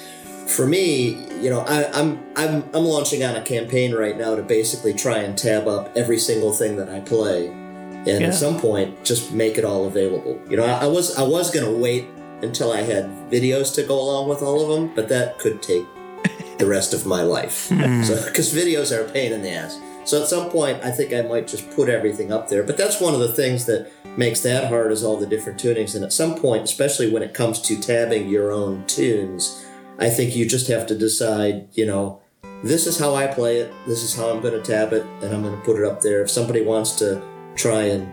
For 0.47 0.67
me 0.67 1.25
you 1.41 1.49
know 1.49 1.61
I, 1.61 1.83
am 1.99 2.23
I'm, 2.35 2.63
I'm 2.63 2.69
i'm 2.75 2.85
launching 2.85 3.23
on 3.23 3.35
a 3.35 3.41
campaign 3.41 3.93
right 3.93 4.17
now 4.17 4.35
to 4.35 4.43
basically 4.43 4.93
try 4.93 5.19
and 5.19 5.37
tab 5.37 5.67
up 5.67 5.95
every 5.95 6.19
single 6.19 6.51
thing 6.51 6.75
that 6.77 6.89
i 6.89 6.99
play. 6.99 7.47
And 7.47 8.21
yeah. 8.21 8.27
at 8.27 8.33
some 8.33 8.59
point 8.59 9.03
just 9.05 9.31
make 9.31 9.59
it 9.59 9.63
all 9.63 9.85
available. 9.85 10.41
You 10.49 10.57
know 10.57 10.65
I, 10.65 10.85
I 10.85 10.87
was 10.87 11.17
i 11.17 11.23
was 11.23 11.51
going 11.51 11.65
to 11.65 11.71
wait 11.71 12.07
until 12.41 12.71
i 12.73 12.81
had 12.81 13.05
videos 13.29 13.73
to 13.75 13.83
go 13.83 13.99
along 13.99 14.27
with 14.27 14.41
all 14.41 14.61
of 14.61 14.69
them 14.69 14.93
but 14.95 15.07
that 15.09 15.37
could 15.37 15.61
take 15.61 15.85
the 16.61 16.67
rest 16.67 16.93
of 16.93 17.05
my 17.05 17.21
life. 17.21 17.69
Mm. 17.69 18.05
So, 18.05 18.25
because 18.25 18.53
videos 18.53 18.95
are 18.95 19.01
a 19.05 19.11
pain 19.11 19.33
in 19.33 19.41
the 19.41 19.49
ass. 19.49 19.79
So 20.03 20.21
at 20.21 20.27
some 20.27 20.49
point, 20.49 20.83
I 20.83 20.91
think 20.91 21.13
I 21.13 21.21
might 21.21 21.47
just 21.47 21.69
put 21.71 21.89
everything 21.89 22.31
up 22.31 22.47
there. 22.47 22.63
But 22.63 22.77
that's 22.77 22.99
one 22.99 23.13
of 23.13 23.19
the 23.19 23.33
things 23.33 23.65
that 23.65 23.91
makes 24.17 24.41
that 24.41 24.69
hard 24.69 24.91
is 24.91 25.03
all 25.03 25.17
the 25.17 25.27
different 25.27 25.59
tunings. 25.59 25.95
And 25.95 26.03
at 26.03 26.13
some 26.13 26.35
point, 26.35 26.63
especially 26.63 27.11
when 27.11 27.23
it 27.23 27.33
comes 27.33 27.61
to 27.61 27.79
tabbing 27.79 28.27
your 28.27 28.51
own 28.51 28.85
tunes, 28.87 29.65
I 29.99 30.09
think 30.09 30.35
you 30.35 30.47
just 30.47 30.67
have 30.67 30.87
to 30.87 30.97
decide, 30.97 31.67
you 31.73 31.85
know, 31.85 32.21
this 32.63 32.87
is 32.87 32.99
how 32.99 33.15
I 33.15 33.27
play 33.27 33.57
it. 33.57 33.71
This 33.87 34.03
is 34.03 34.15
how 34.15 34.29
I'm 34.29 34.41
going 34.41 34.53
to 34.53 34.61
tab 34.61 34.93
it, 34.93 35.05
and 35.21 35.33
I'm 35.33 35.41
going 35.43 35.55
to 35.55 35.63
put 35.63 35.77
it 35.77 35.85
up 35.85 36.01
there. 36.01 36.21
If 36.21 36.29
somebody 36.29 36.61
wants 36.61 36.95
to 36.97 37.21
try 37.55 37.83
and 37.83 38.11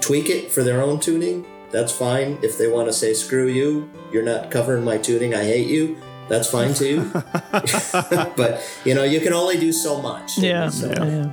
tweak 0.00 0.30
it 0.30 0.50
for 0.50 0.62
their 0.62 0.82
own 0.82 1.00
tuning, 1.00 1.46
that's 1.70 1.92
fine. 1.92 2.38
If 2.42 2.58
they 2.58 2.68
want 2.68 2.88
to 2.88 2.92
say, 2.92 3.14
screw 3.14 3.48
you, 3.48 3.90
you're 4.12 4.24
not 4.24 4.50
covering 4.50 4.84
my 4.84 4.98
tuning, 4.98 5.34
I 5.34 5.44
hate 5.44 5.68
you, 5.68 5.96
that's 6.28 6.48
fine 6.48 6.74
too. 6.74 7.10
but, 7.12 8.62
you 8.84 8.94
know, 8.94 9.04
you 9.04 9.20
can 9.20 9.32
only 9.32 9.58
do 9.58 9.72
so 9.72 10.00
much. 10.00 10.38
Yeah. 10.38 10.68
So, 10.68 10.90
yeah. 10.90 11.32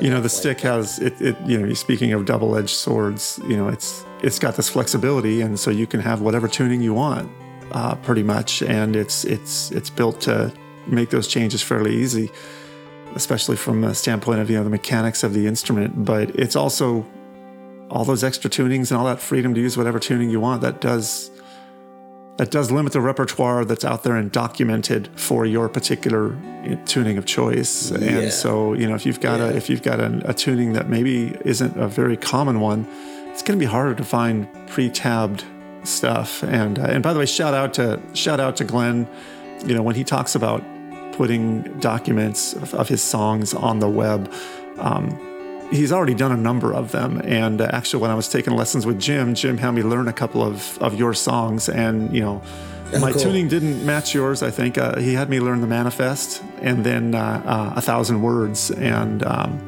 you 0.00 0.10
know 0.10 0.20
the 0.20 0.28
stick 0.28 0.60
has 0.60 0.98
it, 0.98 1.20
it 1.20 1.36
you 1.46 1.58
know 1.58 1.72
speaking 1.74 2.12
of 2.12 2.24
double-edged 2.24 2.70
swords 2.70 3.38
you 3.46 3.56
know 3.56 3.68
it's 3.68 4.04
it's 4.22 4.38
got 4.38 4.56
this 4.56 4.68
flexibility 4.68 5.40
and 5.42 5.60
so 5.60 5.70
you 5.70 5.86
can 5.86 6.00
have 6.00 6.20
whatever 6.20 6.48
tuning 6.48 6.80
you 6.80 6.94
want 6.94 7.30
uh, 7.72 7.94
pretty 7.96 8.22
much 8.22 8.62
and 8.62 8.96
it's 8.96 9.24
it's 9.24 9.70
it's 9.70 9.90
built 9.90 10.20
to 10.22 10.52
make 10.86 11.10
those 11.10 11.28
changes 11.28 11.62
fairly 11.62 11.94
easy 11.94 12.30
especially 13.14 13.56
from 13.56 13.82
the 13.82 13.94
standpoint 13.94 14.40
of 14.40 14.50
you 14.50 14.56
know 14.56 14.64
the 14.64 14.70
mechanics 14.70 15.22
of 15.22 15.34
the 15.34 15.46
instrument 15.46 16.04
but 16.04 16.30
it's 16.30 16.56
also 16.56 17.06
all 17.90 18.04
those 18.04 18.24
extra 18.24 18.48
tunings 18.50 18.90
and 18.90 18.98
all 18.98 19.04
that 19.04 19.20
freedom 19.20 19.54
to 19.54 19.60
use 19.60 19.76
whatever 19.76 19.98
tuning 19.98 20.30
you 20.30 20.40
want 20.40 20.62
that 20.62 20.80
does 20.80 21.30
that 22.36 22.50
does 22.50 22.70
limit 22.70 22.92
the 22.92 23.00
repertoire 23.00 23.64
that's 23.64 23.84
out 23.84 24.04
there 24.04 24.16
and 24.16 24.32
documented 24.32 25.08
for 25.16 25.44
your 25.44 25.68
particular 25.68 26.36
tuning 26.86 27.18
of 27.18 27.26
choice. 27.26 27.90
Yeah. 27.90 27.98
And 27.98 28.32
so, 28.32 28.72
you 28.72 28.88
know, 28.88 28.94
if 28.94 29.04
you've 29.04 29.20
got 29.20 29.40
a 29.40 29.54
if 29.56 29.68
you've 29.68 29.82
got 29.82 30.00
a, 30.00 30.30
a 30.30 30.34
tuning 30.34 30.72
that 30.72 30.88
maybe 30.88 31.36
isn't 31.44 31.76
a 31.76 31.88
very 31.88 32.16
common 32.16 32.60
one, 32.60 32.86
it's 33.30 33.42
going 33.42 33.58
to 33.58 33.62
be 33.62 33.70
harder 33.70 33.94
to 33.94 34.04
find 34.04 34.48
pre-tabbed 34.68 35.44
stuff. 35.84 36.42
And 36.42 36.78
uh, 36.78 36.84
and 36.84 37.02
by 37.02 37.12
the 37.12 37.18
way, 37.18 37.26
shout 37.26 37.54
out 37.54 37.74
to 37.74 38.00
shout 38.14 38.40
out 38.40 38.56
to 38.56 38.64
Glenn. 38.64 39.06
You 39.66 39.74
know, 39.74 39.82
when 39.82 39.94
he 39.94 40.04
talks 40.04 40.34
about 40.34 40.64
putting 41.12 41.62
documents 41.80 42.54
of, 42.54 42.74
of 42.74 42.88
his 42.88 43.02
songs 43.02 43.54
on 43.54 43.78
the 43.78 43.88
web. 43.88 44.32
Um, 44.78 45.31
he's 45.72 45.92
already 45.92 46.14
done 46.14 46.32
a 46.32 46.36
number 46.36 46.72
of 46.72 46.92
them. 46.92 47.20
And 47.24 47.60
uh, 47.60 47.70
actually, 47.72 48.02
when 48.02 48.10
I 48.10 48.14
was 48.14 48.28
taking 48.28 48.54
lessons 48.54 48.86
with 48.86 49.00
Jim, 49.00 49.34
Jim 49.34 49.58
had 49.58 49.72
me 49.72 49.82
learn 49.82 50.08
a 50.08 50.12
couple 50.12 50.42
of, 50.42 50.78
of 50.78 50.94
your 50.94 51.14
songs. 51.14 51.68
And, 51.68 52.14
you 52.14 52.20
know, 52.20 52.42
my 53.00 53.12
cool. 53.12 53.22
tuning 53.22 53.48
didn't 53.48 53.84
match 53.84 54.14
yours, 54.14 54.42
I 54.42 54.50
think. 54.50 54.76
Uh, 54.76 54.98
he 54.98 55.14
had 55.14 55.30
me 55.30 55.40
learn 55.40 55.60
the 55.60 55.66
manifest 55.66 56.42
and 56.60 56.84
then 56.84 57.14
uh, 57.14 57.42
uh, 57.44 57.72
a 57.76 57.80
thousand 57.80 58.22
words. 58.22 58.70
And, 58.70 59.24
um, 59.24 59.58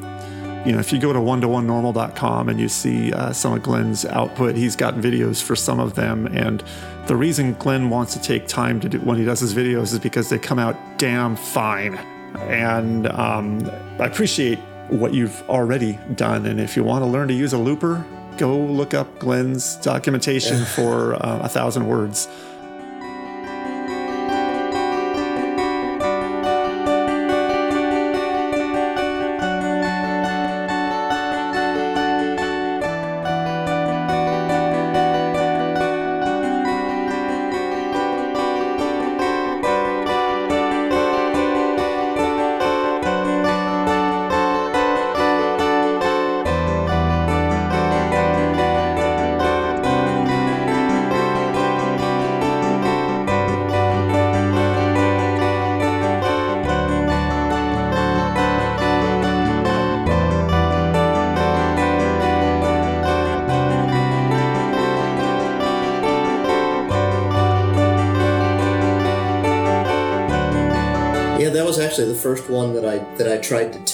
you 0.65 0.71
know, 0.71 0.79
if 0.79 0.93
you 0.93 0.99
go 0.99 1.11
to 1.11 1.21
one 1.21 1.41
to 1.41 1.47
one 1.47 1.67
normal.com 1.67 2.49
and 2.49 2.59
you 2.59 2.69
see 2.69 3.11
uh, 3.13 3.33
some 3.33 3.53
of 3.53 3.63
Glenn's 3.63 4.05
output, 4.05 4.55
he's 4.55 4.75
got 4.75 4.95
videos 4.95 5.41
for 5.41 5.55
some 5.55 5.79
of 5.79 5.95
them. 5.95 6.27
And 6.27 6.63
the 7.07 7.15
reason 7.15 7.53
Glenn 7.53 7.89
wants 7.89 8.13
to 8.13 8.21
take 8.21 8.47
time 8.47 8.79
to 8.79 8.89
do 8.89 8.99
when 8.99 9.17
he 9.17 9.25
does 9.25 9.39
his 9.39 9.53
videos 9.53 9.93
is 9.93 9.99
because 9.99 10.29
they 10.29 10.39
come 10.39 10.59
out 10.59 10.75
damn 10.97 11.35
fine. 11.35 11.95
And 12.35 13.07
um, 13.07 13.69
I 13.99 14.05
appreciate 14.05 14.59
what 14.89 15.13
you've 15.13 15.47
already 15.49 15.99
done. 16.15 16.45
And 16.45 16.59
if 16.59 16.75
you 16.75 16.83
want 16.83 17.03
to 17.03 17.07
learn 17.07 17.27
to 17.27 17.33
use 17.33 17.53
a 17.53 17.57
looper, 17.57 18.05
go 18.37 18.57
look 18.57 18.93
up 18.93 19.19
Glenn's 19.19 19.75
documentation 19.77 20.65
for 20.75 21.15
uh, 21.15 21.39
a 21.43 21.49
thousand 21.49 21.87
words. 21.87 22.27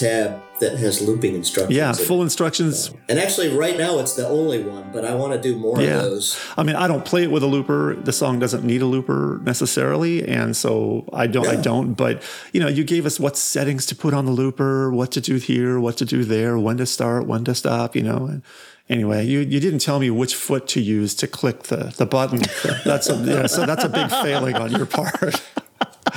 Tab 0.02 0.42
that 0.60 0.78
has 0.78 1.00
looping 1.00 1.34
instructions. 1.34 1.76
Yeah, 1.76 1.88
in. 1.90 1.94
full 1.94 2.22
instructions. 2.22 2.92
And 3.08 3.18
actually, 3.18 3.48
right 3.64 3.76
now 3.76 3.98
it's 3.98 4.14
the 4.14 4.26
only 4.28 4.62
one, 4.62 4.90
but 4.92 5.04
I 5.04 5.14
want 5.14 5.32
to 5.32 5.40
do 5.48 5.56
more 5.56 5.80
Yeah. 5.80 5.96
of 5.96 6.02
those. 6.02 6.38
I 6.56 6.62
mean, 6.62 6.76
I 6.76 6.86
don't 6.86 7.04
play 7.04 7.22
it 7.24 7.30
with 7.30 7.42
a 7.42 7.46
looper. 7.46 7.94
The 7.94 8.12
song 8.12 8.38
doesn't 8.38 8.64
need 8.64 8.82
a 8.82 8.86
looper 8.86 9.40
necessarily, 9.44 10.26
and 10.26 10.56
so 10.56 11.08
I 11.12 11.26
don't. 11.26 11.46
I 11.46 11.56
don't. 11.56 11.94
But 11.94 12.22
you 12.52 12.60
know, 12.60 12.68
you 12.68 12.84
gave 12.84 13.06
us 13.06 13.18
what 13.18 13.36
settings 13.36 13.86
to 13.86 13.94
put 13.96 14.14
on 14.14 14.24
the 14.26 14.32
looper, 14.32 14.90
what 14.92 15.10
to 15.12 15.20
do 15.20 15.36
here, 15.36 15.80
what 15.80 15.96
to 15.98 16.04
do 16.04 16.24
there, 16.24 16.58
when 16.58 16.76
to 16.78 16.86
start, 16.86 17.26
when 17.26 17.44
to 17.44 17.54
stop. 17.54 17.96
You 17.96 18.02
know. 18.02 18.26
And 18.26 18.42
anyway, 18.88 19.26
you 19.26 19.40
you 19.40 19.58
didn't 19.60 19.80
tell 19.80 19.98
me 19.98 20.10
which 20.10 20.34
foot 20.34 20.68
to 20.68 20.80
use 20.80 21.14
to 21.16 21.26
click 21.26 21.64
the 21.64 21.92
the 21.96 22.06
button. 22.06 22.42
That's 22.84 23.08
a 23.10 23.16
yeah, 23.16 23.46
so 23.46 23.66
that's 23.66 23.84
a 23.84 23.88
big 23.88 24.10
failing 24.10 24.54
on 24.56 24.70
your 24.72 24.86
part. 24.86 25.42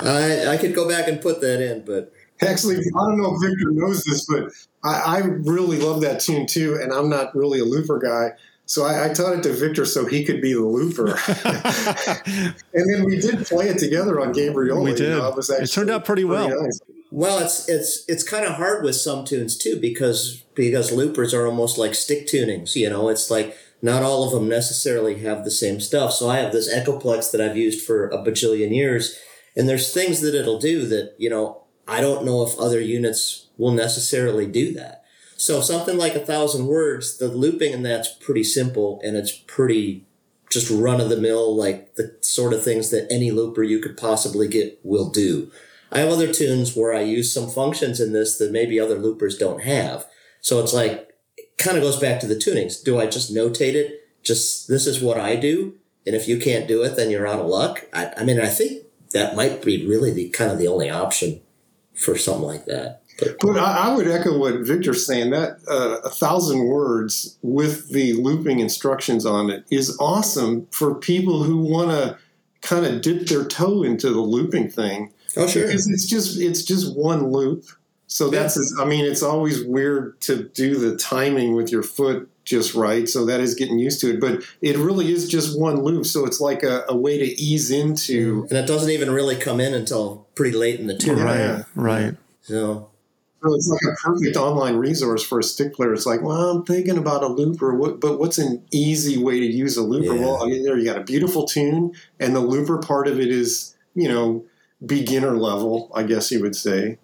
I 0.00 0.46
I 0.48 0.56
could 0.56 0.74
go 0.74 0.88
back 0.88 1.08
and 1.08 1.20
put 1.20 1.40
that 1.40 1.60
in, 1.60 1.84
but 1.84 2.12
Actually, 2.42 2.76
I 2.76 2.80
don't 2.90 3.16
know 3.16 3.34
if 3.34 3.40
Victor 3.40 3.70
knows 3.70 4.04
this, 4.04 4.26
but 4.26 4.52
I, 4.84 5.16
I 5.16 5.18
really 5.20 5.78
love 5.78 6.02
that 6.02 6.20
tune 6.20 6.46
too, 6.46 6.78
and 6.80 6.92
I'm 6.92 7.08
not 7.08 7.34
really 7.34 7.60
a 7.60 7.64
looper 7.64 7.98
guy. 7.98 8.36
So 8.66 8.84
I, 8.84 9.06
I 9.06 9.14
taught 9.14 9.34
it 9.34 9.42
to 9.44 9.52
Victor 9.52 9.84
so 9.84 10.06
he 10.06 10.24
could 10.24 10.42
be 10.42 10.52
the 10.52 10.60
looper. 10.60 11.10
and 12.74 12.92
then 12.92 13.04
we 13.04 13.20
did 13.20 13.46
play 13.46 13.68
it 13.68 13.78
together 13.78 14.20
on 14.20 14.34
Gabriola. 14.34 14.82
We 14.82 14.92
did. 14.94 15.12
it, 15.12 15.36
was 15.36 15.48
It 15.48 15.70
turned 15.70 15.88
out 15.88 16.04
pretty 16.04 16.24
well. 16.24 16.48
nice. 16.48 16.80
well, 17.10 17.38
it's 17.38 17.68
it's 17.68 18.04
it's 18.08 18.24
kind 18.24 18.44
of 18.44 18.54
hard 18.54 18.84
with 18.84 18.96
some 18.96 19.24
tunes 19.24 19.56
too 19.56 19.78
because 19.80 20.44
because 20.54 20.90
loopers 20.90 21.32
are 21.32 21.46
almost 21.46 21.78
like 21.78 21.94
stick 21.94 22.26
tunings. 22.26 22.74
You 22.74 22.90
know, 22.90 23.08
it's 23.08 23.30
like 23.30 23.56
not 23.80 24.02
all 24.02 24.24
of 24.24 24.32
them 24.32 24.48
necessarily 24.48 25.20
have 25.20 25.44
the 25.44 25.50
same 25.50 25.80
stuff. 25.80 26.12
So 26.12 26.28
I 26.28 26.38
have 26.38 26.52
this 26.52 26.72
Echoplex 26.72 27.30
that 27.30 27.40
I've 27.40 27.56
used 27.56 27.86
for 27.86 28.08
a 28.08 28.18
bajillion 28.18 28.74
years, 28.74 29.16
and 29.56 29.68
there's 29.68 29.94
things 29.94 30.20
that 30.22 30.34
it'll 30.34 30.58
do 30.58 30.86
that 30.88 31.14
you 31.18 31.30
know 31.30 31.65
I 31.88 32.00
don't 32.00 32.24
know 32.24 32.42
if 32.42 32.58
other 32.58 32.80
units 32.80 33.46
will 33.56 33.72
necessarily 33.72 34.46
do 34.46 34.74
that. 34.74 35.04
So 35.36 35.60
something 35.60 35.98
like 35.98 36.14
a 36.14 36.24
thousand 36.24 36.66
words, 36.66 37.18
the 37.18 37.28
looping 37.28 37.72
in 37.72 37.82
that's 37.82 38.12
pretty 38.12 38.42
simple 38.42 39.00
and 39.04 39.16
it's 39.16 39.32
pretty 39.32 40.06
just 40.50 40.70
run 40.70 41.00
of 41.00 41.08
the 41.08 41.20
mill, 41.20 41.54
like 41.54 41.94
the 41.96 42.16
sort 42.20 42.52
of 42.52 42.62
things 42.62 42.90
that 42.90 43.06
any 43.10 43.30
looper 43.30 43.62
you 43.62 43.80
could 43.80 43.96
possibly 43.96 44.48
get 44.48 44.78
will 44.82 45.10
do. 45.10 45.50
I 45.92 46.00
have 46.00 46.08
other 46.08 46.32
tunes 46.32 46.74
where 46.74 46.94
I 46.94 47.00
use 47.00 47.32
some 47.32 47.48
functions 47.48 48.00
in 48.00 48.12
this 48.12 48.38
that 48.38 48.52
maybe 48.52 48.80
other 48.80 48.98
loopers 48.98 49.36
don't 49.36 49.62
have. 49.62 50.06
So 50.40 50.60
it's 50.60 50.72
like, 50.72 51.12
it 51.36 51.56
kind 51.58 51.76
of 51.76 51.82
goes 51.82 51.98
back 51.98 52.20
to 52.20 52.26
the 52.26 52.34
tunings. 52.34 52.82
Do 52.82 52.98
I 52.98 53.06
just 53.06 53.34
notate 53.34 53.74
it? 53.74 54.00
Just, 54.22 54.68
this 54.68 54.86
is 54.86 55.02
what 55.02 55.18
I 55.18 55.36
do. 55.36 55.74
And 56.06 56.14
if 56.14 56.28
you 56.28 56.38
can't 56.38 56.68
do 56.68 56.82
it, 56.82 56.96
then 56.96 57.10
you're 57.10 57.26
out 57.26 57.40
of 57.40 57.46
luck. 57.46 57.86
I, 57.92 58.12
I 58.16 58.24
mean, 58.24 58.40
I 58.40 58.46
think 58.46 58.84
that 59.12 59.36
might 59.36 59.64
be 59.64 59.86
really 59.86 60.12
the 60.12 60.28
kind 60.30 60.50
of 60.50 60.58
the 60.58 60.68
only 60.68 60.88
option 60.88 61.40
for 61.96 62.16
something 62.16 62.44
like 62.44 62.66
that. 62.66 63.02
But 63.18 63.36
But 63.40 63.58
I, 63.58 63.88
I 63.88 63.96
would 63.96 64.08
echo 64.08 64.38
what 64.38 64.60
Victor's 64.60 65.06
saying. 65.06 65.30
That 65.30 65.58
uh, 65.68 66.00
a 66.04 66.10
thousand 66.10 66.66
words 66.66 67.38
with 67.42 67.90
the 67.90 68.12
looping 68.14 68.60
instructions 68.60 69.24
on 69.24 69.50
it 69.50 69.64
is 69.70 69.96
awesome 69.98 70.66
for 70.70 70.94
people 70.94 71.42
who 71.42 71.58
want 71.58 71.90
to 71.90 72.18
kind 72.60 72.84
of 72.84 73.00
dip 73.00 73.26
their 73.26 73.44
toe 73.44 73.82
into 73.82 74.10
the 74.10 74.20
looping 74.20 74.70
thing. 74.70 75.12
oh, 75.36 75.46
sure. 75.46 75.66
because 75.66 75.88
it's 75.88 76.06
just 76.06 76.38
it's 76.38 76.62
just 76.62 76.96
one 76.96 77.30
loop. 77.30 77.64
So 78.06 78.28
that's 78.28 78.58
I 78.78 78.84
mean 78.84 79.04
it's 79.04 79.22
always 79.22 79.64
weird 79.64 80.20
to 80.22 80.44
do 80.44 80.76
the 80.76 80.96
timing 80.96 81.54
with 81.54 81.72
your 81.72 81.82
foot 81.82 82.28
just 82.46 82.74
right. 82.74 83.06
So 83.08 83.26
that 83.26 83.40
is 83.40 83.54
getting 83.54 83.78
used 83.78 84.00
to 84.00 84.14
it, 84.14 84.20
but 84.20 84.42
it 84.62 84.78
really 84.78 85.12
is 85.12 85.28
just 85.28 85.58
one 85.60 85.82
loop. 85.82 86.06
So 86.06 86.24
it's 86.24 86.40
like 86.40 86.62
a, 86.62 86.84
a 86.88 86.96
way 86.96 87.18
to 87.18 87.24
ease 87.40 87.70
into. 87.70 88.46
And 88.48 88.56
that 88.56 88.66
doesn't 88.66 88.90
even 88.90 89.10
really 89.10 89.36
come 89.36 89.60
in 89.60 89.74
until 89.74 90.26
pretty 90.34 90.56
late 90.56 90.80
in 90.80 90.86
the 90.86 90.96
tune. 90.96 91.18
right, 91.18 91.64
right. 91.74 92.14
So 92.42 92.90
So 93.42 93.54
it's 93.54 93.68
like 93.68 93.92
a 93.92 93.96
perfect 94.00 94.36
online 94.36 94.76
resource 94.76 95.22
for 95.22 95.40
a 95.40 95.42
stick 95.42 95.74
player. 95.74 95.92
It's 95.92 96.06
like, 96.06 96.22
well, 96.22 96.50
I'm 96.50 96.64
thinking 96.64 96.96
about 96.96 97.22
a 97.22 97.26
looper, 97.28 97.74
what, 97.74 98.00
but 98.00 98.18
what's 98.18 98.38
an 98.38 98.64
easy 98.70 99.18
way 99.18 99.40
to 99.40 99.46
use 99.46 99.76
a 99.76 99.82
looper? 99.82 100.14
Yeah. 100.14 100.20
Well, 100.20 100.42
I 100.42 100.46
mean, 100.46 100.62
there 100.62 100.78
you 100.78 100.84
got 100.84 100.98
a 100.98 101.04
beautiful 101.04 101.46
tune, 101.46 101.92
and 102.18 102.34
the 102.34 102.40
looper 102.40 102.78
part 102.78 103.08
of 103.08 103.20
it 103.20 103.28
is, 103.28 103.76
you 103.94 104.08
know, 104.08 104.44
beginner 104.84 105.36
level, 105.36 105.90
I 105.94 106.04
guess 106.04 106.30
you 106.30 106.40
would 106.42 106.56
say. 106.56 106.98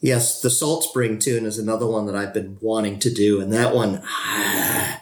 Yes, 0.00 0.40
the 0.40 0.50
Salt 0.50 0.84
Spring 0.84 1.18
tune 1.18 1.46
is 1.46 1.58
another 1.58 1.86
one 1.86 2.06
that 2.06 2.16
I've 2.16 2.34
been 2.34 2.58
wanting 2.60 2.98
to 3.00 3.12
do, 3.12 3.40
and 3.40 3.52
that 3.52 3.74
one, 3.74 4.02
I 4.04 5.00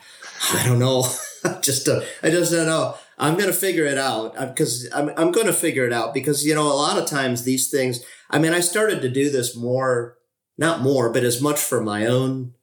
don't 0.64 0.78
know. 0.78 1.07
just 1.62 1.88
uh, 1.88 2.01
I 2.22 2.30
just 2.30 2.53
don't 2.53 2.66
know. 2.66 2.97
I'm 3.18 3.36
gonna 3.36 3.53
figure 3.53 3.84
it 3.84 3.99
out 3.99 4.34
because 4.34 4.88
I'm 4.95 5.11
I'm 5.16 5.32
gonna 5.32 5.53
figure 5.53 5.86
it 5.86 5.92
out 5.92 6.14
because 6.14 6.47
you 6.47 6.55
know 6.55 6.66
a 6.66 6.74
lot 6.74 6.99
of 6.99 7.07
times 7.07 7.42
these 7.42 7.70
things. 7.70 8.05
I 8.30 8.38
mean, 8.38 8.53
I 8.53 8.61
started 8.61 9.03
to 9.03 9.09
do 9.09 9.30
this 9.30 9.57
more, 9.57 10.16
not 10.57 10.80
more, 10.80 11.12
but 11.12 11.24
as 11.24 11.40
much 11.40 11.59
for 11.59 11.80
my 11.80 12.07
own 12.07 12.55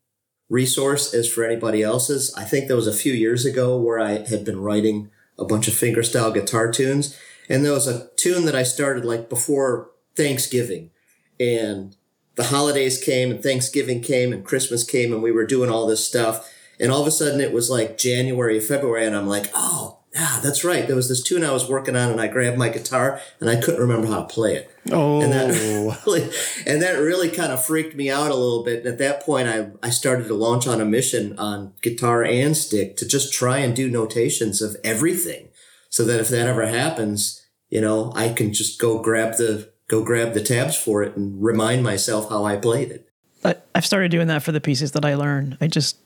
resource 0.50 1.14
as 1.14 1.32
for 1.32 1.46
anybody 1.46 1.82
else's. 1.82 2.34
I 2.36 2.44
think 2.44 2.68
there 2.68 2.76
was 2.76 2.88
a 2.88 2.94
few 2.94 3.14
years 3.14 3.46
ago 3.46 3.78
where 3.78 4.00
I 4.00 4.26
had 4.28 4.44
been 4.44 4.60
writing 4.60 5.10
a 5.40 5.46
bunch 5.46 5.68
of 5.68 5.74
fingerstyle 5.74 6.34
guitar 6.34 6.72
tunes, 6.72 7.18
and 7.50 7.64
there 7.64 7.72
was 7.72 7.88
a 7.88 8.10
tune 8.18 8.46
that 8.46 8.56
I 8.56 8.64
started 8.64 9.06
like 9.06 9.30
before 9.30 9.92
Thanksgiving, 10.16 10.92
and 11.40 11.96
the 12.42 12.48
holidays 12.48 13.02
came, 13.02 13.32
and 13.32 13.42
Thanksgiving 13.42 14.02
came, 14.02 14.34
and 14.34 14.44
Christmas 14.44 14.84
came, 14.84 15.14
and 15.14 15.22
we 15.22 15.32
were 15.32 15.46
doing 15.46 15.70
all 15.70 15.86
this 15.86 16.06
stuff, 16.06 16.52
and 16.80 16.92
all 16.92 17.02
of 17.02 17.08
a 17.08 17.12
sudden 17.12 17.40
it 17.40 17.54
was 17.54 17.70
like 17.70 17.98
January, 17.98 18.60
February, 18.60 19.06
and 19.06 19.16
I'm 19.16 19.28
like, 19.28 19.50
oh. 19.54 19.98
Yeah, 20.14 20.42
that's 20.44 20.66
right. 20.66 20.88
There 20.88 20.96
was 20.98 21.08
this 21.08 21.24
tune 21.24 21.42
I 21.42 21.54
was 21.54 21.70
working 21.70 21.96
on, 21.96 22.12
and 22.12 22.20
I 22.20 22.28
grabbed 22.28 22.58
my 22.58 22.68
guitar, 22.68 23.22
and 23.40 23.50
I 23.50 23.56
couldn't 23.56 23.80
remember 23.80 24.08
how 24.08 24.24
to 24.24 24.28
play 24.28 24.56
it. 24.56 24.70
Oh, 24.92 25.22
And 25.22 25.32
that 25.32 25.52
oh. 25.54 25.98
really, 26.06 26.30
and 26.66 26.82
that 26.82 27.00
really 27.00 27.30
kind 27.30 27.54
of 27.54 27.64
freaked 27.64 27.96
me 27.96 28.10
out 28.10 28.30
a 28.30 28.36
little 28.36 28.62
bit. 28.62 28.80
And 28.80 28.88
at 28.88 28.98
that 28.98 29.22
point, 29.22 29.48
I, 29.48 29.70
I 29.82 29.90
started 29.90 30.28
to 30.28 30.34
launch 30.34 30.68
on 30.68 30.82
a 30.82 30.86
mission 30.86 31.40
on 31.40 31.72
guitar 31.82 32.26
and 32.26 32.58
stick 32.58 32.98
to 32.98 33.08
just 33.08 33.32
try 33.32 33.60
and 33.60 33.74
do 33.74 33.90
notations 33.90 34.62
of 34.62 34.76
everything 34.84 35.48
so 35.90 36.04
that 36.04 36.20
if 36.20 36.28
that 36.28 36.46
ever 36.46 36.66
happens, 36.66 37.48
you 37.70 37.80
know, 37.80 38.12
I 38.14 38.34
can 38.34 38.52
just 38.52 38.82
go 38.82 39.02
grab 39.02 39.38
the, 39.38 39.71
go 39.92 40.02
grab 40.04 40.34
the 40.34 40.42
tabs 40.42 40.78
for 40.78 41.04
it 41.04 41.18
and 41.18 41.44
remind 41.44 41.84
myself 41.84 42.30
how 42.30 42.46
I 42.46 42.56
played 42.56 42.90
it. 42.92 43.10
I, 43.44 43.56
I've 43.76 43.86
started 43.86 44.10
doing 44.10 44.28
that 44.28 44.42
for 44.42 44.54
the 44.54 44.62
pieces 44.62 44.94
that 44.94 45.04
I 45.04 45.16
learn. 45.16 45.58
I 45.60 45.68
just 45.68 45.98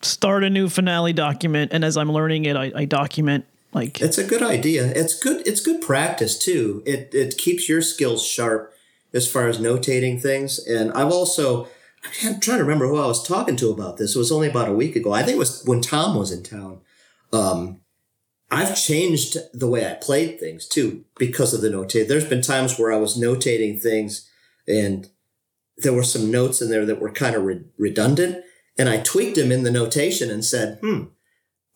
start 0.00 0.42
a 0.42 0.50
new 0.50 0.70
finale 0.70 1.12
document, 1.12 1.72
and 1.74 1.84
as 1.84 1.98
I'm 1.98 2.10
learning 2.10 2.46
it, 2.46 2.56
I, 2.56 2.72
I 2.74 2.84
document 2.86 3.44
like 3.72 4.00
It's 4.00 4.18
a 4.18 4.24
good 4.24 4.42
idea. 4.42 4.86
It's 4.86 5.18
good. 5.18 5.46
It's 5.46 5.60
good 5.60 5.82
practice 5.82 6.38
too. 6.38 6.82
It 6.86 7.10
it 7.12 7.36
keeps 7.36 7.68
your 7.68 7.82
skills 7.82 8.26
sharp 8.26 8.72
as 9.12 9.30
far 9.30 9.48
as 9.48 9.58
notating 9.58 10.20
things. 10.20 10.58
And 10.58 10.90
I've 10.92 11.12
also 11.12 11.68
I'm 12.24 12.40
trying 12.40 12.58
to 12.58 12.64
remember 12.64 12.88
who 12.88 12.98
I 12.98 13.06
was 13.06 13.22
talking 13.22 13.56
to 13.56 13.70
about 13.70 13.98
this. 13.98 14.16
It 14.16 14.18
was 14.18 14.32
only 14.32 14.48
about 14.48 14.68
a 14.68 14.72
week 14.72 14.96
ago. 14.96 15.12
I 15.12 15.22
think 15.22 15.36
it 15.36 15.38
was 15.38 15.62
when 15.66 15.82
Tom 15.82 16.16
was 16.16 16.32
in 16.32 16.42
town. 16.42 16.80
Um, 17.32 17.79
I've 18.50 18.76
changed 18.76 19.36
the 19.52 19.68
way 19.68 19.88
I 19.88 19.94
played 19.94 20.40
things 20.40 20.66
too 20.66 21.04
because 21.18 21.54
of 21.54 21.60
the 21.60 21.68
notate. 21.68 22.08
There's 22.08 22.28
been 22.28 22.42
times 22.42 22.78
where 22.78 22.92
I 22.92 22.96
was 22.96 23.18
notating 23.18 23.80
things 23.80 24.28
and 24.66 25.08
there 25.78 25.92
were 25.92 26.02
some 26.02 26.30
notes 26.30 26.60
in 26.60 26.68
there 26.68 26.84
that 26.84 27.00
were 27.00 27.12
kind 27.12 27.36
of 27.36 27.44
re- 27.44 27.64
redundant 27.78 28.44
and 28.78 28.88
I 28.88 28.98
tweaked 28.98 29.36
them 29.36 29.52
in 29.52 29.62
the 29.62 29.70
notation 29.70 30.30
and 30.30 30.44
said, 30.44 30.78
hmm, 30.80 31.04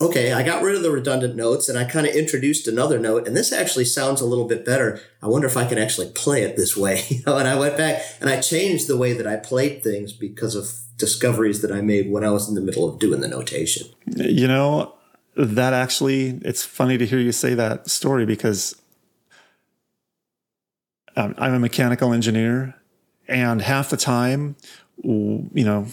okay, 0.00 0.32
I 0.32 0.42
got 0.42 0.62
rid 0.62 0.74
of 0.74 0.82
the 0.82 0.90
redundant 0.90 1.36
notes 1.36 1.68
and 1.68 1.78
I 1.78 1.84
kind 1.84 2.06
of 2.06 2.14
introduced 2.14 2.66
another 2.66 2.98
note, 2.98 3.26
and 3.26 3.36
this 3.36 3.52
actually 3.52 3.84
sounds 3.84 4.20
a 4.20 4.26
little 4.26 4.46
bit 4.46 4.64
better. 4.64 5.00
I 5.22 5.28
wonder 5.28 5.46
if 5.46 5.56
I 5.56 5.66
can 5.66 5.78
actually 5.78 6.10
play 6.10 6.42
it 6.42 6.56
this 6.56 6.76
way. 6.76 7.02
And 7.26 7.48
I 7.48 7.58
went 7.58 7.76
back 7.76 8.02
and 8.20 8.30
I 8.30 8.40
changed 8.40 8.86
the 8.86 8.96
way 8.96 9.12
that 9.12 9.26
I 9.26 9.36
played 9.36 9.82
things 9.82 10.12
because 10.12 10.54
of 10.54 10.72
discoveries 10.96 11.62
that 11.62 11.72
I 11.72 11.80
made 11.80 12.10
when 12.10 12.24
I 12.24 12.30
was 12.30 12.48
in 12.48 12.54
the 12.54 12.60
middle 12.60 12.88
of 12.88 12.98
doing 12.98 13.20
the 13.20 13.28
notation. 13.28 13.88
You 14.06 14.46
know, 14.46 14.94
that 15.36 15.72
actually, 15.72 16.40
it's 16.42 16.64
funny 16.64 16.98
to 16.98 17.06
hear 17.06 17.18
you 17.18 17.32
say 17.32 17.54
that 17.54 17.90
story 17.90 18.24
because 18.24 18.80
um, 21.16 21.34
I'm 21.38 21.54
a 21.54 21.58
mechanical 21.58 22.12
engineer, 22.12 22.74
and 23.28 23.62
half 23.62 23.90
the 23.90 23.96
time, 23.96 24.56
you 25.02 25.50
know, 25.52 25.86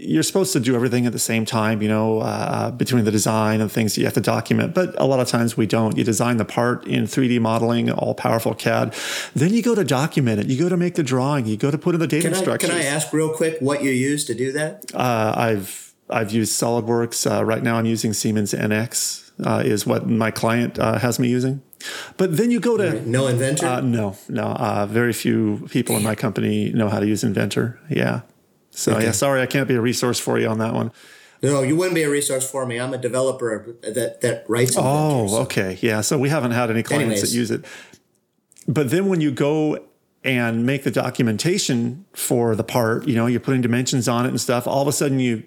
you're 0.00 0.22
supposed 0.22 0.52
to 0.52 0.60
do 0.60 0.76
everything 0.76 1.06
at 1.06 1.12
the 1.12 1.18
same 1.18 1.44
time, 1.44 1.82
you 1.82 1.88
know, 1.88 2.20
uh, 2.20 2.70
between 2.70 3.04
the 3.04 3.10
design 3.10 3.60
and 3.60 3.70
things 3.70 3.98
you 3.98 4.04
have 4.04 4.14
to 4.14 4.20
document. 4.20 4.72
But 4.72 4.94
a 5.00 5.04
lot 5.04 5.18
of 5.18 5.26
times 5.26 5.56
we 5.56 5.66
don't. 5.66 5.96
You 5.96 6.04
design 6.04 6.36
the 6.36 6.44
part 6.44 6.86
in 6.86 7.04
3D 7.04 7.40
modeling, 7.40 7.90
all 7.90 8.14
powerful 8.14 8.54
CAD. 8.54 8.94
Then 9.34 9.52
you 9.52 9.60
go 9.60 9.74
to 9.74 9.82
document 9.82 10.40
it. 10.40 10.46
You 10.46 10.56
go 10.56 10.68
to 10.68 10.76
make 10.76 10.94
the 10.94 11.02
drawing. 11.02 11.46
You 11.46 11.56
go 11.56 11.72
to 11.72 11.78
put 11.78 11.94
in 11.96 12.00
the 12.00 12.06
data 12.06 12.28
Can 12.28 12.34
I, 12.34 12.36
instructions. 12.36 12.72
can 12.72 12.80
I 12.80 12.84
ask 12.84 13.12
real 13.12 13.34
quick 13.34 13.58
what 13.60 13.82
you 13.82 13.90
use 13.90 14.24
to 14.26 14.34
do 14.34 14.52
that? 14.52 14.84
Uh, 14.94 15.34
I've 15.36 15.87
I've 16.10 16.30
used 16.32 16.60
SolidWorks. 16.60 17.30
Uh, 17.30 17.44
right 17.44 17.62
now, 17.62 17.76
I'm 17.76 17.86
using 17.86 18.12
Siemens 18.12 18.52
NX. 18.52 19.24
Uh, 19.44 19.62
is 19.64 19.86
what 19.86 20.08
my 20.08 20.32
client 20.32 20.78
uh, 20.80 20.98
has 20.98 21.20
me 21.20 21.28
using. 21.28 21.62
But 22.16 22.36
then 22.36 22.50
you 22.50 22.58
go 22.58 22.76
to 22.76 23.00
No 23.08 23.28
inventor? 23.28 23.66
uh, 23.66 23.80
no, 23.80 24.16
no. 24.28 24.42
Uh, 24.42 24.86
very 24.86 25.12
few 25.12 25.68
people 25.70 25.96
in 25.96 26.02
my 26.02 26.16
company 26.16 26.70
know 26.72 26.88
how 26.88 26.98
to 26.98 27.06
use 27.06 27.22
Inventor. 27.22 27.78
Yeah. 27.88 28.22
So 28.70 28.98
yeah, 28.98 29.12
sorry, 29.12 29.40
I 29.42 29.46
can't 29.46 29.68
be 29.68 29.76
a 29.76 29.80
resource 29.80 30.18
for 30.18 30.40
you 30.40 30.48
on 30.48 30.58
that 30.58 30.74
one. 30.74 30.90
no, 31.40 31.62
you 31.62 31.76
wouldn't 31.76 31.94
be 31.94 32.02
a 32.02 32.10
resource 32.10 32.50
for 32.50 32.66
me. 32.66 32.80
I'm 32.80 32.92
a 32.92 32.98
developer 32.98 33.76
that, 33.82 34.22
that 34.22 34.44
writes 34.48 34.76
inventors. 34.76 35.32
Oh, 35.32 35.42
okay. 35.42 35.78
Yeah. 35.80 36.00
So 36.00 36.18
we 36.18 36.30
haven't 36.30 36.50
had 36.50 36.68
any 36.70 36.82
clients 36.82 37.04
Anyways. 37.04 37.22
that 37.30 37.36
use 37.36 37.50
it. 37.52 37.64
But 38.66 38.90
then 38.90 39.06
when 39.08 39.20
you 39.20 39.30
go 39.30 39.78
and 40.24 40.66
make 40.66 40.82
the 40.82 40.90
documentation 40.90 42.06
for 42.12 42.56
the 42.56 42.64
part, 42.64 43.06
you 43.06 43.14
know, 43.14 43.26
you're 43.26 43.38
putting 43.38 43.60
dimensions 43.60 44.08
on 44.08 44.26
it 44.26 44.30
and 44.30 44.40
stuff, 44.40 44.66
all 44.66 44.82
of 44.82 44.88
a 44.88 44.92
sudden 44.92 45.20
you 45.20 45.44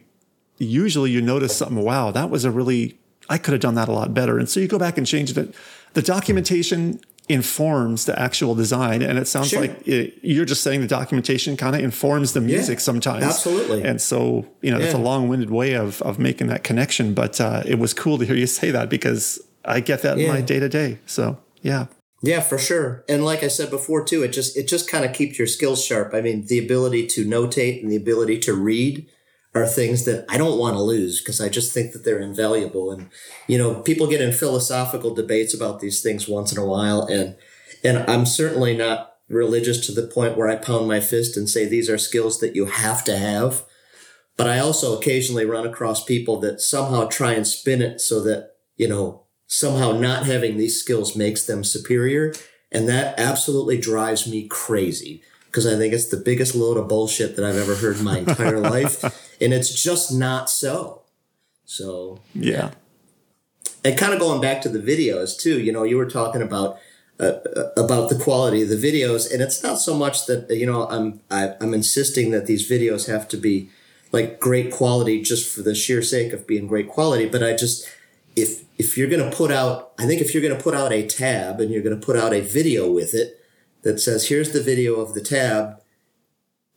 usually 0.62 1.12
you 1.12 1.22
notice 1.22 1.56
something, 1.56 1.82
wow, 1.84 2.12
that 2.12 2.30
was 2.30 2.46
a 2.46 2.52
really 2.52 2.98
I 3.30 3.38
could 3.38 3.54
have 3.54 3.62
done 3.62 3.76
that 3.76 3.88
a 3.88 3.92
lot 3.94 4.14
better. 4.14 4.38
And 4.40 4.50
so 4.50 4.60
you 4.60 4.68
go 4.68 4.80
back 4.80 4.98
and 4.98 5.08
change 5.08 5.36
it. 5.38 5.56
The 5.94 6.02
documentation 6.02 7.00
informs 7.30 8.06
the 8.06 8.20
actual 8.20 8.56
design 8.56 9.02
and 9.02 9.18
it 9.18 9.26
sounds 9.28 9.50
Sure. 9.50 9.62
like 9.62 9.88
it, 9.88 10.16
you're 10.22 10.44
just 10.44 10.64
saying 10.64 10.82
the 10.82 10.88
documentation 10.88 11.56
kind 11.56 11.76
of 11.76 11.82
informs 11.82 12.34
the 12.34 12.42
music 12.42 12.80
sometimes 12.82 13.24
absolutely. 13.24 13.84
and 13.84 14.02
so 14.02 14.46
you 14.62 14.70
know 14.72 14.80
it's 14.80 14.94
a 14.94 14.98
long-winded 14.98 15.50
way 15.50 15.74
of 15.74 16.02
of 16.02 16.20
making 16.20 16.48
that 16.48 16.64
connection 16.64 17.14
but 17.14 17.40
uh, 17.40 17.62
it 17.66 17.80
was 17.80 17.94
cool 17.94 18.18
to 18.18 18.26
hear 18.26 18.36
you 18.36 18.48
say 18.48 18.70
that 18.72 18.90
because 18.90 19.40
i 19.64 19.80
get 19.80 20.02
that 20.02 20.18
in 20.18 20.28
my 20.28 20.42
day-to-day 20.42 20.98
so 21.06 21.38
yeah 21.62 21.86
Yeah, 22.24 22.42
for 22.42 22.58
sure. 22.60 23.04
And 23.08 23.24
like 23.24 23.42
I 23.44 23.48
said 23.50 23.70
before 23.70 24.04
too, 24.04 24.22
it 24.24 24.32
just 24.34 24.58
it 24.58 24.68
just 24.68 24.90
kind 24.94 25.06
of 25.06 25.12
keeps 25.14 25.38
your 25.40 25.48
skills 25.48 25.84
sharp. 25.84 26.14
I 26.14 26.22
mean, 26.22 26.46
the 26.48 26.60
ability 26.60 27.08
to 27.16 27.26
notate 27.26 27.82
and 27.82 27.90
the 27.92 27.96
ability 28.06 28.38
to 28.48 28.54
read 28.54 29.08
are 29.54 29.68
things 29.68 30.06
that 30.06 30.26
I 30.30 30.38
don't 30.38 30.58
want 30.58 30.76
to 30.76 30.82
lose 30.82 31.22
because 31.22 31.42
I 31.42 31.50
just 31.50 31.74
think 31.74 31.92
that 31.92 32.06
they're 32.06 32.20
invaluable. 32.20 32.92
And 32.92 33.10
you 33.48 33.58
know, 33.58 33.82
people 33.82 34.08
get 34.08 34.22
in 34.22 34.32
philosophical 34.32 35.14
debates 35.14 35.54
about 35.54 35.80
these 35.80 36.02
things 36.02 36.28
once 36.28 36.52
in 36.52 36.58
a 36.58 36.66
while 36.66 37.06
and 37.06 37.36
and 37.84 37.98
I'm 38.10 38.26
certainly 38.26 38.78
not 38.78 39.12
religious 39.28 39.86
to 39.86 39.92
the 39.92 40.08
point 40.08 40.38
where 40.38 40.48
I 40.48 40.56
pound 40.56 40.88
my 40.88 41.00
fist 41.00 41.38
and 41.38 41.50
say 41.50 41.66
these 41.66 41.90
are 41.90 41.98
skills 41.98 42.40
that 42.40 42.56
you 42.56 42.66
have 42.66 43.04
to 43.06 43.18
have. 43.18 43.64
But 44.38 44.48
I 44.48 44.60
also 44.60 44.98
occasionally 44.98 45.46
run 45.46 45.66
across 45.66 46.04
people 46.04 46.40
that 46.42 46.62
somehow 46.62 47.08
try 47.08 47.34
and 47.34 47.48
spin 47.48 47.82
it 47.82 48.02
so 48.02 48.22
that, 48.22 48.52
you 48.76 48.88
know, 48.88 49.26
somehow 49.48 49.92
not 49.92 50.26
having 50.26 50.58
these 50.58 50.80
skills 50.80 51.16
makes 51.16 51.46
them 51.46 51.64
superior. 51.64 52.34
And 52.72 52.88
that 52.88 53.20
absolutely 53.20 53.78
drives 53.78 54.28
me 54.28 54.48
crazy 54.48 55.22
because 55.46 55.68
I 55.68 55.76
think 55.76 55.94
it's 55.94 56.08
the 56.08 56.18
biggest 56.18 56.56
load 56.56 56.78
of 56.78 56.88
bullshit 56.88 57.36
that 57.36 57.46
I've 57.46 57.58
ever 57.58 57.76
heard 57.76 57.98
in 57.98 58.06
my 58.06 58.20
entire 58.20 58.60
life. 58.72 59.04
And 59.42 59.54
it's 59.54 59.82
just 59.82 60.14
not 60.14 60.50
so. 60.50 61.02
So, 61.66 62.20
yeah 62.34 62.72
and 63.84 63.98
kind 63.98 64.14
of 64.14 64.20
going 64.20 64.42
back 64.42 64.62
to 64.62 64.70
the 64.70 64.80
videos 64.80 65.38
too, 65.40 65.60
you 65.60 65.72
know, 65.72 65.84
you 65.84 65.98
were 65.98 66.10
talking 66.10 66.42
about 66.42 66.80
uh, 67.20 67.40
about 67.78 68.10
the 68.10 68.20
quality 68.20 68.64
of 68.64 68.70
the 68.70 68.76
videos, 68.76 69.32
and 69.32 69.42
it's 69.42 69.62
not 69.62 69.76
so 69.76 69.96
much 69.96 70.26
that 70.26 70.50
you 70.50 70.66
know 70.66 70.88
I'm 70.88 71.22
I, 71.30 71.56
I'm 71.62 71.74
insisting 71.74 72.32
that 72.32 72.48
these 72.48 72.70
videos 72.70 73.08
have 73.08 73.28
to 73.30 73.38
be 73.38 73.70
like 74.12 74.40
great 74.40 74.72
quality 74.72 75.22
just 75.22 75.54
for 75.54 75.62
the 75.62 75.76
sheer 75.76 76.02
sake 76.02 76.34
of 76.34 76.48
being 76.48 76.68
great 76.68 76.90
quality, 76.90 77.28
but 77.28 77.44
I 77.44 77.56
just 77.56 77.88
if 78.36 78.64
if 78.78 78.98
you're 78.98 79.10
going 79.10 79.30
to 79.30 79.36
put 79.36 79.52
out, 79.52 79.92
I 80.00 80.08
think 80.08 80.22
if 80.22 80.34
you're 80.34 80.42
going 80.42 80.58
to 80.58 80.64
put 80.64 80.74
out 80.74 80.92
a 80.92 81.06
tab 81.06 81.60
and 81.60 81.72
you're 81.72 81.84
going 81.84 82.00
to 82.00 82.06
put 82.06 82.18
out 82.18 82.34
a 82.34 82.42
video 82.42 82.92
with 82.92 83.14
it 83.14 83.40
that 83.84 84.00
says 84.00 84.28
here's 84.28 84.52
the 84.52 84.62
video 84.62 85.00
of 85.00 85.14
the 85.14 85.22
tab, 85.22 85.80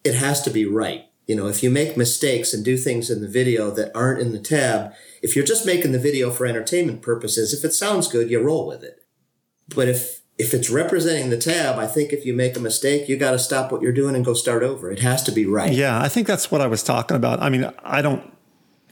it 0.04 0.14
has 0.14 0.42
to 0.42 0.50
be 0.50 0.66
right. 0.66 1.06
You 1.26 1.36
know, 1.36 1.48
if 1.48 1.62
you 1.62 1.70
make 1.70 1.96
mistakes 1.96 2.52
and 2.52 2.64
do 2.64 2.76
things 2.76 3.10
in 3.10 3.22
the 3.22 3.28
video 3.28 3.70
that 3.70 3.90
aren't 3.94 4.20
in 4.20 4.32
the 4.32 4.38
tab, 4.38 4.92
if 5.22 5.34
you're 5.34 5.44
just 5.44 5.64
making 5.64 5.92
the 5.92 5.98
video 5.98 6.30
for 6.30 6.44
entertainment 6.44 7.00
purposes, 7.00 7.54
if 7.54 7.64
it 7.64 7.72
sounds 7.72 8.08
good, 8.08 8.30
you 8.30 8.40
roll 8.40 8.66
with 8.66 8.82
it. 8.82 9.02
But 9.74 9.88
if 9.88 10.20
if 10.36 10.52
it's 10.52 10.68
representing 10.68 11.30
the 11.30 11.38
tab, 11.38 11.78
I 11.78 11.86
think 11.86 12.12
if 12.12 12.26
you 12.26 12.34
make 12.34 12.56
a 12.56 12.60
mistake, 12.60 13.08
you 13.08 13.16
got 13.16 13.30
to 13.30 13.38
stop 13.38 13.70
what 13.70 13.82
you're 13.82 13.92
doing 13.92 14.16
and 14.16 14.24
go 14.24 14.34
start 14.34 14.64
over. 14.64 14.90
It 14.90 14.98
has 14.98 15.22
to 15.22 15.32
be 15.32 15.46
right. 15.46 15.72
yeah 15.72 16.00
i 16.00 16.08
think 16.08 16.26
that's 16.26 16.50
what 16.50 16.60
i 16.60 16.66
was 16.66 16.82
talking 16.82 17.16
about 17.16 17.42
i 17.42 17.48
mean 17.48 17.70
i 17.82 18.00
don't 18.00 18.32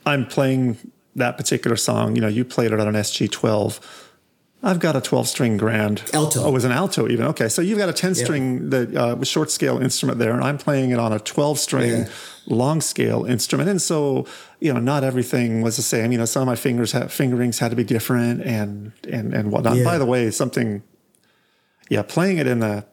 i'm 0.05 0.25
playing 0.25 0.77
that 1.15 1.37
particular 1.37 1.75
song 1.75 2.15
you 2.15 2.21
know 2.21 2.27
you 2.27 2.43
played 2.43 2.71
it 2.71 2.79
on 2.79 2.87
an 2.87 2.95
sg12 2.95 3.79
I've 4.65 4.79
got 4.79 4.95
a 4.95 5.01
12 5.01 5.27
string 5.27 5.57
grand. 5.57 6.03
Alto. 6.13 6.41
Oh, 6.41 6.47
it 6.47 6.51
was 6.51 6.63
an 6.63 6.71
alto 6.71 7.09
even. 7.09 7.25
Okay. 7.27 7.49
So 7.49 7.61
you've 7.61 7.77
got 7.77 7.89
a 7.89 7.93
10 7.93 8.15
string 8.15 8.69
that 8.69 8.95
uh, 8.95 9.15
was 9.15 9.27
short 9.27 9.51
scale 9.51 9.77
instrument 9.77 10.19
there, 10.19 10.31
and 10.33 10.41
I'm 10.41 10.57
playing 10.57 10.91
it 10.91 10.99
on 10.99 11.11
a 11.11 11.19
12 11.19 11.59
string 11.59 11.89
Yeah. 11.91 12.09
long 12.45 12.79
scale 12.79 13.25
instrument. 13.25 13.69
And 13.69 13.81
so, 13.81 14.25
you 14.61 14.73
know, 14.73 14.79
not 14.79 15.03
everything 15.03 15.61
was 15.61 15.75
the 15.75 15.81
same. 15.81 16.13
You 16.13 16.17
know, 16.17 16.23
some 16.25 16.41
of 16.43 16.47
my 16.47 16.55
fingers 16.55 16.93
had, 16.93 17.11
fingerings 17.11 17.59
had 17.59 17.71
to 17.71 17.75
be 17.75 17.83
different 17.83 18.41
and, 18.43 18.93
and, 19.11 19.33
and 19.33 19.51
whatnot. 19.51 19.75
Yeah. 19.75 19.83
By 19.83 19.97
the 19.97 20.05
way, 20.05 20.31
something, 20.31 20.81
yeah, 21.89 22.01
playing 22.03 22.37
it 22.37 22.47
in 22.47 22.59
the, 22.59 22.85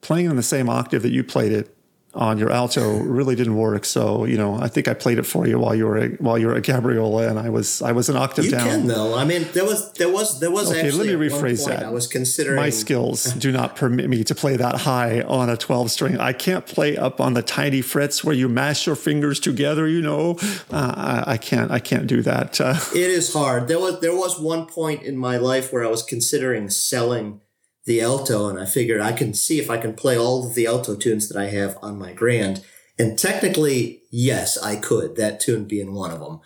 playing 0.00 0.26
in 0.26 0.34
the 0.34 0.42
same 0.42 0.68
octave 0.68 1.02
that 1.02 1.12
you 1.12 1.22
played 1.22 1.52
it 1.52 1.76
on 2.18 2.36
your 2.36 2.50
alto 2.50 2.98
really 2.98 3.36
didn't 3.36 3.56
work. 3.56 3.84
So 3.84 4.24
you 4.24 4.36
know, 4.36 4.56
I 4.60 4.66
think 4.68 4.88
I 4.88 4.94
played 4.94 5.18
it 5.18 5.22
for 5.26 5.46
you 5.46 5.58
while 5.60 5.74
you 5.74 5.86
were 5.86 5.98
a, 5.98 6.08
while 6.18 6.36
you 6.36 6.48
were 6.48 6.56
at 6.56 6.64
Gabriola, 6.64 7.30
and 7.30 7.38
I 7.38 7.48
was 7.48 7.80
I 7.80 7.92
was 7.92 8.08
an 8.08 8.16
octave 8.16 8.46
You 8.46 8.50
down. 8.50 8.66
can 8.66 8.86
though. 8.88 9.14
I 9.16 9.24
mean, 9.24 9.46
there 9.52 9.64
was 9.64 9.92
there 9.92 10.10
was 10.10 10.40
there 10.40 10.50
was 10.50 10.70
Okay, 10.70 10.90
let 10.90 11.06
me 11.06 11.12
rephrase 11.12 11.66
that. 11.66 11.84
I 11.84 11.90
was 11.90 12.08
considering 12.08 12.56
My 12.56 12.70
skills 12.70 13.24
do 13.46 13.52
not 13.52 13.76
permit 13.76 14.08
me 14.10 14.24
to 14.24 14.34
play 14.34 14.56
that 14.56 14.74
high 14.80 15.22
on 15.22 15.48
a 15.48 15.56
12 15.56 15.90
string. 15.92 16.18
I 16.18 16.32
can't 16.32 16.66
play 16.66 16.96
up 16.96 17.20
on 17.20 17.34
the 17.34 17.42
tiny 17.42 17.82
frets 17.82 18.24
where 18.24 18.34
you 18.34 18.48
mash 18.48 18.86
your 18.86 18.96
fingers 18.96 19.38
together. 19.38 19.86
You 19.86 20.02
know, 20.02 20.38
uh, 20.72 21.22
I, 21.26 21.32
I 21.34 21.36
can't. 21.36 21.70
I 21.70 21.78
can't 21.78 22.08
do 22.08 22.20
that. 22.22 22.60
Uh, 22.60 22.74
It 22.94 23.10
is 23.10 23.32
hard. 23.32 23.68
There 23.68 23.78
was 23.78 24.00
there 24.00 24.14
was 24.16 24.40
one 24.40 24.66
point 24.66 25.02
in 25.04 25.16
my 25.16 25.36
life 25.36 25.72
where 25.72 25.84
I 25.84 25.88
was 25.88 26.02
considering 26.02 26.68
selling 26.68 27.40
the 27.88 28.02
alto, 28.02 28.50
and 28.50 28.60
I 28.60 28.66
figured 28.66 29.00
I 29.00 29.12
can 29.12 29.32
see 29.32 29.58
if 29.58 29.70
I 29.70 29.78
can 29.78 29.94
play 29.94 30.16
all 30.16 30.46
of 30.46 30.54
the 30.54 30.66
alto 30.66 30.94
tunes 30.94 31.28
that 31.28 31.40
I 31.40 31.46
have 31.46 31.78
on 31.82 31.98
my 31.98 32.12
grand. 32.12 32.62
And 32.98 33.18
technically, 33.18 34.02
yes, 34.10 34.58
I 34.58 34.76
could. 34.76 35.16
That 35.16 35.40
tune 35.40 35.64
being 35.64 35.94
one 35.94 36.10
of 36.10 36.20
them, 36.20 36.40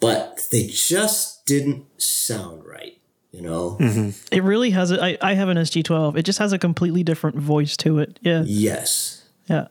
but 0.00 0.48
they 0.50 0.66
just 0.66 1.46
didn't 1.46 1.86
sound 2.02 2.66
right. 2.66 3.00
You 3.30 3.42
know. 3.42 3.76
Mm-hmm. 3.80 4.34
It 4.34 4.42
really 4.42 4.70
has. 4.70 4.90
A, 4.90 5.02
I 5.02 5.18
I 5.22 5.34
have 5.34 5.48
an 5.48 5.56
SG12. 5.56 6.16
It 6.16 6.24
just 6.24 6.40
has 6.40 6.52
a 6.52 6.58
completely 6.58 7.04
different 7.04 7.36
voice 7.36 7.76
to 7.78 8.00
it. 8.00 8.18
Yeah. 8.20 8.42
Yes. 8.44 9.24
Yeah. 9.48 9.68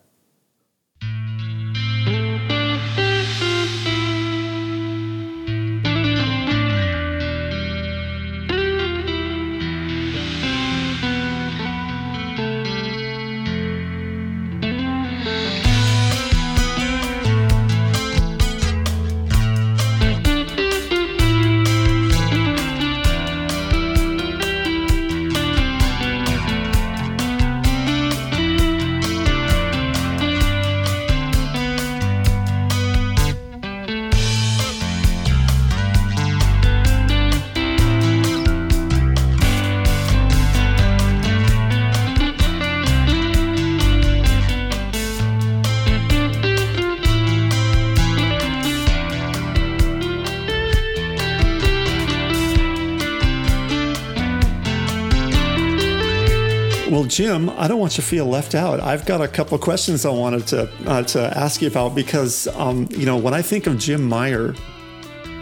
Jim, 57.18 57.50
I 57.50 57.68
don't 57.68 57.80
want 57.80 57.98
you 57.98 58.04
to 58.04 58.08
feel 58.08 58.28
left 58.28 58.54
out. 58.54 58.80
I've 58.80 59.04
got 59.04 59.22
a 59.22 59.28
couple 59.28 59.56
of 59.56 59.62
questions 59.62 60.06
I 60.06 60.12
wanted 60.12 60.46
to 60.50 60.70
uh, 60.86 61.02
to 61.02 61.36
ask 61.36 61.64
you 61.64 61.68
about 61.68 61.96
because, 61.96 62.46
um, 62.50 62.88
you 62.92 63.08
know, 63.08 63.18
when 63.18 63.34
I 63.34 63.42
think 63.42 63.66
of 63.66 63.80
Jim 63.80 64.04
Meyer, 64.04 64.54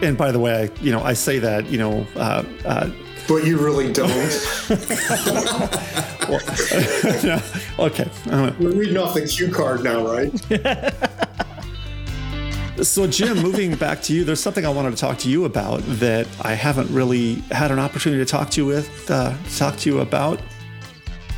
and 0.00 0.16
by 0.16 0.32
the 0.32 0.38
way, 0.38 0.62
I, 0.62 0.70
you 0.82 0.90
know, 0.90 1.02
I 1.02 1.12
say 1.12 1.38
that, 1.38 1.66
you 1.66 1.76
know, 1.76 2.06
uh, 2.16 2.44
uh, 2.64 2.90
But 3.28 3.44
you 3.44 3.58
really 3.58 3.92
don't. 3.92 4.08
yeah, 7.22 7.42
okay. 7.78 8.10
We're 8.24 8.72
reading 8.72 8.96
off 8.96 9.12
the 9.12 9.30
cue 9.30 9.50
card 9.50 9.84
now, 9.84 10.06
right? 10.06 10.32
So, 12.86 13.06
Jim, 13.06 13.42
moving 13.42 13.74
back 13.74 14.00
to 14.04 14.14
you, 14.14 14.24
there's 14.24 14.40
something 14.40 14.64
I 14.64 14.70
wanted 14.70 14.92
to 14.92 14.96
talk 14.96 15.18
to 15.18 15.28
you 15.28 15.44
about 15.44 15.82
that 15.84 16.26
I 16.40 16.54
haven't 16.54 16.88
really 16.88 17.34
had 17.50 17.70
an 17.70 17.78
opportunity 17.78 18.24
to 18.24 18.30
talk 18.30 18.48
to 18.52 18.62
you 18.62 18.66
with, 18.66 19.10
uh, 19.10 19.36
talk 19.58 19.76
to 19.80 19.90
you 19.90 20.00
about, 20.00 20.40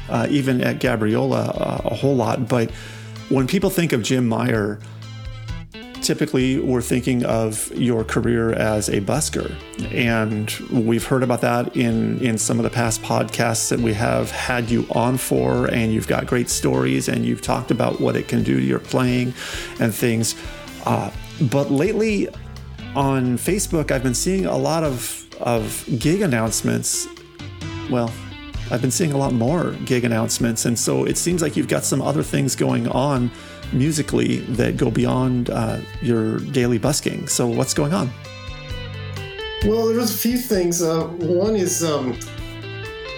uh, 0.09 0.27
even 0.31 0.61
at 0.63 0.81
Gabriola 0.81 1.49
uh, 1.49 1.81
a 1.85 1.95
whole 1.95 2.17
lot. 2.17 2.49
But 2.49 2.71
when 3.29 3.47
people 3.47 3.71
think 3.71 3.93
of 3.93 4.03
Jim 4.03 4.29
Meyer, 4.29 4.81
typically 6.01 6.59
we're 6.59 6.81
thinking 6.81 7.25
of 7.25 7.71
your 7.75 8.05
career 8.05 8.53
as 8.53 8.89
a 8.89 9.01
busker, 9.01 9.55
and 9.93 10.51
we've 10.71 11.05
heard 11.05 11.23
about 11.23 11.41
that 11.43 11.77
in 11.77 12.19
in 12.21 12.39
some 12.39 12.59
of 12.59 12.65
the 12.65 12.71
past 12.71 13.03
podcasts 13.03 13.69
that 13.69 13.81
we 13.81 13.93
have 13.93 14.31
had 14.31 14.71
you 14.71 14.87
on 14.93 15.19
for, 15.19 15.67
and 15.67 15.93
you've 15.93 16.09
got 16.09 16.27
great 16.27 16.49
stories, 16.49 17.09
and 17.09 17.27
you've 17.27 17.43
talked 17.43 17.71
about 17.71 18.01
what 18.01 18.17
it 18.17 18.29
can 18.29 18.43
do 18.43 18.59
to 18.59 18.65
your 18.65 18.79
playing 18.79 19.35
and 19.81 19.95
things. 19.95 20.35
Uh, 20.87 21.11
but 21.51 21.71
lately 21.71 22.29
on 22.95 23.37
Facebook, 23.37 23.91
I've 23.91 24.03
been 24.03 24.15
seeing 24.15 24.47
a 24.47 24.57
lot 24.57 24.85
of 24.85 25.27
of 25.41 25.85
gig 25.99 26.23
announcements. 26.23 27.07
Well, 27.91 28.13
I've 28.71 28.83
been 28.83 28.91
seeing 28.91 29.13
a 29.13 29.17
lot 29.17 29.33
more 29.33 29.73
gig 29.85 30.05
announcements, 30.05 30.67
and 30.67 30.79
so 30.79 31.05
it 31.05 31.17
seems 31.17 31.41
like 31.41 31.57
you've 31.57 31.69
got 31.69 31.85
some 31.85 32.03
other 32.03 32.23
things 32.23 32.55
going 32.55 32.87
on 32.89 33.31
musically 33.73 34.39
that 34.57 34.77
go 34.77 34.91
beyond 34.91 35.51
uh, 35.51 35.81
your 36.03 36.39
daily 36.39 36.79
busking. 36.79 37.29
So 37.29 37.47
what's 37.47 37.75
going 37.75 37.95
on? 37.95 38.11
Well, 39.65 39.89
there's 39.89 40.15
a 40.15 40.19
few 40.19 40.39
things. 40.39 40.83
Uh, 40.83 41.05
one 41.07 41.57
is 41.57 41.83
um, 41.83 42.19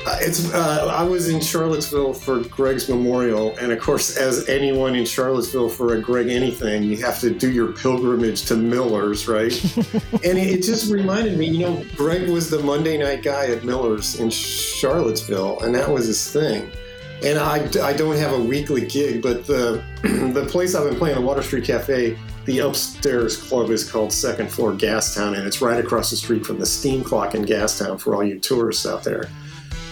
it's 0.07 0.53
uh, 0.55 0.87
I 0.97 1.03
was 1.05 1.29
in 1.29 1.41
Charlottesville 1.41 2.15
for 2.15 2.41
Greg's 2.45 2.89
memorial, 2.89 3.57
and 3.59 3.71
of 3.71 3.81
course, 3.81 4.17
as 4.17 4.49
anyone 4.49 4.95
in 4.95 5.05
Charlottesville 5.05 5.69
for 5.69 5.95
a 5.95 6.01
Greg 6.01 6.29
anything, 6.29 6.83
you 6.83 6.97
have 6.99 7.19
to 7.21 7.31
do 7.31 7.51
your 7.51 7.73
pilgrimage 7.73 8.47
to 8.47 8.57
Miller's, 8.57 9.29
right? 9.29 9.53
and 9.77 10.39
it, 10.39 10.49
it 10.49 10.63
just 10.63 10.91
reminded 10.91 11.37
me, 11.39 11.49
you 11.49 11.67
know, 11.67 11.85
Greg 11.97 12.31
was 12.31 12.49
the 12.49 12.61
Monday 12.61 12.97
night 12.97 13.23
guy 13.23 13.47
at 13.49 13.65
Miller's 13.65 14.19
in 14.21 14.31
Charlottesville, 14.31 15.61
and 15.61 15.75
that 15.75 15.89
was 15.89 16.07
his 16.07 16.33
thing. 16.33 16.71
And 17.23 17.39
I, 17.39 17.69
I 17.83 17.93
don't 17.93 18.17
have 18.17 18.33
a 18.33 18.41
weekly 18.41 18.87
gig, 18.87 19.21
but 19.21 19.47
the 19.47 19.85
the 20.33 20.47
place 20.47 20.75
I've 20.75 20.89
been 20.89 20.99
playing, 20.99 21.17
the 21.17 21.21
Water 21.21 21.43
Street 21.43 21.65
Cafe, 21.65 22.19
the 22.47 22.61
upstairs 22.61 23.37
club 23.37 23.69
is 23.69 23.89
called 23.89 24.13
Second 24.15 24.51
Floor 24.51 24.73
Gastown, 24.73 25.37
and 25.37 25.47
it's 25.47 25.61
right 25.61 25.79
across 25.79 26.11
the 26.11 26.17
street 26.17 26.47
from 26.47 26.59
the 26.59 26.65
Steam 26.65 27.05
Clock 27.05 27.35
in 27.35 27.45
Gastown 27.45 28.01
for 28.01 28.15
all 28.15 28.25
you 28.25 28.39
tourists 28.39 28.87
out 28.87 29.05
there. 29.05 29.29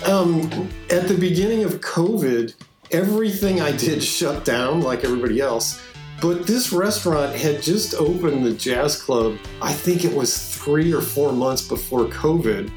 Um, 0.06 0.68
at 0.90 1.08
the 1.08 1.16
beginning 1.18 1.64
of 1.64 1.80
COVID, 1.80 2.54
everything 2.92 3.60
I 3.60 3.72
did 3.72 4.02
shut 4.02 4.44
down 4.44 4.80
like 4.80 5.04
everybody 5.04 5.40
else. 5.40 5.82
But 6.20 6.46
this 6.46 6.72
restaurant 6.72 7.34
had 7.34 7.62
just 7.62 7.94
opened 7.94 8.44
the 8.44 8.52
jazz 8.52 9.00
club, 9.00 9.38
I 9.62 9.72
think 9.72 10.04
it 10.04 10.12
was 10.12 10.56
three 10.56 10.92
or 10.92 11.00
four 11.00 11.32
months 11.32 11.66
before 11.66 12.06
COVID. 12.06 12.70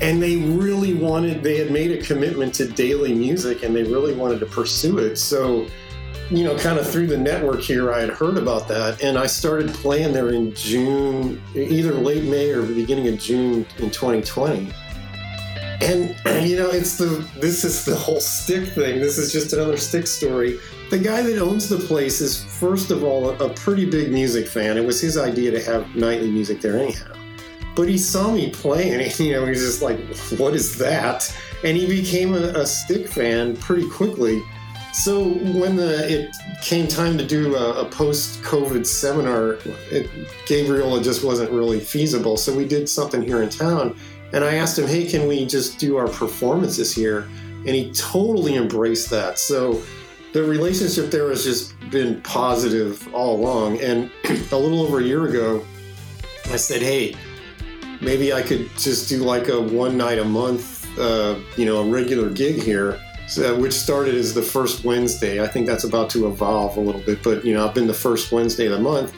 And 0.00 0.20
they 0.20 0.36
really 0.36 0.94
wanted, 0.94 1.42
they 1.42 1.56
had 1.56 1.70
made 1.70 1.92
a 1.92 2.04
commitment 2.04 2.54
to 2.54 2.66
daily 2.66 3.14
music 3.14 3.62
and 3.62 3.74
they 3.74 3.84
really 3.84 4.14
wanted 4.14 4.40
to 4.40 4.46
pursue 4.46 4.98
it. 4.98 5.16
So, 5.16 5.68
you 6.30 6.42
know, 6.42 6.56
kind 6.56 6.78
of 6.78 6.90
through 6.90 7.06
the 7.06 7.16
network 7.16 7.60
here, 7.60 7.92
I 7.92 8.00
had 8.00 8.10
heard 8.10 8.38
about 8.38 8.66
that. 8.68 9.02
And 9.04 9.16
I 9.16 9.26
started 9.26 9.72
playing 9.74 10.12
there 10.12 10.30
in 10.30 10.52
June, 10.54 11.40
either 11.54 11.94
late 11.94 12.24
May 12.24 12.50
or 12.50 12.62
beginning 12.62 13.06
of 13.06 13.20
June 13.20 13.66
in 13.78 13.90
2020. 13.90 14.72
And 15.80 16.14
you 16.48 16.56
know, 16.56 16.70
it's 16.70 16.96
the 16.96 17.26
this 17.40 17.64
is 17.64 17.84
the 17.84 17.94
whole 17.94 18.20
stick 18.20 18.68
thing. 18.68 19.00
This 19.00 19.18
is 19.18 19.32
just 19.32 19.52
another 19.52 19.76
stick 19.76 20.06
story. 20.06 20.58
The 20.90 20.98
guy 20.98 21.22
that 21.22 21.38
owns 21.38 21.68
the 21.68 21.78
place 21.78 22.20
is 22.20 22.44
first 22.44 22.90
of 22.90 23.02
all 23.02 23.30
a, 23.30 23.46
a 23.46 23.54
pretty 23.54 23.88
big 23.88 24.12
music 24.12 24.46
fan. 24.46 24.76
It 24.76 24.84
was 24.84 25.00
his 25.00 25.16
idea 25.16 25.50
to 25.50 25.62
have 25.62 25.94
nightly 25.94 26.30
music 26.30 26.60
there 26.60 26.78
anyhow. 26.78 27.12
But 27.74 27.88
he 27.88 27.98
saw 27.98 28.30
me 28.30 28.50
playing, 28.50 29.00
and 29.00 29.18
you 29.18 29.32
know, 29.32 29.46
he's 29.46 29.62
just 29.62 29.82
like, 29.82 29.98
"What 30.38 30.54
is 30.54 30.78
that?" 30.78 31.34
And 31.64 31.76
he 31.76 31.86
became 31.86 32.34
a, 32.34 32.48
a 32.60 32.66
stick 32.66 33.08
fan 33.08 33.56
pretty 33.56 33.88
quickly. 33.88 34.42
So 34.92 35.24
when 35.58 35.74
the 35.74 36.08
it 36.08 36.36
came 36.62 36.86
time 36.86 37.18
to 37.18 37.26
do 37.26 37.56
a, 37.56 37.80
a 37.80 37.90
post-COVID 37.90 38.86
seminar, 38.86 39.58
it, 39.90 40.08
Gabriola 40.46 41.02
just 41.02 41.24
wasn't 41.24 41.50
really 41.50 41.80
feasible. 41.80 42.36
So 42.36 42.54
we 42.54 42.64
did 42.64 42.88
something 42.88 43.20
here 43.20 43.42
in 43.42 43.48
town, 43.48 43.98
and 44.32 44.44
I 44.44 44.54
asked 44.54 44.78
him, 44.78 44.86
"Hey, 44.86 45.06
can 45.06 45.26
we 45.26 45.46
just 45.46 45.78
do 45.78 45.96
our 45.96 46.08
performances 46.08 46.94
here?" 46.94 47.28
And 47.66 47.74
he 47.74 47.92
totally 47.92 48.56
embraced 48.56 49.10
that. 49.10 49.38
So 49.38 49.82
the 50.32 50.42
relationship 50.42 51.10
there 51.10 51.30
has 51.30 51.44
just 51.44 51.72
been 51.90 52.20
positive 52.22 53.08
all 53.14 53.36
along. 53.36 53.80
And 53.80 54.10
a 54.52 54.56
little 54.56 54.82
over 54.82 54.98
a 54.98 55.02
year 55.02 55.26
ago, 55.28 55.64
I 56.46 56.56
said, 56.56 56.82
"Hey, 56.82 57.14
maybe 58.00 58.32
I 58.32 58.42
could 58.42 58.68
just 58.76 59.08
do 59.08 59.18
like 59.18 59.48
a 59.48 59.60
one 59.60 59.96
night 59.96 60.18
a 60.18 60.24
month, 60.24 60.86
uh, 60.98 61.36
you 61.56 61.64
know, 61.64 61.82
a 61.82 61.88
regular 61.88 62.30
gig 62.30 62.62
here." 62.62 63.00
So, 63.26 63.58
which 63.58 63.72
started 63.72 64.14
as 64.16 64.34
the 64.34 64.42
first 64.42 64.84
Wednesday. 64.84 65.42
I 65.42 65.46
think 65.46 65.66
that's 65.66 65.84
about 65.84 66.10
to 66.10 66.26
evolve 66.26 66.76
a 66.76 66.80
little 66.80 67.00
bit, 67.00 67.22
but 67.22 67.44
you 67.44 67.54
know, 67.54 67.66
I've 67.66 67.74
been 67.74 67.86
the 67.86 67.94
first 67.94 68.32
Wednesday 68.32 68.66
of 68.66 68.72
the 68.72 68.80
month. 68.80 69.14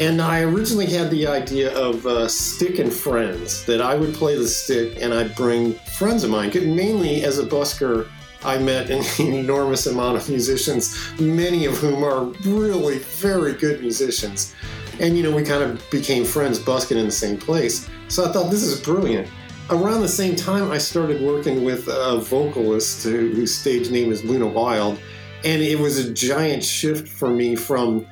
And 0.00 0.22
I 0.22 0.40
originally 0.40 0.86
had 0.86 1.10
the 1.10 1.26
idea 1.26 1.76
of 1.76 2.06
uh, 2.06 2.26
stick 2.26 2.78
and 2.78 2.90
friends, 2.90 3.66
that 3.66 3.82
I 3.82 3.94
would 3.94 4.14
play 4.14 4.34
the 4.34 4.48
stick 4.48 4.96
and 4.98 5.12
I'd 5.12 5.36
bring 5.36 5.74
friends 5.74 6.24
of 6.24 6.30
mine. 6.30 6.50
Mainly 6.54 7.22
as 7.22 7.38
a 7.38 7.44
busker, 7.44 8.08
I 8.42 8.56
met 8.56 8.88
an 8.88 9.04
enormous 9.34 9.86
amount 9.86 10.16
of 10.16 10.26
musicians, 10.30 10.96
many 11.20 11.66
of 11.66 11.76
whom 11.76 12.02
are 12.02 12.24
really 12.48 13.00
very 13.00 13.52
good 13.52 13.82
musicians. 13.82 14.54
And, 15.00 15.18
you 15.18 15.22
know, 15.22 15.36
we 15.36 15.42
kind 15.42 15.62
of 15.62 15.90
became 15.90 16.24
friends 16.24 16.58
busking 16.58 16.96
in 16.96 17.04
the 17.04 17.12
same 17.12 17.36
place. 17.36 17.86
So 18.08 18.24
I 18.24 18.32
thought 18.32 18.50
this 18.50 18.62
is 18.62 18.80
brilliant. 18.80 19.28
Around 19.68 20.00
the 20.00 20.08
same 20.08 20.34
time, 20.34 20.70
I 20.70 20.78
started 20.78 21.20
working 21.20 21.62
with 21.62 21.88
a 21.88 22.16
vocalist 22.16 23.04
whose 23.04 23.54
stage 23.54 23.90
name 23.90 24.10
is 24.12 24.24
Luna 24.24 24.46
Wild. 24.46 24.98
And 25.44 25.60
it 25.60 25.78
was 25.78 25.98
a 25.98 26.10
giant 26.10 26.64
shift 26.64 27.06
for 27.06 27.28
me 27.28 27.54
from 27.54 28.06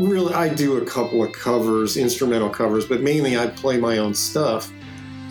really, 0.00 0.34
I 0.34 0.52
do 0.52 0.78
a 0.78 0.84
couple 0.84 1.22
of 1.22 1.32
covers, 1.32 1.96
instrumental 1.96 2.50
covers, 2.50 2.86
but 2.86 3.00
mainly 3.00 3.36
I 3.38 3.48
play 3.48 3.78
my 3.78 3.98
own 3.98 4.14
stuff. 4.14 4.70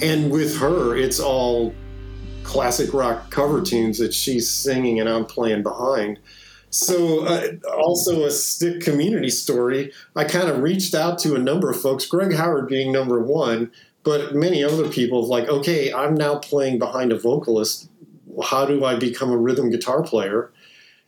And 0.01 0.31
with 0.31 0.57
her, 0.57 0.95
it's 0.95 1.19
all 1.19 1.73
classic 2.43 2.93
rock 2.93 3.29
cover 3.29 3.61
tunes 3.61 3.99
that 3.99 4.13
she's 4.13 4.49
singing 4.49 4.99
and 4.99 5.09
I'm 5.09 5.25
playing 5.25 5.63
behind. 5.63 6.19
So, 6.71 7.25
uh, 7.25 7.47
also 7.75 8.25
a 8.25 8.31
stick 8.31 8.81
community 8.81 9.29
story. 9.29 9.91
I 10.15 10.23
kind 10.23 10.49
of 10.49 10.61
reached 10.61 10.93
out 10.93 11.17
to 11.19 11.35
a 11.35 11.39
number 11.39 11.69
of 11.69 11.81
folks, 11.81 12.05
Greg 12.05 12.33
Howard 12.33 12.67
being 12.67 12.91
number 12.91 13.19
one, 13.19 13.71
but 14.03 14.35
many 14.35 14.63
other 14.63 14.87
people 14.87 15.25
like, 15.27 15.47
okay, 15.49 15.91
I'm 15.91 16.13
now 16.13 16.37
playing 16.37 16.79
behind 16.79 17.11
a 17.11 17.19
vocalist. 17.19 17.89
How 18.43 18.65
do 18.65 18.85
I 18.85 18.95
become 18.95 19.31
a 19.31 19.37
rhythm 19.37 19.69
guitar 19.69 20.03
player? 20.03 20.51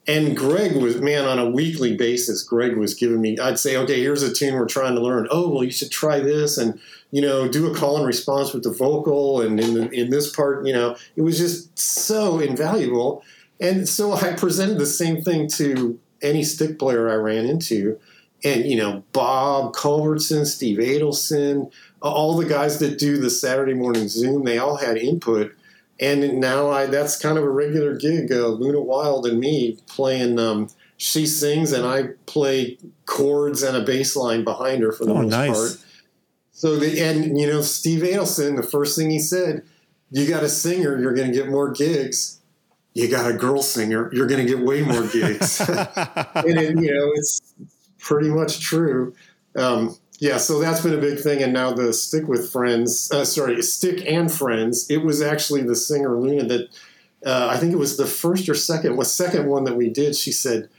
And 0.07 0.35
Greg 0.35 0.75
was, 0.75 0.99
man, 0.99 1.25
on 1.25 1.37
a 1.37 1.49
weekly 1.49 1.95
basis, 1.95 2.41
Greg 2.41 2.75
was 2.75 2.95
giving 2.95 3.21
me, 3.21 3.37
I'd 3.37 3.59
say, 3.59 3.77
okay, 3.77 3.99
here's 3.99 4.23
a 4.23 4.33
tune 4.33 4.55
we're 4.55 4.65
trying 4.65 4.95
to 4.95 5.01
learn. 5.01 5.27
Oh, 5.29 5.49
well, 5.49 5.63
you 5.63 5.71
should 5.71 5.91
try 5.91 6.19
this 6.19 6.57
and, 6.57 6.79
you 7.11 7.21
know, 7.21 7.47
do 7.47 7.71
a 7.71 7.75
call 7.75 7.97
and 7.97 8.07
response 8.07 8.51
with 8.51 8.63
the 8.63 8.71
vocal. 8.71 9.41
And 9.41 9.59
in, 9.59 9.73
the, 9.75 9.89
in 9.91 10.09
this 10.09 10.35
part, 10.35 10.65
you 10.65 10.73
know, 10.73 10.95
it 11.15 11.21
was 11.21 11.37
just 11.37 11.77
so 11.77 12.39
invaluable. 12.39 13.23
And 13.59 13.87
so 13.87 14.13
I 14.13 14.33
presented 14.33 14.79
the 14.79 14.87
same 14.87 15.21
thing 15.21 15.47
to 15.49 15.99
any 16.23 16.43
stick 16.43 16.79
player 16.79 17.09
I 17.09 17.15
ran 17.15 17.45
into. 17.45 17.99
And, 18.43 18.65
you 18.65 18.77
know, 18.77 19.03
Bob 19.13 19.75
Culbertson, 19.75 20.45
Steve 20.47 20.79
Adelson, 20.79 21.71
all 22.01 22.35
the 22.35 22.45
guys 22.45 22.79
that 22.79 22.97
do 22.97 23.17
the 23.17 23.29
Saturday 23.29 23.75
morning 23.75 24.07
Zoom, 24.07 24.45
they 24.45 24.57
all 24.57 24.77
had 24.77 24.97
input 24.97 25.53
and 26.01 26.39
now 26.39 26.69
I 26.69 26.87
that's 26.87 27.17
kind 27.17 27.37
of 27.37 27.43
a 27.43 27.49
regular 27.49 27.95
gig. 27.95 28.31
Uh, 28.31 28.47
Luna 28.47 28.81
Wild 28.81 29.27
and 29.27 29.39
me 29.39 29.77
playing. 29.87 30.39
Um, 30.39 30.69
she 30.97 31.25
sings 31.25 31.71
and 31.71 31.85
I 31.85 32.09
play 32.25 32.77
chords 33.05 33.63
and 33.63 33.75
a 33.75 33.81
bass 33.81 34.15
line 34.15 34.43
behind 34.43 34.83
her 34.83 34.91
for 34.91 35.05
the 35.05 35.13
oh, 35.13 35.21
most 35.21 35.31
nice. 35.31 35.51
part. 35.51 35.85
So 36.51 36.75
the 36.75 36.99
and 37.01 37.39
you 37.39 37.47
know 37.47 37.61
Steve 37.61 38.01
Adelson, 38.01 38.55
the 38.55 38.63
first 38.63 38.97
thing 38.97 39.09
he 39.09 39.19
said, 39.19 39.63
"You 40.09 40.27
got 40.27 40.43
a 40.43 40.49
singer, 40.49 40.99
you're 40.99 41.13
going 41.13 41.31
to 41.31 41.33
get 41.33 41.49
more 41.49 41.71
gigs. 41.71 42.39
You 42.93 43.09
got 43.09 43.29
a 43.29 43.33
girl 43.33 43.61
singer, 43.61 44.11
you're 44.13 44.27
going 44.27 44.45
to 44.45 44.55
get 44.55 44.63
way 44.63 44.81
more 44.81 45.07
gigs." 45.07 45.59
and 45.69 46.57
it, 46.59 46.79
you 46.79 46.93
know 46.93 47.11
it's 47.15 47.53
pretty 47.99 48.29
much 48.29 48.59
true. 48.59 49.15
Um, 49.55 49.97
yeah, 50.21 50.37
so 50.37 50.59
that's 50.59 50.81
been 50.81 50.93
a 50.93 51.01
big 51.01 51.19
thing, 51.19 51.41
and 51.41 51.51
now 51.51 51.73
the 51.73 51.91
stick 51.93 52.27
with 52.27 52.51
friends, 52.51 53.11
uh, 53.11 53.25
sorry, 53.25 53.59
stick 53.63 54.05
and 54.05 54.31
friends. 54.31 54.87
It 54.87 54.97
was 54.97 55.19
actually 55.19 55.63
the 55.63 55.75
singer 55.75 56.15
Luna 56.15 56.43
that 56.43 56.69
uh, 57.25 57.47
I 57.49 57.57
think 57.57 57.73
it 57.73 57.77
was 57.77 57.97
the 57.97 58.05
first 58.05 58.47
or 58.47 58.53
second, 58.53 58.97
was 58.97 59.11
second 59.11 59.47
one 59.47 59.63
that 59.63 59.75
we 59.75 59.89
did. 59.89 60.15
She 60.15 60.31
said, 60.31 60.69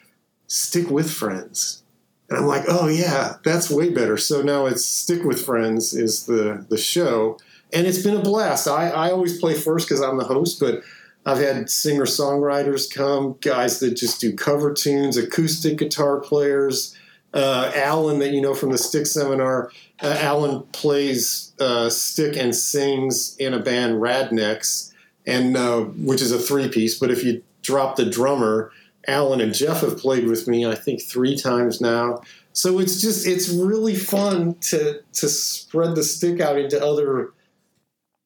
"Stick 0.47 0.88
with 0.90 1.11
friends," 1.11 1.82
and 2.30 2.38
I'm 2.38 2.47
like, 2.47 2.62
"Oh 2.68 2.86
yeah, 2.86 3.38
that's 3.43 3.68
way 3.68 3.90
better." 3.90 4.16
So 4.16 4.43
now 4.43 4.66
it's 4.66 4.84
stick 4.84 5.24
with 5.24 5.45
friends 5.45 5.93
is 5.93 6.26
the 6.26 6.64
the 6.68 6.78
show, 6.78 7.36
and 7.72 7.84
it's 7.84 8.03
been 8.03 8.16
a 8.16 8.22
blast. 8.22 8.68
I 8.68 8.90
I 8.90 9.11
always 9.11 9.40
play 9.40 9.55
first 9.55 9.88
because 9.88 10.01
I'm 10.01 10.18
the 10.18 10.24
host, 10.24 10.61
but 10.61 10.84
I've 11.26 11.38
had 11.38 11.68
singer 11.68 12.05
songwriters 12.05 12.88
come, 12.88 13.38
guys 13.40 13.80
that 13.80 13.97
just 13.97 14.20
do 14.20 14.36
cover 14.36 14.72
tunes, 14.72 15.16
acoustic 15.16 15.78
guitar 15.78 16.20
players 16.20 16.97
uh, 17.35 17.72
Alan 17.74 18.18
that 18.18 18.33
you 18.33 18.41
know 18.41 18.55
from 18.55 18.70
the 18.72 18.78
stick 18.78 19.07
seminar. 19.07 19.70
Uh, 20.01 20.16
Alan 20.18 20.62
plays 20.72 21.53
uh, 21.61 21.89
stick 21.89 22.37
and 22.37 22.55
sings 22.55 23.37
in 23.37 23.55
a 23.55 23.59
band 23.59 24.01
Radnecks, 24.01 24.93
and 25.26 25.57
uh, 25.57 25.80
which 25.80 26.20
is 26.20 26.33
a 26.33 26.39
three 26.39 26.68
piece. 26.68 26.99
But 26.99 27.11
if 27.11 27.24
you 27.24 27.43
drop 27.62 27.97
the 27.97 28.05
drummer, 28.05 28.70
Alan 29.07 29.41
and 29.41 29.55
Jeff 29.55 29.80
have 29.80 29.99
played 29.99 30.26
with 30.26 30.47
me. 30.47 30.66
I 30.66 30.74
think 30.74 31.03
three 31.03 31.37
times 31.37 31.80
now. 31.80 32.20
So 32.53 32.78
it's 32.78 33.01
just 33.01 33.26
it's 33.26 33.49
really 33.49 33.95
fun 33.95 34.55
to 34.62 35.01
to 35.14 35.28
spread 35.28 35.95
the 35.95 36.03
stick 36.03 36.41
out 36.41 36.59
into 36.59 36.85
other 36.85 37.33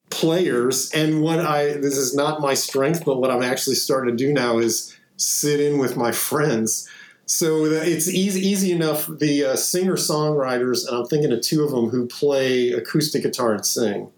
players. 0.09 0.91
And 0.91 1.21
what 1.21 1.39
I 1.39 1.73
this 1.73 1.97
is 1.97 2.13
not 2.13 2.41
my 2.41 2.53
strength, 2.53 3.05
but 3.05 3.19
what 3.19 3.31
I'm 3.31 3.43
actually 3.43 3.75
starting 3.75 4.15
to 4.17 4.25
do 4.25 4.33
now 4.33 4.57
is 4.57 4.97
sit 5.15 5.59
in 5.59 5.77
with 5.77 5.97
my 5.97 6.11
friends 6.11 6.87
so 7.27 7.65
it's 7.65 8.07
easy, 8.07 8.39
easy 8.39 8.71
enough. 8.71 9.05
The 9.07 9.43
uh, 9.43 9.55
singer 9.57 9.97
songwriters, 9.97 10.87
and 10.87 10.95
I'm 10.95 11.05
thinking 11.05 11.33
of 11.33 11.41
two 11.41 11.61
of 11.65 11.71
them 11.71 11.89
who 11.89 12.07
play 12.07 12.71
acoustic 12.71 13.23
guitar 13.23 13.53
and 13.53 13.65
sing. 13.65 14.09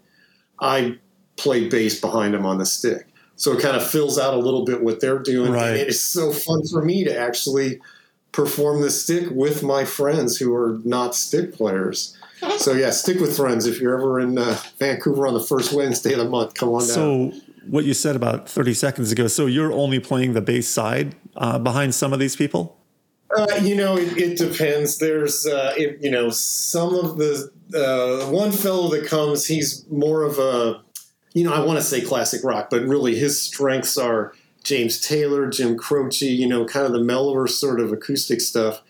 I 0.60 0.96
play 1.36 1.68
bass 1.68 2.00
behind 2.00 2.34
them 2.34 2.46
on 2.46 2.58
the 2.58 2.66
stick, 2.66 3.08
so 3.34 3.52
it 3.52 3.60
kind 3.60 3.76
of 3.76 3.84
fills 3.84 4.16
out 4.16 4.34
a 4.34 4.38
little 4.38 4.64
bit 4.64 4.84
what 4.84 5.00
they're 5.00 5.18
doing. 5.18 5.50
Right. 5.50 5.70
And 5.70 5.76
it 5.76 5.88
is 5.88 6.00
so 6.00 6.30
fun 6.30 6.64
for 6.68 6.84
me 6.84 7.02
to 7.02 7.18
actually 7.18 7.80
perform 8.30 8.80
the 8.80 8.92
stick 8.92 9.28
with 9.32 9.64
my 9.64 9.84
friends 9.84 10.36
who 10.36 10.54
are 10.54 10.78
not 10.84 11.14
stick 11.16 11.52
players. 11.52 12.16
So 12.56 12.72
yeah, 12.72 12.88
stick 12.88 13.20
with 13.20 13.36
friends. 13.36 13.66
If 13.66 13.82
you're 13.82 13.94
ever 13.94 14.18
in 14.18 14.38
uh, 14.38 14.56
Vancouver 14.78 15.26
on 15.26 15.34
the 15.34 15.40
first 15.40 15.74
Wednesday 15.74 16.12
of 16.14 16.20
the 16.20 16.28
month, 16.28 16.54
come 16.54 16.70
on 16.70 16.80
down. 16.80 16.88
So, 16.88 17.32
what 17.66 17.84
you 17.84 17.92
said 17.92 18.16
about 18.16 18.48
30 18.48 18.72
seconds 18.72 19.12
ago, 19.12 19.26
so 19.26 19.44
you're 19.44 19.70
only 19.70 20.00
playing 20.00 20.32
the 20.32 20.40
bass 20.40 20.66
side 20.66 21.14
uh, 21.36 21.58
behind 21.58 21.94
some 21.94 22.14
of 22.14 22.18
these 22.18 22.36
people? 22.36 22.79
Uh, 23.36 23.60
you 23.62 23.76
know, 23.76 23.96
it, 23.96 24.16
it 24.16 24.38
depends. 24.38 24.98
There's, 24.98 25.46
uh, 25.46 25.74
it, 25.76 25.98
you 26.00 26.10
know, 26.10 26.30
some 26.30 26.94
of 26.94 27.16
the 27.16 27.50
uh, 27.74 28.30
one 28.30 28.50
fellow 28.50 28.90
that 28.90 29.06
comes, 29.06 29.46
he's 29.46 29.84
more 29.88 30.22
of 30.22 30.38
a, 30.38 30.82
you 31.32 31.44
know, 31.44 31.52
I 31.52 31.64
want 31.64 31.78
to 31.78 31.84
say 31.84 32.00
classic 32.00 32.42
rock, 32.42 32.70
but 32.70 32.82
really 32.82 33.14
his 33.14 33.40
strengths 33.40 33.96
are 33.96 34.32
James 34.64 35.00
Taylor, 35.00 35.48
Jim 35.48 35.76
Croce, 35.76 36.26
you 36.26 36.46
know, 36.46 36.64
kind 36.64 36.86
of 36.86 36.92
the 36.92 37.00
mellower 37.02 37.46
sort 37.46 37.80
of 37.80 37.92
acoustic 37.92 38.40
stuff. 38.40 38.82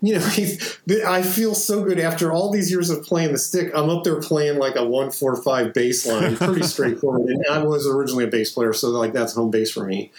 You 0.00 0.18
know, 0.18 0.26
he's, 0.28 0.78
I 1.06 1.22
feel 1.22 1.54
so 1.54 1.82
good 1.82 1.98
after 1.98 2.32
all 2.32 2.50
these 2.50 2.70
years 2.70 2.90
of 2.90 3.02
playing 3.04 3.32
the 3.32 3.38
stick. 3.38 3.72
I'm 3.74 3.88
up 3.90 4.04
there 4.04 4.20
playing 4.20 4.58
like 4.58 4.76
a 4.76 4.84
one 4.84 5.10
four 5.10 5.42
five 5.42 5.72
bass 5.72 6.06
line, 6.06 6.36
pretty 6.36 6.62
straightforward. 6.66 7.30
And 7.30 7.44
I 7.50 7.62
was 7.62 7.86
originally 7.86 8.24
a 8.24 8.28
bass 8.28 8.52
player, 8.52 8.72
so 8.72 8.90
like 8.90 9.12
that's 9.12 9.34
home 9.34 9.50
base 9.50 9.70
for 9.70 9.84
me. 9.84 10.12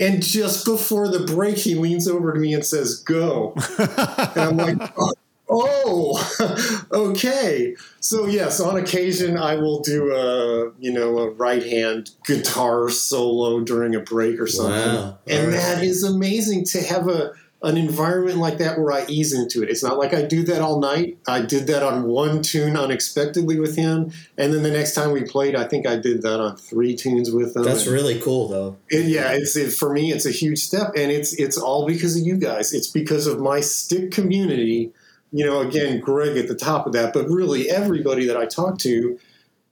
And 0.00 0.22
just 0.22 0.64
before 0.64 1.08
the 1.08 1.20
break, 1.20 1.56
he 1.58 1.74
leans 1.74 2.08
over 2.08 2.32
to 2.32 2.38
me 2.40 2.54
and 2.54 2.64
says, 2.64 2.96
Go. 3.00 3.54
and 3.78 4.38
I'm 4.38 4.56
like, 4.56 4.92
Oh, 4.98 5.12
oh 5.48 6.84
okay. 6.92 7.76
So 8.00 8.26
yes, 8.26 8.60
on 8.60 8.76
occasion 8.76 9.38
I 9.38 9.56
will 9.56 9.80
do 9.80 10.12
a 10.14 10.72
you 10.78 10.92
know 10.92 11.18
a 11.18 11.30
right 11.30 11.62
hand 11.62 12.10
guitar 12.26 12.88
solo 12.88 13.60
during 13.60 13.94
a 13.94 14.00
break 14.00 14.40
or 14.40 14.46
something, 14.46 14.72
Wow. 14.94 15.18
and 15.26 15.48
right. 15.48 15.56
that 15.56 15.84
is 15.84 16.02
amazing 16.02 16.64
to 16.66 16.82
have 16.82 17.08
a 17.08 17.32
an 17.64 17.76
environment 17.76 18.38
like 18.38 18.58
that 18.58 18.78
where 18.78 18.92
I 18.92 19.04
ease 19.08 19.32
into 19.32 19.62
it. 19.62 19.70
It's 19.70 19.82
not 19.82 19.98
like 19.98 20.14
I 20.14 20.22
do 20.22 20.42
that 20.44 20.60
all 20.60 20.78
night. 20.80 21.16
I 21.26 21.40
did 21.40 21.66
that 21.66 21.82
on 21.82 22.04
one 22.04 22.42
tune 22.42 22.76
unexpectedly 22.76 23.58
with 23.58 23.74
him, 23.76 24.12
and 24.38 24.52
then 24.52 24.62
the 24.62 24.70
next 24.70 24.94
time 24.94 25.10
we 25.12 25.22
played, 25.24 25.56
I 25.56 25.64
think 25.64 25.86
I 25.86 25.96
did 25.96 26.22
that 26.22 26.40
on 26.40 26.56
three 26.56 26.94
tunes 26.94 27.30
with 27.32 27.56
him. 27.56 27.62
That's 27.64 27.84
And- 27.86 27.92
really 27.94 28.20
cool, 28.20 28.48
though. 28.48 28.76
it, 28.90 29.06
yeah, 29.06 29.32
it's 29.32 29.56
it, 29.56 29.72
for 29.72 29.92
me. 29.92 30.12
It's 30.12 30.26
a 30.26 30.30
huge 30.30 30.58
step, 30.60 30.92
and 30.96 31.10
it's 31.10 31.32
it's 31.34 31.56
all 31.56 31.86
because 31.86 32.16
of 32.16 32.26
you 32.26 32.36
guys. 32.36 32.72
It's 32.72 32.88
because 32.88 33.26
of 33.26 33.40
my 33.40 33.60
stick 33.60 34.10
community. 34.12 34.92
You 35.32 35.44
know, 35.44 35.60
again, 35.62 35.98
Greg 35.98 36.36
at 36.36 36.46
the 36.46 36.54
top 36.54 36.86
of 36.86 36.92
that, 36.92 37.12
but 37.12 37.28
really 37.28 37.68
everybody 37.68 38.26
that 38.26 38.36
I 38.36 38.46
talk 38.46 38.78
to. 38.80 39.18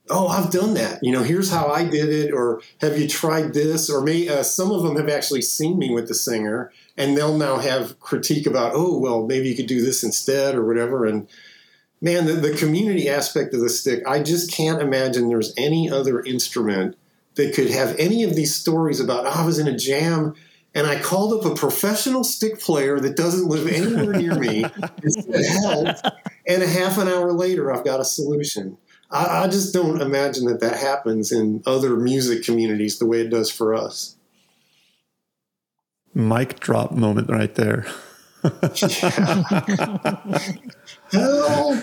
Oh, 0.09 0.27
I've 0.27 0.51
done 0.51 0.73
that. 0.73 0.99
You 1.01 1.13
know, 1.13 1.23
here's 1.23 1.49
how 1.49 1.67
I 1.67 1.85
did 1.85 2.09
it, 2.09 2.33
or 2.33 2.61
have 2.81 2.99
you 2.99 3.07
tried 3.07 3.53
this? 3.53 3.89
Or 3.89 4.01
may 4.01 4.27
uh, 4.27 4.43
some 4.43 4.71
of 4.71 4.83
them 4.83 4.97
have 4.97 5.07
actually 5.07 5.41
seen 5.41 5.79
me 5.79 5.91
with 5.91 6.09
the 6.09 6.13
singer, 6.13 6.71
and 6.97 7.15
they'll 7.15 7.37
now 7.37 7.57
have 7.57 7.99
critique 7.99 8.45
about, 8.45 8.73
oh, 8.75 8.97
well, 8.97 9.25
maybe 9.25 9.47
you 9.47 9.55
could 9.55 9.67
do 9.67 9.81
this 9.81 10.03
instead, 10.03 10.55
or 10.55 10.65
whatever. 10.65 11.05
And 11.05 11.27
man, 12.01 12.25
the, 12.25 12.33
the 12.33 12.55
community 12.55 13.07
aspect 13.07 13.53
of 13.53 13.61
the 13.61 13.69
stick, 13.69 14.03
I 14.05 14.21
just 14.21 14.51
can't 14.51 14.81
imagine 14.81 15.29
there's 15.29 15.53
any 15.55 15.89
other 15.89 16.21
instrument 16.21 16.97
that 17.35 17.55
could 17.55 17.71
have 17.71 17.95
any 17.97 18.23
of 18.23 18.35
these 18.35 18.53
stories 18.53 18.99
about, 18.99 19.25
oh, 19.25 19.41
I 19.41 19.45
was 19.45 19.57
in 19.57 19.67
a 19.67 19.75
jam 19.75 20.35
and 20.75 20.87
I 20.87 20.99
called 20.99 21.33
up 21.33 21.51
a 21.51 21.55
professional 21.55 22.23
stick 22.23 22.59
player 22.59 22.99
that 22.99 23.15
doesn't 23.15 23.47
live 23.47 23.67
anywhere 23.67 24.13
near 24.13 24.35
me 24.35 24.63
and 25.03 25.13
said 25.13 25.45
help. 25.61 25.97
And 26.47 26.63
a 26.63 26.67
half 26.67 26.97
an 26.97 27.07
hour 27.07 27.31
later, 27.31 27.71
I've 27.71 27.85
got 27.85 27.99
a 27.99 28.05
solution. 28.05 28.77
I, 29.13 29.43
I 29.43 29.47
just 29.47 29.73
don't 29.73 30.01
imagine 30.01 30.45
that 30.47 30.59
that 30.59 30.77
happens 30.77 31.31
in 31.31 31.63
other 31.65 31.95
music 31.95 32.43
communities 32.43 32.99
the 32.99 33.05
way 33.05 33.21
it 33.21 33.29
does 33.29 33.49
for 33.51 33.73
us. 33.73 34.17
Mic 36.13 36.59
drop 36.59 36.91
moment 36.91 37.29
right 37.29 37.55
there. 37.55 37.85
Help! 41.13 41.79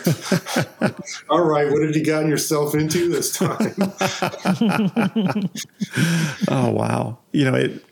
All 1.30 1.42
right, 1.42 1.70
what 1.70 1.82
have 1.82 1.96
you 1.96 2.04
gotten 2.04 2.28
yourself 2.28 2.74
into 2.74 3.08
this 3.08 3.32
time? 3.32 3.74
oh 6.48 6.70
wow 6.70 7.18
you 7.32 7.44
know 7.44 7.54
it 7.54 7.82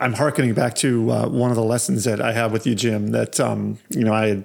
I'm 0.00 0.12
harkening 0.12 0.54
back 0.54 0.74
to 0.76 1.10
uh, 1.10 1.28
one 1.28 1.50
of 1.50 1.56
the 1.56 1.64
lessons 1.64 2.04
that 2.04 2.20
I 2.20 2.32
have 2.32 2.52
with 2.52 2.66
you, 2.66 2.74
Jim. 2.74 3.08
That 3.08 3.40
um, 3.40 3.78
you 3.90 4.04
know, 4.04 4.12
I 4.12 4.44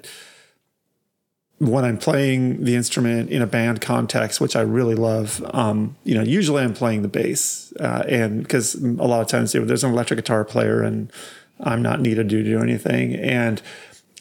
when 1.60 1.86
I'm 1.86 1.98
playing 1.98 2.64
the 2.64 2.76
instrument 2.76 3.30
in 3.30 3.42
a 3.42 3.48
band 3.48 3.80
context, 3.80 4.42
which 4.42 4.56
I 4.56 4.62
really 4.62 4.96
love, 4.96 5.44
um, 5.54 5.96
you 6.04 6.16
know, 6.16 6.24
usually 6.24 6.64
I'm 6.64 6.74
playing 6.74 7.04
the 7.04 7.08
bass, 7.08 7.74
uh, 7.80 8.04
and 8.08 8.42
because 8.44 8.76
a 8.76 8.88
lot 8.88 9.22
of 9.22 9.28
times 9.28 9.54
there's 9.54 9.84
an 9.84 9.92
electric 9.92 10.18
guitar 10.18 10.44
player 10.44 10.82
and 10.82 11.12
I'm 11.60 11.82
not 11.82 12.02
needed 12.02 12.30
to 12.30 12.44
do 12.44 12.60
anything. 12.60 13.16
And 13.16 13.62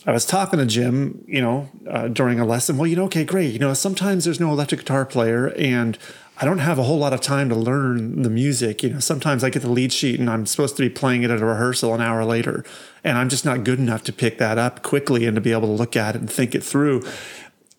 I 0.07 0.13
was 0.13 0.27
talking 0.27 0.59
to 0.59 0.67
Jim, 0.67 1.25
you 1.27 1.41
know, 1.41 1.69
uh, 1.89 2.09
during 2.09 2.41
a 2.41 2.45
lesson. 2.45 2.77
Well, 2.77 2.89
you 2.89 2.97
know, 2.97 3.05
okay, 3.05 3.25
great. 3.25 3.53
You 3.53 3.59
know, 3.59 3.73
sometimes 3.75 4.25
there's 4.25 4.41
no 4.41 4.51
electric 4.51 4.81
guitar 4.81 5.05
player, 5.05 5.49
and 5.57 5.97
I 6.43 6.45
don't 6.45 6.59
have 6.59 6.77
a 6.77 6.83
whole 6.83 6.99
lot 6.99 7.13
of 7.13 7.21
time 7.21 7.49
to 7.51 7.55
learn 7.55 8.23
the 8.23 8.29
music. 8.29 8.83
You 8.83 8.91
know, 8.91 8.99
sometimes 8.99 9.45
I 9.45 9.51
get 9.51 9.63
the 9.63 9.71
lead 9.71 9.93
sheet 9.93 10.19
and 10.19 10.29
I'm 10.29 10.45
supposed 10.45 10.77
to 10.77 10.83
be 10.83 10.91
playing 10.91 11.23
it 11.23 11.31
at 11.31 11.41
a 11.41 11.47
rehearsal 11.47 11.95
an 11.95 12.01
hour 12.01 12.25
later, 12.25 12.65
and 13.05 13.17
I'm 13.17 13.29
just 13.29 13.45
not 13.45 13.63
good 13.63 13.79
enough 13.79 14.03
to 14.05 14.13
pick 14.13 14.39
that 14.39 14.59
up 14.59 14.83
quickly 14.83 15.25
and 15.25 15.37
to 15.37 15.41
be 15.41 15.53
able 15.53 15.69
to 15.69 15.73
look 15.73 15.95
at 15.95 16.17
it 16.17 16.19
and 16.19 16.29
think 16.29 16.57
it 16.57 16.65
through. 16.65 17.05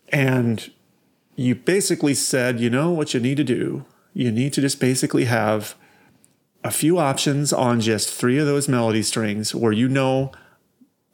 And 0.08 0.72
you 1.36 1.54
basically 1.54 2.14
said, 2.14 2.58
you 2.58 2.70
know 2.70 2.90
what 2.90 3.12
you 3.12 3.20
need 3.20 3.36
to 3.36 3.44
do? 3.44 3.84
You 4.14 4.30
need 4.30 4.54
to 4.54 4.62
just 4.62 4.80
basically 4.80 5.26
have 5.26 5.74
a 6.62 6.70
few 6.70 6.98
options 6.98 7.52
on 7.52 7.82
just 7.82 8.10
three 8.10 8.38
of 8.38 8.46
those 8.46 8.66
melody 8.66 9.02
strings 9.02 9.54
where 9.54 9.72
you 9.72 9.90
know 9.90 10.32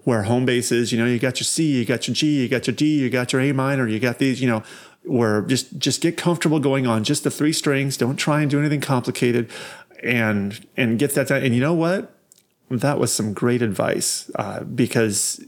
where 0.04 0.22
home 0.22 0.44
base 0.44 0.70
is. 0.70 0.92
You 0.92 0.98
know, 0.98 1.06
you 1.06 1.18
got 1.18 1.40
your 1.40 1.44
C, 1.46 1.78
you 1.78 1.84
got 1.84 2.06
your 2.06 2.14
G, 2.14 2.42
you 2.42 2.48
got 2.48 2.68
your 2.68 2.76
D, 2.76 3.00
you 3.00 3.10
got 3.10 3.32
your 3.32 3.42
A 3.42 3.52
minor, 3.52 3.88
you 3.88 3.98
got 3.98 4.18
these, 4.18 4.40
you 4.40 4.48
know, 4.48 4.62
where 5.04 5.42
just 5.42 5.78
just 5.78 6.00
get 6.00 6.16
comfortable 6.16 6.60
going 6.60 6.86
on 6.86 7.04
just 7.04 7.24
the 7.24 7.30
three 7.30 7.52
strings. 7.52 7.96
Don't 7.96 8.16
try 8.16 8.42
and 8.42 8.50
do 8.50 8.58
anything 8.58 8.80
complicated 8.80 9.50
and 10.02 10.66
and 10.76 10.98
get 10.98 11.14
that 11.14 11.28
done. 11.28 11.42
And 11.42 11.54
you 11.54 11.60
know 11.60 11.74
what? 11.74 12.14
That 12.70 12.98
was 12.98 13.12
some 13.12 13.32
great 13.32 13.62
advice 13.62 14.30
uh, 14.36 14.60
because 14.60 15.44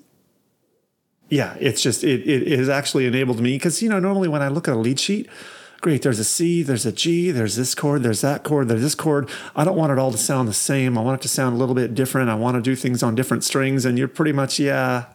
yeah, 1.29 1.57
it's 1.61 1.83
just 1.83 2.05
it 2.05 2.29
it 2.29 2.59
has 2.59 2.69
actually 2.69 3.07
enabled 3.07 3.41
me 3.41 3.55
because 3.55 3.83
you 3.83 3.89
know 3.89 3.99
normally 3.99 4.29
when 4.29 4.43
I 4.43 4.49
look 4.49 4.69
at 4.69 4.75
a 4.75 4.79
lead 4.79 4.99
sheet, 4.99 5.29
great, 5.81 6.03
there's 6.03 6.19
a 6.19 6.25
C, 6.25 6.63
there's 6.63 6.85
a 6.85 6.93
G, 6.93 7.31
there's 7.31 7.57
this 7.57 7.75
chord, 7.75 8.03
there's 8.03 8.21
that 8.23 8.43
chord, 8.43 8.69
there's 8.69 8.83
this 8.83 8.95
chord. 8.95 9.31
I 9.55 9.65
don't 9.65 9.77
want 9.77 9.93
it 9.93 9.99
all 9.99 10.11
to 10.13 10.19
sound 10.19 10.49
the 10.49 10.53
same. 10.53 10.99
I 10.99 11.03
want 11.03 11.21
it 11.21 11.23
to 11.23 11.29
sound 11.29 11.57
a 11.57 11.59
little 11.59 11.75
bit 11.75 11.95
different. 11.95 12.29
I 12.29 12.35
want 12.35 12.57
to 12.57 12.61
do 12.61 12.75
things 12.75 13.03
on 13.03 13.15
different 13.15 13.45
strings, 13.45 13.85
and 13.85 13.99
you're 13.99 14.09
pretty 14.09 14.33
much 14.33 14.59
yeah 14.59 15.07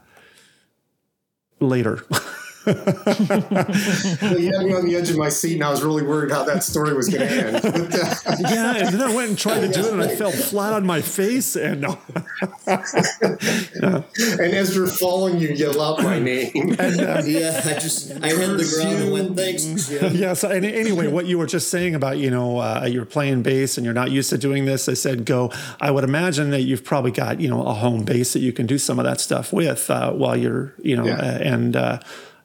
later. 1.60 2.04
you 2.68 4.52
had 4.52 4.66
me 4.66 4.74
on 4.74 4.86
the 4.86 4.96
edge 4.96 5.10
of 5.10 5.18
my 5.18 5.30
seat, 5.30 5.56
and 5.56 5.64
I 5.64 5.70
was 5.70 5.84
really 5.84 6.04
worried 6.04 6.32
how 6.32 6.44
that 6.44 6.64
story 6.64 6.94
was 6.94 7.10
going 7.10 7.28
to 7.28 7.34
end. 7.34 7.58
But, 7.88 7.94
uh, 7.96 8.36
yeah, 8.40 8.76
and 8.78 8.94
then 8.94 9.02
I 9.02 9.14
went 9.16 9.30
and 9.30 9.38
tried 9.38 9.62
to 9.62 9.68
do 9.70 9.86
it, 9.88 9.94
and 9.94 10.02
I 10.02 10.16
fell 10.16 10.32
flat 10.32 10.74
on 10.74 10.86
my 10.86 11.02
face. 11.02 11.56
And 11.56 11.82
yeah. 12.68 14.04
and 14.40 14.54
as 14.54 14.76
you're 14.76 14.88
falling, 14.88 15.40
you 15.40 15.50
yell 15.50 15.82
out 15.82 16.04
my 16.04 16.20
name. 16.20 16.76
And, 16.80 17.02
uh, 17.02 17.22
yeah, 17.26 17.62
I 17.66 17.74
just 17.74 18.12
I 18.24 18.30
hit 18.30 18.58
the 18.58 18.76
ground 18.76 18.98
and 19.04 19.12
went 19.12 19.36
thanks. 19.36 19.90
Yeah. 19.90 20.08
yeah. 20.08 20.34
So 20.34 20.50
and 20.50 20.66
anyway, 20.66 21.08
what 21.08 21.26
you 21.26 21.38
were 21.38 21.46
just 21.46 21.70
saying 21.70 21.96
about 21.96 22.18
you 22.18 22.30
know 22.30 22.60
uh, 22.60 22.88
you're 22.90 23.06
playing 23.06 23.44
bass 23.44 23.78
and 23.78 23.86
you're 23.86 23.94
not 23.94 24.12
used 24.12 24.30
to 24.32 24.38
doing 24.38 24.66
this, 24.66 24.90
I 24.90 24.94
said 24.94 25.26
go. 25.26 25.52
I 25.80 25.92
would 25.92 26.04
imagine 26.04 26.50
that 26.52 26.62
you've 26.62 26.84
probably 26.84 27.12
got 27.12 27.40
you 27.40 27.50
know 27.50 27.64
a 27.66 27.74
home 27.74 28.04
base 28.04 28.34
that 28.34 28.40
you 28.40 28.54
can 28.54 28.66
do 28.66 28.78
some 28.78 29.00
of 29.00 29.06
that 29.06 29.20
stuff 29.22 29.54
with 29.54 29.90
uh, 29.90 30.12
while 30.12 30.36
you're 30.38 30.74
you 30.82 30.96
know 30.96 31.06
Yeah. 31.06 31.18
uh, 31.20 31.38
and 31.42 31.76
uh, 31.76 32.00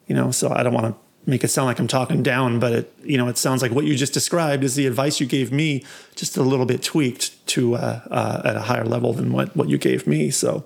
you 0.07 0.15
know. 0.15 0.31
So 0.31 0.51
I 0.51 0.63
don't 0.63 0.75
want 0.75 0.87
to 0.87 1.31
make 1.31 1.45
it 1.45 1.49
sound 1.49 1.67
like 1.67 1.79
I'm 1.79 1.89
talking 1.89 2.23
down, 2.23 2.59
but 2.59 2.73
it 2.73 2.95
you 3.05 3.17
know 3.17 3.29
it 3.29 3.39
sounds 3.39 3.63
like 3.63 3.73
what 3.73 3.85
you 3.85 3.95
just 3.97 4.13
described 4.13 4.65
is 4.65 4.75
the 4.75 4.87
advice 4.87 5.21
you 5.21 5.27
gave 5.27 5.53
me, 5.53 5.85
just 6.15 6.37
a 6.37 6.43
little 6.43 6.67
bit 6.67 6.83
tweaked 6.83 7.47
to 7.49 7.75
uh, 7.75 8.01
uh, 8.11 8.43
at 8.45 8.57
a 8.57 8.63
higher 8.63 8.85
level 8.85 9.13
than 9.13 9.33
what 9.33 9.57
what 9.57 9.69
you 9.69 9.79
gave 9.79 10.07
me. 10.07 10.31
So. 10.31 10.65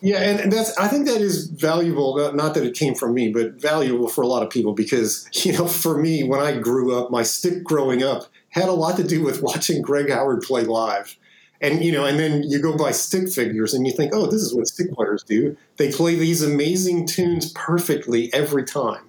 Yeah, 0.00 0.18
and, 0.18 0.38
and 0.38 0.52
that's 0.52 0.76
I 0.76 0.86
think 0.88 1.06
that 1.06 1.22
is 1.22 1.46
valuable. 1.46 2.18
Not, 2.18 2.36
not 2.36 2.54
that 2.54 2.64
it 2.64 2.74
came 2.74 2.94
from 2.94 3.14
me, 3.14 3.32
but 3.32 3.52
valuable 3.52 4.06
for 4.06 4.20
a 4.20 4.26
lot 4.26 4.42
of 4.42 4.50
people 4.50 4.74
because 4.74 5.26
you 5.44 5.52
know, 5.54 5.66
for 5.66 5.96
me, 5.96 6.24
when 6.24 6.40
I 6.40 6.58
grew 6.58 6.98
up, 6.98 7.10
my 7.10 7.22
stick 7.22 7.64
growing 7.64 8.02
up 8.02 8.26
had 8.50 8.68
a 8.68 8.72
lot 8.72 8.96
to 8.98 9.02
do 9.02 9.22
with 9.22 9.42
watching 9.42 9.80
Greg 9.80 10.10
Howard 10.10 10.42
play 10.42 10.64
live. 10.64 11.16
And 11.64 11.82
you 11.82 11.92
know, 11.92 12.04
and 12.04 12.18
then 12.18 12.42
you 12.42 12.60
go 12.60 12.76
by 12.76 12.90
stick 12.90 13.26
figures 13.30 13.72
and 13.72 13.86
you 13.86 13.92
think, 13.94 14.12
oh, 14.14 14.26
this 14.26 14.42
is 14.42 14.54
what 14.54 14.66
stick 14.66 14.92
players 14.92 15.22
do. 15.22 15.56
They 15.78 15.90
play 15.90 16.14
these 16.14 16.42
amazing 16.42 17.06
tunes 17.06 17.50
perfectly 17.52 18.30
every 18.34 18.64
time. 18.64 19.08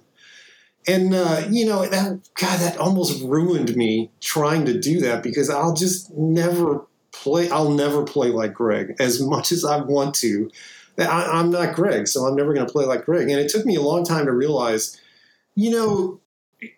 And 0.88 1.14
uh, 1.14 1.42
you 1.50 1.66
know, 1.66 1.86
that 1.86 2.30
God, 2.34 2.60
that 2.60 2.78
almost 2.78 3.22
ruined 3.22 3.76
me 3.76 4.10
trying 4.20 4.64
to 4.64 4.80
do 4.80 5.00
that 5.00 5.22
because 5.22 5.50
I'll 5.50 5.74
just 5.74 6.10
never 6.16 6.86
play. 7.12 7.50
I'll 7.50 7.72
never 7.72 8.04
play 8.04 8.28
like 8.28 8.54
Greg 8.54 8.96
as 8.98 9.20
much 9.20 9.52
as 9.52 9.62
I 9.62 9.82
want 9.82 10.14
to. 10.16 10.50
I, 10.98 11.26
I'm 11.26 11.50
not 11.50 11.74
Greg, 11.74 12.08
so 12.08 12.24
I'm 12.24 12.36
never 12.36 12.54
going 12.54 12.66
to 12.66 12.72
play 12.72 12.86
like 12.86 13.04
Greg. 13.04 13.28
And 13.28 13.38
it 13.38 13.50
took 13.50 13.66
me 13.66 13.76
a 13.76 13.82
long 13.82 14.02
time 14.02 14.24
to 14.24 14.32
realize, 14.32 14.98
you 15.54 15.70
know, 15.70 16.20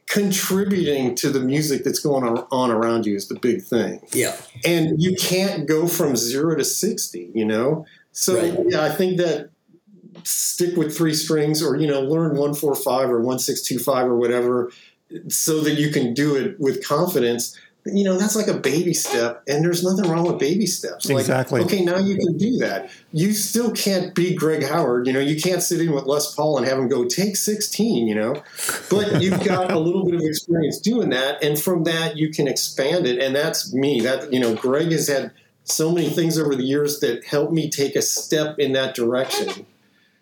contributing 0.07 1.15
to 1.15 1.31
the 1.31 1.41
music 1.41 1.85
that's 1.85 2.01
going 2.01 2.25
on, 2.25 2.47
on 2.51 2.71
around 2.71 3.07
you 3.07 3.15
is 3.15 3.29
the 3.29 3.39
big 3.39 3.63
thing. 3.63 4.01
Yeah. 4.13 4.37
And 4.65 5.01
you 5.01 5.17
can't 5.17 5.67
go 5.67 5.87
from 5.87 6.17
zero 6.17 6.57
to 6.57 6.65
60, 6.65 7.31
you 7.35 7.45
know? 7.45 7.87
So, 8.13 8.37
Right. 8.37 8.59
yeah, 8.69 8.83
I 8.83 8.91
think 8.91 9.19
that 9.19 9.51
stick 10.25 10.77
with 10.77 10.97
three 10.97 11.15
strings 11.15 11.63
or, 11.63 11.77
you 11.77 11.87
know, 11.87 12.01
learn 12.01 12.37
145 12.37 13.11
or 13.11 13.21
1625 13.21 14.07
or 14.07 14.17
whatever 14.17 14.73
so 15.29 15.61
that 15.61 15.75
you 15.75 15.91
can 15.91 16.13
do 16.13 16.35
it 16.37 16.59
with 16.59 16.85
confidence. 16.85 17.57
You 17.85 18.05
know, 18.05 18.19
that's 18.19 18.37
like 18.37 18.49
a 18.49 18.59
baby 18.59 18.93
step, 18.93 19.43
and 19.49 19.65
there's 19.65 19.83
nothing 19.83 20.11
wrong 20.11 20.27
with 20.27 20.39
baby 20.39 20.67
steps. 20.67 21.09
Like, 21.09 21.21
Exactly. 21.21 21.63
okay, 21.63 21.83
now 21.83 21.97
you 21.97 22.17
can 22.17 22.37
do 22.37 22.59
that. 22.59 22.91
You 23.13 23.33
still 23.33 23.71
can't 23.71 24.15
be 24.15 24.35
Greg 24.35 24.63
Howard. 24.65 25.07
You 25.07 25.15
know, 25.15 25.21
you 25.21 25.41
can't 25.41 25.63
sit 25.63 25.81
in 25.81 25.93
with 25.93 26.05
Les 26.05 26.35
Paul 26.35 26.59
and 26.59 26.67
have 26.67 26.77
him 26.79 26.89
go 26.89 27.07
take 27.07 27.37
16, 27.37 28.07
you 28.07 28.15
know, 28.15 28.43
but 28.91 29.23
you've 29.23 29.43
got 29.43 29.73
a 29.73 29.79
little 29.79 30.05
bit 30.05 30.17
of 30.17 30.21
experience 30.23 30.81
doing 30.81 31.11
that. 31.11 31.43
And 31.43 31.59
from 31.59 31.85
that, 31.85 32.17
you 32.19 32.31
can 32.31 32.47
expand 32.47 33.07
it. 33.07 33.23
And 33.23 33.35
that's 33.35 33.73
me. 33.73 34.01
That, 34.03 34.33
you 34.33 34.41
know, 34.41 34.55
Greg 34.55 34.93
has 34.93 35.09
had 35.09 35.31
so 35.65 35.91
many 35.91 36.11
things 36.11 36.39
over 36.39 36.55
the 36.55 36.65
years 36.65 37.01
that 37.01 37.25
helped 37.25 37.53
me 37.53 37.71
take 37.71 37.97
a 37.97 38.03
step 38.03 38.59
in 38.59 38.73
that 38.73 38.95
direction. 38.95 39.65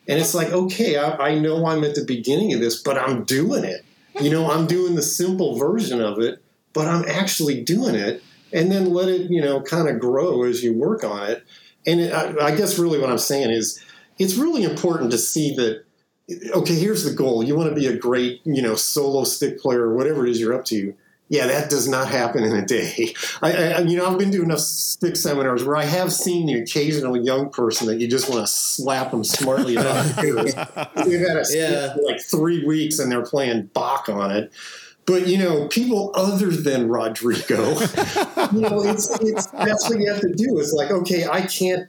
And 0.09 0.21
it's 0.21 0.35
like, 0.35 0.53
okay, 0.53 0.99
I, 0.99 1.31
I 1.31 1.39
know 1.39 1.67
I'm 1.67 1.83
at 1.83 1.97
the 1.97 2.05
beginning 2.05 2.53
of 2.55 2.61
this, 2.61 2.81
but 2.81 2.97
I'm 2.97 3.25
doing 3.25 3.65
it. 3.65 3.85
You 4.21 4.31
know, 4.31 4.49
I'm 4.51 4.67
doing 4.69 4.95
the 4.95 5.03
simple 5.03 5.59
version 5.59 6.01
of 6.01 6.21
it, 6.21 6.43
but 6.77 6.87
I'm 6.87 7.05
actually 7.09 7.63
doing 7.65 7.97
it. 7.97 8.23
And 8.53 8.71
then 8.71 8.93
let 8.95 9.09
it, 9.09 9.29
you 9.29 9.41
know, 9.41 9.61
kind 9.61 9.89
of 9.89 9.99
grow 9.99 10.45
as 10.45 10.63
you 10.63 10.73
work 10.73 11.03
on 11.03 11.29
it. 11.29 11.45
And 11.85 12.01
it, 12.01 12.13
I, 12.13 12.47
I 12.47 12.55
guess 12.57 12.79
really 12.79 13.01
what 13.01 13.11
I'm 13.11 13.19
saying 13.19 13.51
is 13.51 13.83
it's 14.19 14.35
really 14.37 14.63
important 14.63 15.11
to 15.11 15.19
see 15.19 15.55
that, 15.57 15.85
okay, 16.55 16.75
here's 16.75 17.03
the 17.05 17.13
goal. 17.13 17.43
You 17.43 17.57
want 17.57 17.71
to 17.71 17.75
be 17.75 17.89
a 17.89 17.97
great, 17.97 18.41
you 18.45 18.63
know, 18.63 18.77
solo 18.77 19.25
stick 19.25 19.59
player 19.59 19.83
or 19.83 19.95
whatever 19.97 20.25
it 20.25 20.31
is 20.31 20.39
you're 20.41 20.55
up 20.55 20.65
to. 20.67 20.95
Yeah, 21.29 21.49
that 21.49 21.71
does 21.71 21.89
not 21.89 22.09
happen 22.09 22.45
in 22.45 22.55
a 22.55 22.65
day. 22.65 23.15
I, 23.43 23.73
I, 23.73 23.79
you 23.81 23.97
know, 23.97 24.07
I've 24.07 24.19
been 24.19 24.31
doing 24.31 24.45
enough 24.45 24.61
stick 24.61 25.17
seminars 25.17 25.65
where 25.65 25.77
I 25.77 25.85
have 25.85 26.13
seen 26.13 26.47
the 26.47 26.55
occasional 26.61 27.17
young 27.17 27.51
person 27.51 27.89
that 27.89 27.99
you 27.99 28.07
just 28.07 28.31
want 28.31 28.47
to 28.47 28.47
slap 28.47 29.11
them 29.11 29.25
smartly 29.25 29.75
about 29.83 30.05
the 30.15 30.23
ears. 30.25 30.55
They've 31.09 31.27
had 31.27 31.37
a 31.37 31.45
stick 31.45 31.71
Yeah. 31.73 31.95
for 31.95 32.03
like 32.03 32.23
three 32.23 32.65
weeks 32.65 33.01
and 33.01 33.11
they're 33.11 33.27
playing 33.27 33.71
Bach 33.75 34.09
on 34.09 34.31
it. 34.31 34.53
But 35.07 35.29
you 35.29 35.39
know, 35.39 35.69
people 35.69 36.11
other 36.15 36.51
than 36.51 36.89
Rodrigo, 36.89 37.63
you 38.53 38.61
know, 38.61 38.83
it's, 38.83 39.09
it's 39.21 39.47
that's 39.47 39.89
what 39.89 40.01
you 40.01 40.13
have 40.13 40.21
to 40.21 40.33
do. 40.35 40.59
It's 40.59 40.73
like, 40.73 40.91
okay, 40.91 41.27
I 41.27 41.43
can't 41.43 41.89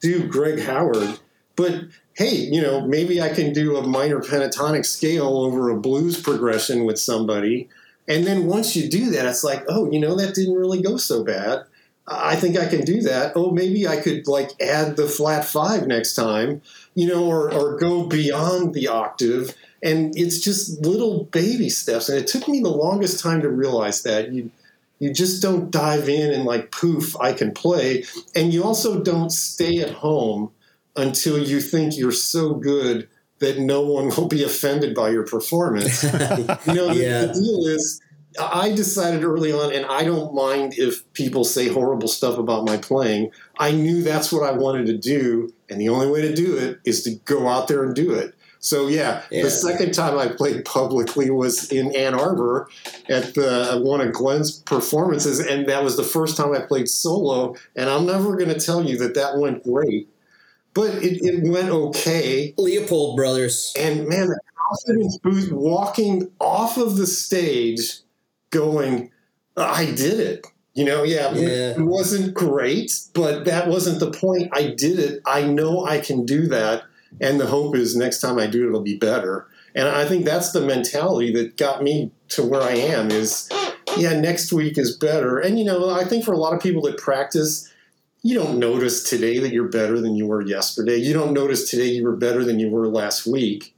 do 0.00 0.28
Greg 0.28 0.60
Howard, 0.60 1.18
but 1.56 1.84
hey, 2.14 2.34
you 2.34 2.60
know, 2.60 2.86
maybe 2.86 3.22
I 3.22 3.30
can 3.30 3.52
do 3.52 3.76
a 3.76 3.86
minor 3.86 4.20
pentatonic 4.20 4.84
scale 4.84 5.38
over 5.38 5.70
a 5.70 5.80
blues 5.80 6.20
progression 6.20 6.84
with 6.84 6.98
somebody. 6.98 7.68
And 8.08 8.26
then 8.26 8.46
once 8.46 8.74
you 8.74 8.88
do 8.88 9.10
that, 9.10 9.26
it's 9.26 9.44
like, 9.44 9.64
oh, 9.68 9.90
you 9.90 10.00
know, 10.00 10.16
that 10.16 10.34
didn't 10.34 10.54
really 10.54 10.82
go 10.82 10.96
so 10.96 11.22
bad. 11.22 11.64
I 12.08 12.36
think 12.36 12.58
I 12.58 12.66
can 12.66 12.80
do 12.80 13.02
that. 13.02 13.32
Oh, 13.36 13.50
maybe 13.50 13.86
I 13.86 14.00
could 14.00 14.26
like 14.26 14.50
add 14.60 14.96
the 14.96 15.06
flat 15.06 15.44
five 15.44 15.86
next 15.86 16.14
time, 16.14 16.62
you 16.94 17.06
know, 17.06 17.26
or, 17.26 17.52
or 17.52 17.76
go 17.76 18.06
beyond 18.06 18.74
the 18.74 18.88
octave. 18.88 19.54
And 19.82 20.12
it's 20.16 20.40
just 20.40 20.80
little 20.84 21.24
baby 21.24 21.68
steps. 21.68 22.08
And 22.08 22.18
it 22.18 22.26
took 22.26 22.48
me 22.48 22.60
the 22.60 22.68
longest 22.68 23.22
time 23.22 23.40
to 23.42 23.48
realize 23.48 24.02
that 24.02 24.32
you 24.32 24.50
you 25.00 25.12
just 25.12 25.40
don't 25.40 25.70
dive 25.70 26.08
in 26.08 26.32
and 26.32 26.44
like 26.44 26.72
poof, 26.72 27.14
I 27.20 27.32
can 27.32 27.52
play. 27.52 28.02
And 28.34 28.52
you 28.52 28.64
also 28.64 29.00
don't 29.00 29.30
stay 29.30 29.78
at 29.78 29.90
home 29.90 30.50
until 30.96 31.38
you 31.38 31.60
think 31.60 31.96
you're 31.96 32.10
so 32.10 32.54
good 32.54 33.08
that 33.38 33.60
no 33.60 33.82
one 33.82 34.08
will 34.16 34.26
be 34.26 34.42
offended 34.42 34.96
by 34.96 35.10
your 35.10 35.24
performance. 35.24 36.02
You 36.66 36.74
know, 36.74 36.88
the- 36.92 36.96
Yeah. 37.00 37.26
the 37.26 37.32
deal 37.34 37.66
is, 37.68 38.00
I 38.40 38.72
decided 38.72 39.22
early 39.22 39.52
on, 39.52 39.72
and 39.72 39.86
I 39.86 40.02
don't 40.02 40.34
mind 40.34 40.74
if 40.76 41.10
people 41.12 41.44
say 41.44 41.68
horrible 41.68 42.08
stuff 42.08 42.36
about 42.36 42.66
my 42.66 42.76
playing. 42.76 43.30
I 43.60 43.70
knew 43.70 44.02
that's 44.02 44.32
what 44.32 44.42
I 44.42 44.52
wanted 44.52 44.86
to 44.86 44.98
do, 44.98 45.52
and 45.70 45.80
the 45.80 45.88
only 45.90 46.08
way 46.08 46.22
to 46.22 46.34
do 46.34 46.56
it 46.56 46.80
is 46.84 47.02
to 47.04 47.14
go 47.24 47.46
out 47.46 47.68
there 47.68 47.84
and 47.84 47.94
do 47.94 48.12
it. 48.12 48.34
So 48.60 48.88
yeah, 48.88 49.22
Yeah. 49.30 49.42
the 49.44 49.50
second 49.50 49.92
time 49.94 50.18
I 50.18 50.28
played 50.28 50.64
publicly 50.64 51.30
was 51.30 51.70
in 51.70 51.94
Ann 51.94 52.14
Arbor 52.14 52.68
at 53.08 53.34
the 53.34 53.80
one 53.82 54.00
of 54.00 54.12
Glenn's 54.12 54.60
performances, 54.62 55.38
and 55.40 55.68
that 55.68 55.84
was 55.84 55.96
the 55.96 56.02
first 56.04 56.36
time 56.36 56.52
I 56.54 56.60
played 56.60 56.88
solo. 56.88 57.54
And 57.76 57.88
I'm 57.88 58.04
never 58.06 58.36
going 58.36 58.48
to 58.50 58.58
tell 58.60 58.84
you 58.84 58.98
that 58.98 59.14
that 59.14 59.38
went 59.38 59.62
great, 59.64 60.08
but 60.74 60.90
it, 61.02 61.24
it 61.24 61.48
went 61.48 61.70
okay. 61.70 62.54
Leopold 62.58 63.16
Brothers. 63.16 63.72
And 63.78 64.08
man, 64.08 64.26
the 64.28 64.40
confidence 64.56 65.18
boost 65.18 65.52
walking 65.52 66.30
off 66.40 66.76
of 66.78 66.96
the 66.96 67.06
stage, 67.06 68.00
going, 68.50 69.10
I 69.56 69.86
did 69.86 70.20
it. 70.20 70.46
You 70.74 70.84
know, 70.84 71.02
yeah, 71.02 71.32
Yeah. 71.32 71.70
it 71.72 71.80
wasn't 71.80 72.34
great, 72.34 72.92
but 73.12 73.44
that 73.46 73.66
wasn't 73.68 73.98
the 73.98 74.10
point. 74.12 74.50
I 74.52 74.74
did 74.76 74.98
it. 75.00 75.22
I 75.26 75.42
know 75.42 75.84
I 75.84 75.98
can 75.98 76.24
do 76.24 76.46
that. 76.48 76.84
And 77.20 77.40
the 77.40 77.46
hope 77.46 77.74
is 77.76 77.96
next 77.96 78.20
time 78.20 78.38
I 78.38 78.46
do 78.46 78.64
it, 78.64 78.68
it'll 78.68 78.80
be 78.80 78.98
better. 78.98 79.46
And 79.74 79.88
I 79.88 80.06
think 80.06 80.24
that's 80.24 80.52
the 80.52 80.60
mentality 80.60 81.32
that 81.32 81.56
got 81.56 81.82
me 81.82 82.10
to 82.30 82.42
where 82.42 82.62
I 82.62 82.72
am 82.72 83.10
is, 83.10 83.48
yeah, 83.96 84.18
next 84.18 84.52
week 84.52 84.78
is 84.78 84.96
better. 84.96 85.38
And, 85.38 85.58
you 85.58 85.64
know, 85.64 85.90
I 85.90 86.04
think 86.04 86.24
for 86.24 86.32
a 86.32 86.38
lot 86.38 86.54
of 86.54 86.60
people 86.60 86.82
that 86.82 86.98
practice, 86.98 87.70
you 88.22 88.34
don't 88.34 88.58
notice 88.58 89.08
today 89.08 89.38
that 89.38 89.52
you're 89.52 89.68
better 89.68 90.00
than 90.00 90.16
you 90.16 90.26
were 90.26 90.42
yesterday. 90.42 90.96
You 90.96 91.12
don't 91.12 91.32
notice 91.32 91.70
today 91.70 91.86
you 91.86 92.04
were 92.04 92.16
better 92.16 92.44
than 92.44 92.58
you 92.58 92.70
were 92.70 92.88
last 92.88 93.26
week. 93.26 93.74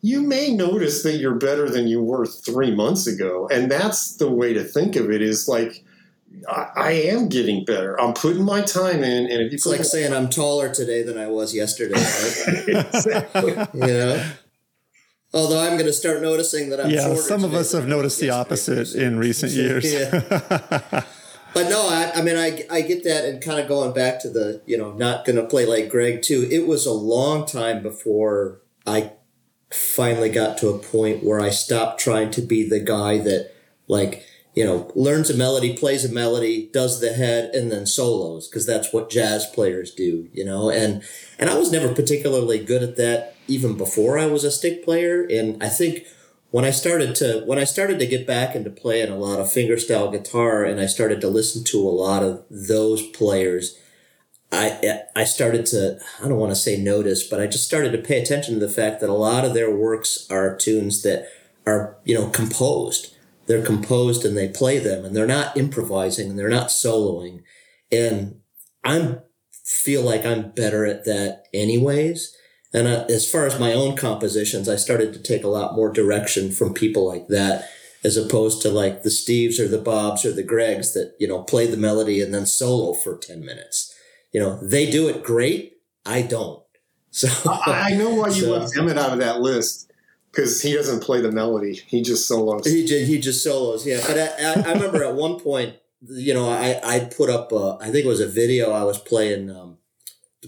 You 0.00 0.22
may 0.22 0.54
notice 0.54 1.02
that 1.02 1.16
you're 1.16 1.34
better 1.34 1.68
than 1.68 1.88
you 1.88 2.02
were 2.02 2.24
three 2.24 2.74
months 2.74 3.06
ago. 3.06 3.48
And 3.52 3.70
that's 3.70 4.16
the 4.16 4.30
way 4.30 4.52
to 4.54 4.64
think 4.64 4.96
of 4.96 5.10
it 5.10 5.20
is 5.20 5.48
like, 5.48 5.84
I, 6.48 6.68
I 6.76 6.90
am 6.92 7.28
getting 7.28 7.64
better. 7.64 8.00
I'm 8.00 8.14
putting 8.14 8.44
my 8.44 8.62
time 8.62 9.02
in. 9.02 9.24
And 9.24 9.42
if 9.42 9.52
you 9.52 9.56
It's 9.56 9.66
like 9.66 9.84
saying 9.84 10.12
I'm 10.12 10.28
taller 10.28 10.72
today 10.72 11.02
than 11.02 11.18
I 11.18 11.26
was 11.26 11.54
yesterday. 11.54 11.94
Right? 11.94 12.86
exactly. 12.86 13.50
you 13.74 13.94
know? 13.94 14.30
Although 15.34 15.60
I'm 15.60 15.72
going 15.72 15.86
to 15.86 15.92
start 15.92 16.22
noticing 16.22 16.70
that 16.70 16.80
I'm 16.80 16.90
yeah, 16.90 17.14
some 17.14 17.44
of 17.44 17.52
us 17.54 17.72
have 17.72 17.82
than 17.82 17.92
I 17.92 17.96
was 17.96 17.98
noticed 17.98 18.20
the 18.20 18.30
opposite 18.30 18.94
in 18.94 19.18
recent 19.18 19.52
years. 19.52 19.92
Yeah. 19.92 21.04
But 21.54 21.70
no, 21.70 21.88
I, 21.88 22.12
I 22.14 22.22
mean, 22.22 22.36
I, 22.36 22.64
I 22.70 22.82
get 22.82 23.04
that, 23.04 23.24
and 23.24 23.42
kind 23.42 23.58
of 23.58 23.68
going 23.68 23.92
back 23.92 24.20
to 24.20 24.30
the, 24.30 24.62
you 24.66 24.76
know, 24.76 24.92
not 24.92 25.24
going 25.24 25.36
to 25.36 25.44
play 25.44 25.66
like 25.66 25.88
Greg 25.88 26.22
too. 26.22 26.46
It 26.50 26.66
was 26.66 26.86
a 26.86 26.92
long 26.92 27.46
time 27.46 27.82
before 27.82 28.60
I 28.86 29.12
finally 29.72 30.28
got 30.28 30.58
to 30.58 30.68
a 30.68 30.78
point 30.78 31.24
where 31.24 31.40
I 31.40 31.50
stopped 31.50 32.00
trying 32.00 32.30
to 32.32 32.42
be 32.42 32.68
the 32.68 32.80
guy 32.80 33.18
that, 33.18 33.52
like, 33.88 34.24
you 34.58 34.64
know, 34.64 34.90
learns 34.96 35.30
a 35.30 35.36
melody, 35.36 35.76
plays 35.76 36.04
a 36.04 36.12
melody, 36.12 36.68
does 36.72 37.00
the 37.00 37.12
head, 37.12 37.54
and 37.54 37.70
then 37.70 37.86
solos 37.86 38.48
because 38.48 38.66
that's 38.66 38.92
what 38.92 39.08
jazz 39.08 39.46
players 39.46 39.94
do, 39.94 40.28
you 40.32 40.44
know. 40.44 40.68
And 40.68 41.04
and 41.38 41.48
I 41.48 41.56
was 41.56 41.70
never 41.70 41.94
particularly 41.94 42.58
good 42.64 42.82
at 42.82 42.96
that 42.96 43.36
even 43.46 43.76
before 43.76 44.18
I 44.18 44.26
was 44.26 44.42
a 44.42 44.50
stick 44.50 44.84
player. 44.84 45.22
And 45.22 45.62
I 45.62 45.68
think 45.68 46.06
when 46.50 46.64
I 46.64 46.72
started 46.72 47.14
to 47.16 47.44
when 47.46 47.56
I 47.56 47.62
started 47.62 48.00
to 48.00 48.06
get 48.06 48.26
back 48.26 48.56
into 48.56 48.68
playing 48.68 49.12
a 49.12 49.16
lot 49.16 49.38
of 49.38 49.46
fingerstyle 49.46 50.10
guitar 50.10 50.64
and 50.64 50.80
I 50.80 50.86
started 50.86 51.20
to 51.20 51.28
listen 51.28 51.62
to 51.66 51.78
a 51.78 51.94
lot 51.94 52.24
of 52.24 52.44
those 52.50 53.06
players, 53.10 53.78
I 54.50 55.02
I 55.14 55.22
started 55.22 55.66
to 55.66 56.00
I 56.20 56.26
don't 56.26 56.36
want 56.36 56.50
to 56.50 56.56
say 56.56 56.76
notice, 56.76 57.22
but 57.22 57.40
I 57.40 57.46
just 57.46 57.64
started 57.64 57.92
to 57.92 57.98
pay 57.98 58.20
attention 58.20 58.54
to 58.54 58.66
the 58.66 58.72
fact 58.72 59.00
that 59.02 59.08
a 59.08 59.12
lot 59.12 59.44
of 59.44 59.54
their 59.54 59.70
works 59.70 60.26
are 60.28 60.56
tunes 60.56 61.04
that 61.04 61.28
are 61.64 61.96
you 62.04 62.16
know 62.16 62.26
composed. 62.30 63.14
They're 63.48 63.64
composed 63.64 64.24
and 64.24 64.36
they 64.36 64.48
play 64.48 64.78
them, 64.78 65.04
and 65.04 65.16
they're 65.16 65.26
not 65.26 65.56
improvising 65.56 66.30
and 66.30 66.38
they're 66.38 66.48
not 66.48 66.68
soloing. 66.68 67.42
And 67.90 68.40
I'm 68.84 69.20
feel 69.64 70.02
like 70.02 70.24
I'm 70.24 70.50
better 70.52 70.86
at 70.86 71.04
that 71.04 71.44
anyways. 71.52 72.34
And 72.72 72.86
uh, 72.86 73.04
as 73.08 73.30
far 73.30 73.46
as 73.46 73.58
my 73.60 73.72
own 73.72 73.96
compositions, 73.96 74.68
I 74.68 74.76
started 74.76 75.12
to 75.12 75.22
take 75.22 75.44
a 75.44 75.48
lot 75.48 75.74
more 75.74 75.90
direction 75.92 76.50
from 76.50 76.72
people 76.74 77.06
like 77.06 77.28
that, 77.28 77.68
as 78.04 78.16
opposed 78.16 78.62
to 78.62 78.70
like 78.70 79.02
the 79.02 79.10
Steves 79.10 79.58
or 79.58 79.68
the 79.68 79.78
Bobs 79.78 80.24
or 80.24 80.32
the 80.32 80.42
Gregs 80.44 80.92
that, 80.94 81.14
you 81.18 81.26
know, 81.28 81.42
play 81.42 81.66
the 81.66 81.76
melody 81.76 82.20
and 82.22 82.32
then 82.32 82.46
solo 82.46 82.92
for 82.94 83.16
10 83.18 83.44
minutes. 83.44 83.94
You 84.32 84.40
know, 84.40 84.58
they 84.62 84.90
do 84.90 85.08
it 85.08 85.22
great. 85.22 85.74
I 86.04 86.22
don't. 86.22 86.62
So 87.10 87.28
I 87.50 87.92
I 87.92 87.96
know 87.96 88.10
why 88.10 88.28
you 88.28 88.32
So- 88.42 88.52
left 88.52 88.76
Emmett 88.76 88.98
out 88.98 89.12
of 89.12 89.18
that 89.18 89.40
list 89.40 89.87
because 90.30 90.62
he 90.62 90.74
doesn't 90.74 91.02
play 91.02 91.20
the 91.20 91.32
melody. 91.32 91.74
He 91.86 92.02
just 92.02 92.26
solos. 92.28 92.66
He 92.66 92.84
just, 92.86 93.06
he 93.06 93.18
just 93.18 93.42
solos, 93.42 93.86
yeah. 93.86 94.00
But 94.06 94.18
I, 94.18 94.26
I, 94.26 94.70
I 94.70 94.72
remember 94.74 95.04
at 95.04 95.14
one 95.14 95.40
point, 95.40 95.76
you 96.06 96.34
know, 96.34 96.48
I 96.48 96.80
I 96.84 97.00
put 97.00 97.30
up, 97.30 97.50
a, 97.52 97.78
I 97.80 97.90
think 97.90 98.04
it 98.04 98.08
was 98.08 98.20
a 98.20 98.28
video. 98.28 98.70
I 98.70 98.84
was 98.84 98.98
playing 98.98 99.50
um, 99.50 99.78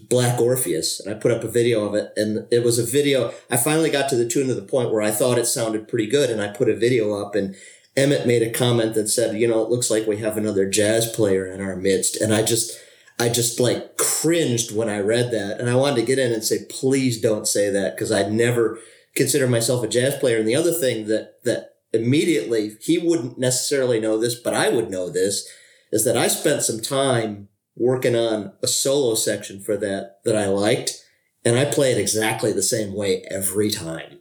Black 0.09 0.41
Orpheus, 0.41 1.01
and 1.01 1.15
I 1.15 1.19
put 1.19 1.33
up 1.33 1.43
a 1.43 1.49
video 1.49 1.85
of 1.85 1.95
it, 1.95 2.13
and 2.17 2.47
it 2.53 2.63
was 2.63 2.79
a 2.79 2.85
video. 2.85 3.33
I 3.51 3.57
finally 3.57 3.91
got 3.91 4.09
to 4.11 4.17
the 4.17 4.29
tune 4.29 4.49
to 4.49 4.55
the 4.55 4.63
point 4.63 4.93
where 4.93 5.03
I 5.03 5.11
thought 5.11 5.39
it 5.39 5.47
sounded 5.47 5.89
pretty 5.89 6.07
good, 6.07 6.31
and 6.31 6.41
I 6.41 6.49
put 6.49 6.69
a 6.69 6.77
video 6.77 7.21
up, 7.21 7.35
and 7.35 7.57
Emmett 7.97 8.27
made 8.27 8.43
a 8.43 8.53
comment 8.53 8.95
that 8.95 9.09
said, 9.09 9.37
you 9.37 9.49
know, 9.49 9.63
it 9.65 9.71
looks 9.71 9.91
like 9.91 10.07
we 10.07 10.19
have 10.19 10.37
another 10.37 10.69
jazz 10.69 11.11
player 11.11 11.47
in 11.47 11.61
our 11.61 11.77
midst, 11.77 12.21
and 12.21 12.33
I 12.35 12.43
just. 12.43 12.79
I 13.23 13.29
just 13.29 13.61
like 13.61 13.99
cringed 13.99 14.75
when 14.75 14.89
I 14.89 14.99
read 15.01 15.31
that, 15.33 15.61
and 15.61 15.69
I 15.69 15.75
wanted 15.75 15.97
to 15.97 16.07
get 16.07 16.19
in 16.19 16.33
and 16.33 16.43
say, 16.43 16.65
"Please 16.71 17.21
don't 17.21 17.47
say 17.47 17.69
that," 17.69 17.95
because 17.95 18.11
I'd 18.11 18.33
never 18.33 18.79
consider 19.15 19.47
myself 19.47 19.83
a 19.83 19.89
jazz 19.89 20.17
player. 20.17 20.39
And 20.39 20.49
the 20.49 20.57
other 20.57 20.73
thing 20.73 21.07
that 21.09 21.43
that 21.45 21.75
immediately 21.93 22.77
he 22.81 22.99
wouldn't 22.99 23.39
necessarily 23.39 24.01
know 24.01 24.19
this, 24.19 24.35
but 24.35 24.55
I 24.55 24.69
would 24.69 24.91
know 24.91 25.11
this, 25.11 25.49
is 25.93 26.05
that 26.05 26.17
I 26.17 26.29
spent 26.29 26.63
some 26.63 26.81
time 26.81 27.49
working 27.77 28.15
on 28.15 28.53
a 28.63 28.67
solo 28.67 29.15
section 29.15 29.61
for 29.61 29.77
that 29.79 30.21
that 30.25 30.37
I 30.37 30.47
liked, 30.47 31.05
and 31.45 31.59
I 31.59 31.65
play 31.65 31.93
it 31.93 31.99
exactly 31.99 32.53
the 32.53 32.63
same 32.63 32.95
way 32.95 33.25
every 33.31 33.71
time. 33.71 34.19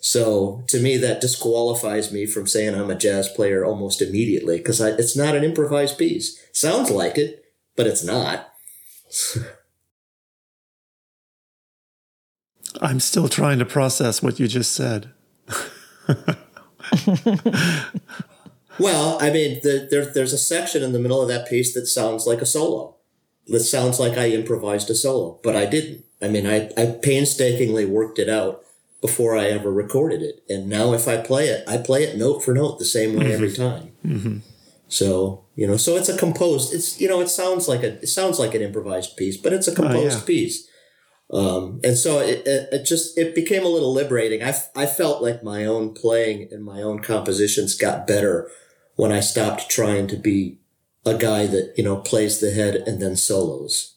So 0.00 0.64
to 0.68 0.80
me, 0.80 0.96
that 0.96 1.20
disqualifies 1.20 2.10
me 2.10 2.24
from 2.24 2.46
saying 2.46 2.74
I'm 2.74 2.90
a 2.90 2.94
jazz 2.94 3.28
player 3.28 3.64
almost 3.64 4.00
immediately 4.00 4.56
because 4.56 4.80
it's 4.80 5.16
not 5.16 5.36
an 5.36 5.44
improvised 5.44 5.98
piece. 5.98 6.42
Sounds 6.52 6.90
like 6.90 7.18
it, 7.18 7.44
but 7.76 7.86
it's 7.86 8.02
not. 8.02 8.50
I'm 12.80 13.00
still 13.00 13.28
trying 13.28 13.58
to 13.58 13.64
process 13.64 14.22
what 14.22 14.40
you 14.40 14.48
just 14.48 14.72
said. 14.72 15.10
Well, 18.80 19.18
I 19.20 19.30
mean, 19.30 19.60
the, 19.62 19.86
there, 19.90 20.06
there's 20.06 20.32
a 20.32 20.38
section 20.38 20.82
in 20.82 20.92
the 20.92 20.98
middle 20.98 21.20
of 21.20 21.28
that 21.28 21.46
piece 21.46 21.74
that 21.74 21.86
sounds 21.86 22.26
like 22.26 22.40
a 22.40 22.46
solo. 22.46 22.96
That 23.48 23.60
sounds 23.60 24.00
like 24.00 24.16
I 24.16 24.30
improvised 24.30 24.88
a 24.88 24.94
solo, 24.94 25.38
but 25.42 25.54
I 25.54 25.66
didn't. 25.66 26.04
I 26.22 26.28
mean, 26.28 26.46
I, 26.46 26.70
I 26.78 26.98
painstakingly 27.02 27.84
worked 27.84 28.18
it 28.18 28.30
out 28.30 28.62
before 29.02 29.36
I 29.36 29.46
ever 29.46 29.70
recorded 29.70 30.22
it. 30.22 30.42
And 30.48 30.68
now 30.68 30.94
if 30.94 31.08
I 31.08 31.18
play 31.18 31.48
it, 31.48 31.68
I 31.68 31.76
play 31.78 32.04
it 32.04 32.16
note 32.16 32.42
for 32.42 32.54
note 32.54 32.78
the 32.78 32.84
same 32.84 33.16
way 33.16 33.32
every 33.32 33.50
mm-hmm. 33.50 33.62
time. 33.62 33.92
Mm-hmm. 34.06 34.38
So, 34.88 35.44
you 35.56 35.66
know, 35.66 35.76
so 35.76 35.96
it's 35.96 36.08
a 36.08 36.16
composed, 36.16 36.74
it's, 36.74 37.00
you 37.00 37.08
know, 37.08 37.20
it 37.20 37.28
sounds 37.28 37.68
like 37.68 37.82
a, 37.82 37.94
it 38.02 38.08
sounds 38.08 38.38
like 38.38 38.54
an 38.54 38.62
improvised 38.62 39.16
piece, 39.16 39.36
but 39.36 39.52
it's 39.52 39.68
a 39.68 39.72
oh, 39.72 39.74
composed 39.74 40.20
yeah. 40.20 40.26
piece. 40.26 40.68
Um, 41.32 41.80
and 41.84 41.96
so 41.96 42.18
it, 42.18 42.46
it, 42.46 42.68
it 42.72 42.84
just, 42.84 43.16
it 43.16 43.34
became 43.34 43.64
a 43.64 43.68
little 43.68 43.92
liberating. 43.92 44.42
I, 44.42 44.48
f- 44.48 44.70
I 44.74 44.86
felt 44.86 45.22
like 45.22 45.44
my 45.44 45.64
own 45.64 45.94
playing 45.94 46.48
and 46.50 46.64
my 46.64 46.82
own 46.82 47.00
compositions 47.00 47.76
got 47.76 48.06
better 48.06 48.50
when 48.96 49.12
I 49.12 49.20
stopped 49.20 49.70
trying 49.70 50.08
to 50.08 50.16
be 50.16 50.58
a 51.06 51.16
guy 51.16 51.46
that, 51.46 51.74
you 51.76 51.84
know, 51.84 51.96
plays 51.96 52.40
the 52.40 52.50
head 52.50 52.74
and 52.74 53.00
then 53.00 53.16
solos. 53.16 53.94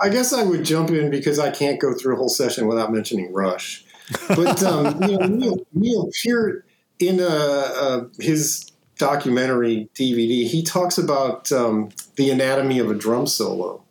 I 0.00 0.08
guess 0.08 0.32
I 0.32 0.42
would 0.42 0.64
jump 0.64 0.90
in 0.90 1.10
because 1.10 1.38
I 1.38 1.50
can't 1.50 1.80
go 1.80 1.94
through 1.94 2.14
a 2.14 2.16
whole 2.16 2.28
session 2.28 2.66
without 2.66 2.92
mentioning 2.92 3.32
Rush. 3.32 3.84
But 4.28 4.62
um, 4.64 5.02
you 5.02 5.18
know, 5.18 5.26
Neil, 5.26 5.66
Neil 5.74 6.10
Peart 6.22 6.64
in 6.98 7.20
uh, 7.20 7.24
uh, 7.24 8.04
his 8.18 8.70
documentary 8.98 9.88
DVD, 9.94 10.46
he 10.46 10.62
talks 10.62 10.98
about 10.98 11.50
um, 11.52 11.90
the 12.16 12.30
anatomy 12.30 12.78
of 12.78 12.90
a 12.90 12.94
drum 12.94 13.26
solo, 13.26 13.82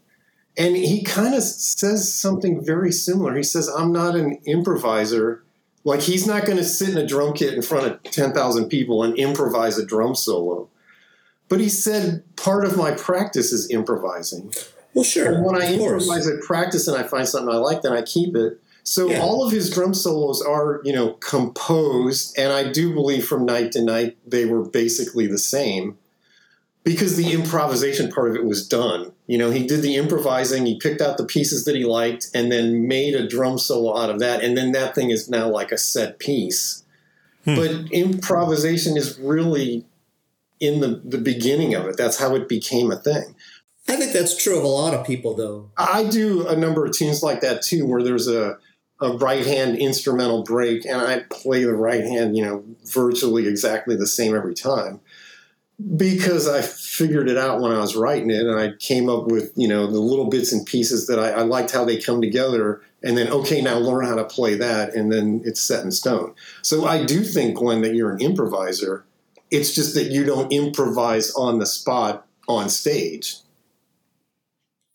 and 0.59 0.75
he 0.75 1.01
kind 1.01 1.33
of 1.33 1.41
says 1.41 2.13
something 2.13 2.63
very 2.63 2.91
similar. 2.91 3.35
He 3.35 3.43
says, 3.43 3.67
"I'm 3.67 3.91
not 3.91 4.15
an 4.15 4.37
improviser." 4.45 5.41
Like 5.85 6.01
he's 6.01 6.27
not 6.27 6.45
going 6.45 6.57
to 6.57 6.63
sit 6.63 6.89
in 6.89 6.97
a 6.97 7.07
drum 7.07 7.33
kit 7.33 7.53
in 7.53 7.61
front 7.61 7.87
of 7.87 8.03
ten 8.03 8.33
thousand 8.33 8.67
people 8.69 9.01
and 9.03 9.17
improvise 9.17 9.77
a 9.79 9.85
drum 9.85 10.13
solo. 10.13 10.67
But 11.47 11.61
he 11.61 11.69
said, 11.69 12.23
"Part 12.35 12.65
of 12.65 12.77
my 12.77 12.91
practice 12.91 13.51
is 13.53 13.71
improvising." 13.71 14.53
Well, 14.93 15.05
sure. 15.05 15.31
And 15.33 15.45
when 15.45 15.55
I 15.55 15.77
course. 15.77 16.03
improvise 16.03 16.27
at 16.27 16.41
practice 16.41 16.87
and 16.87 16.97
I 16.97 17.03
find 17.03 17.27
something 17.27 17.53
I 17.53 17.57
like, 17.57 17.81
then 17.83 17.93
I 17.93 18.01
keep 18.01 18.35
it. 18.35 18.59
So 18.83 19.07
Yeah. 19.09 19.21
all 19.21 19.45
of 19.45 19.51
his 19.51 19.69
drum 19.69 19.93
solos 19.93 20.41
are, 20.41 20.81
you 20.83 20.91
know, 20.91 21.13
composed, 21.19 22.37
and 22.37 22.51
I 22.51 22.71
do 22.71 22.93
believe 22.93 23.25
from 23.25 23.45
night 23.45 23.71
to 23.73 23.81
night 23.83 24.17
they 24.27 24.45
were 24.45 24.63
basically 24.63 25.27
the 25.27 25.37
same 25.37 25.97
because 26.83 27.15
the 27.15 27.31
improvisation 27.33 28.11
part 28.11 28.31
of 28.31 28.35
it 28.35 28.45
was 28.45 28.67
done. 28.67 29.11
You 29.29 29.37
know, 29.37 29.51
he 29.51 29.67
did 29.67 29.83
the 29.83 29.95
improvising, 29.95 30.65
he 30.65 30.79
picked 30.79 31.01
out 31.01 31.17
the 31.17 31.23
pieces 31.23 31.65
that 31.65 31.75
he 31.75 31.85
liked, 31.85 32.31
and 32.33 32.51
then 32.51 32.87
made 32.87 33.13
a 33.13 33.27
drum 33.27 33.59
solo 33.59 33.95
out 33.95 34.09
of 34.09 34.17
that, 34.21 34.43
and 34.43 34.57
then 34.57 34.71
that 34.71 34.95
thing 34.95 35.11
is 35.11 35.29
now 35.29 35.47
like 35.47 35.71
a 35.71 35.77
set 35.77 36.17
piece. 36.17 36.83
Hmm. 37.45 37.53
But 37.53 37.71
improvisation 37.91 38.97
is 38.97 39.19
really 39.19 39.85
in 40.59 40.79
the, 40.79 40.99
the 41.05 41.19
beginning 41.19 41.75
of 41.75 41.85
it. 41.85 41.95
That's 41.95 42.17
how 42.17 42.33
it 42.33 42.49
became 42.49 42.89
a 42.89 42.95
thing. 42.95 43.35
I 43.87 43.97
think 43.97 44.13
that's 44.13 44.35
true 44.35 44.57
of 44.57 44.63
a 44.63 44.67
lot 44.67 44.95
of 44.95 45.05
people, 45.05 45.35
though. 45.35 45.69
I 45.77 46.05
do 46.05 46.47
a 46.47 46.55
number 46.55 46.83
of 46.87 46.93
tunes 46.93 47.21
like 47.21 47.41
that 47.41 47.61
too, 47.61 47.85
where 47.85 48.01
there's 48.01 48.27
a 48.27 48.57
a 48.99 49.11
right 49.13 49.45
hand 49.45 49.77
instrumental 49.77 50.43
break 50.43 50.85
and 50.85 50.99
I 50.99 51.19
play 51.29 51.63
the 51.63 51.75
right 51.75 52.03
hand, 52.03 52.35
you 52.35 52.43
know, 52.43 52.65
virtually 52.91 53.47
exactly 53.47 53.95
the 53.95 54.07
same 54.07 54.35
every 54.35 54.55
time 54.55 54.99
because 55.95 56.47
I 56.47 56.61
figured 56.61 57.29
it 57.29 57.37
out 57.37 57.61
when 57.61 57.71
I 57.71 57.79
was 57.79 57.95
writing 57.95 58.29
it, 58.29 58.41
and 58.41 58.59
I 58.59 58.73
came 58.79 59.09
up 59.09 59.27
with 59.27 59.53
you 59.55 59.67
know 59.67 59.87
the 59.87 59.99
little 59.99 60.29
bits 60.29 60.51
and 60.51 60.65
pieces 60.65 61.07
that 61.07 61.19
I, 61.19 61.31
I, 61.31 61.41
liked 61.43 61.71
how 61.71 61.85
they 61.85 61.97
come 61.97 62.21
together, 62.21 62.81
and 63.01 63.17
then 63.17 63.29
okay, 63.29 63.61
now 63.61 63.77
learn 63.77 64.05
how 64.05 64.15
to 64.15 64.25
play 64.25 64.55
that, 64.55 64.93
and 64.93 65.11
then 65.11 65.41
it's 65.45 65.61
set 65.61 65.83
in 65.83 65.91
stone. 65.91 66.33
So 66.61 66.85
I 66.85 67.05
do 67.05 67.23
think, 67.23 67.57
Glenn, 67.57 67.81
that 67.81 67.95
you're 67.95 68.11
an 68.11 68.21
improviser. 68.21 69.05
It's 69.51 69.73
just 69.73 69.95
that 69.95 70.11
you 70.11 70.25
don't 70.25 70.51
improvise 70.51 71.33
on 71.33 71.59
the 71.59 71.65
spot 71.65 72.27
on 72.47 72.69
stage. 72.69 73.37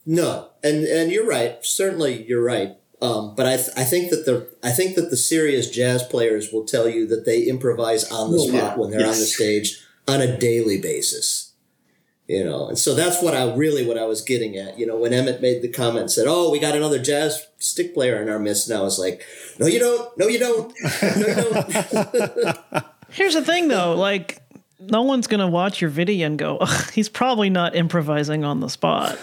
No, 0.05 0.51
and 0.63 0.85
and 0.85 1.11
you're 1.11 1.27
right. 1.27 1.65
Certainly, 1.65 2.27
you're 2.29 2.45
right. 2.45 2.77
Um, 3.03 3.35
but 3.35 3.45
I, 3.45 3.57
th- 3.57 3.71
I 3.77 3.85
think 3.85 4.11
that 4.11 4.25
the 4.25 4.49
I 4.63 4.71
think 4.71 4.97
that 4.97 5.11
the 5.11 5.17
serious 5.17 5.71
jazz 5.71 6.03
players 6.03 6.53
will 6.53 6.65
tell 6.65 6.89
you 6.89 7.07
that 7.09 7.25
they 7.25 7.43
improvise 7.43 8.11
on 8.11 8.33
the 8.33 8.39
spot 8.39 8.53
yeah. 8.53 8.77
when 8.77 8.91
they're 8.91 9.01
yes. 9.01 9.17
on 9.17 9.21
the 9.21 9.27
stage 9.27 9.84
on 10.07 10.21
a 10.21 10.37
daily 10.37 10.81
basis. 10.81 11.53
You 12.27 12.43
know, 12.43 12.69
and 12.69 12.79
so 12.79 12.95
that's 12.95 13.23
what 13.23 13.35
I 13.35 13.55
really 13.55 13.87
what 13.87 13.99
I 13.99 14.07
was 14.07 14.23
getting 14.23 14.57
at. 14.57 14.79
You 14.79 14.87
know, 14.87 14.97
when 14.97 15.13
Emmett 15.13 15.43
made 15.43 15.61
the 15.61 15.69
comment 15.69 16.01
and 16.01 16.11
said, 16.11 16.25
"Oh, 16.27 16.51
we 16.51 16.59
got 16.59 16.75
another 16.75 16.99
jazz 16.99 17.47
stick 17.59 17.93
player 17.93 18.21
in 18.23 18.31
our 18.31 18.39
midst," 18.39 18.71
and 18.71 18.79
I 18.79 18.83
was 18.83 18.99
like, 18.99 19.23
"No, 19.59 19.67
you 19.67 19.79
don't. 19.79 20.17
No, 20.17 20.27
you 20.27 20.39
don't. 20.39 20.73
No, 21.03 21.27
you 21.27 21.35
don't." 21.35 22.85
Here's 23.11 23.35
the 23.35 23.45
thing, 23.45 23.69
though. 23.69 23.95
Like, 23.95 24.41
no 24.81 25.03
one's 25.03 25.27
gonna 25.27 25.49
watch 25.49 25.83
your 25.83 25.91
video 25.91 26.27
and 26.27 26.39
go, 26.39 26.65
"He's 26.95 27.11
probably 27.11 27.51
not 27.51 27.77
improvising 27.77 28.43
on 28.43 28.61
the 28.61 28.71
spot." 28.71 29.19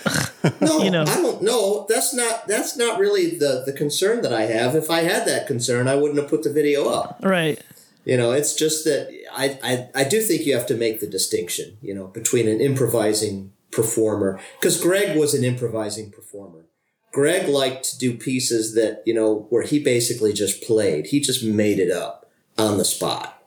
no, 0.61 0.83
you 0.83 0.91
know, 0.91 1.01
I 1.01 1.15
don't 1.15 1.41
know. 1.41 1.87
That's 1.89 2.13
not 2.13 2.47
that's 2.47 2.77
not 2.77 2.99
really 2.99 3.35
the 3.35 3.63
the 3.65 3.73
concern 3.73 4.21
that 4.21 4.31
I 4.31 4.43
have. 4.43 4.75
If 4.75 4.91
I 4.91 5.01
had 5.01 5.27
that 5.27 5.47
concern, 5.47 5.87
I 5.87 5.95
wouldn't 5.95 6.19
have 6.19 6.29
put 6.29 6.43
the 6.43 6.53
video 6.53 6.87
up. 6.87 7.19
Right. 7.23 7.59
You 8.05 8.17
know, 8.17 8.31
it's 8.31 8.55
just 8.55 8.85
that 8.85 9.11
I, 9.33 9.59
I, 9.63 9.89
I 9.95 10.03
do 10.03 10.21
think 10.21 10.45
you 10.45 10.55
have 10.55 10.67
to 10.67 10.75
make 10.75 10.99
the 10.99 11.07
distinction, 11.07 11.77
you 11.81 11.93
know, 11.93 12.07
between 12.07 12.47
an 12.47 12.61
improvising 12.61 13.53
performer, 13.71 14.39
because 14.59 14.81
Greg 14.81 15.17
was 15.17 15.33
an 15.33 15.43
improvising 15.43 16.11
performer. 16.11 16.65
Greg 17.11 17.49
liked 17.49 17.83
to 17.91 17.97
do 17.97 18.17
pieces 18.17 18.73
that, 18.75 19.03
you 19.05 19.13
know, 19.13 19.47
where 19.49 19.63
he 19.63 19.79
basically 19.79 20.33
just 20.33 20.63
played. 20.63 21.07
He 21.07 21.19
just 21.19 21.43
made 21.43 21.79
it 21.79 21.91
up 21.91 22.29
on 22.57 22.77
the 22.77 22.85
spot. 22.85 23.37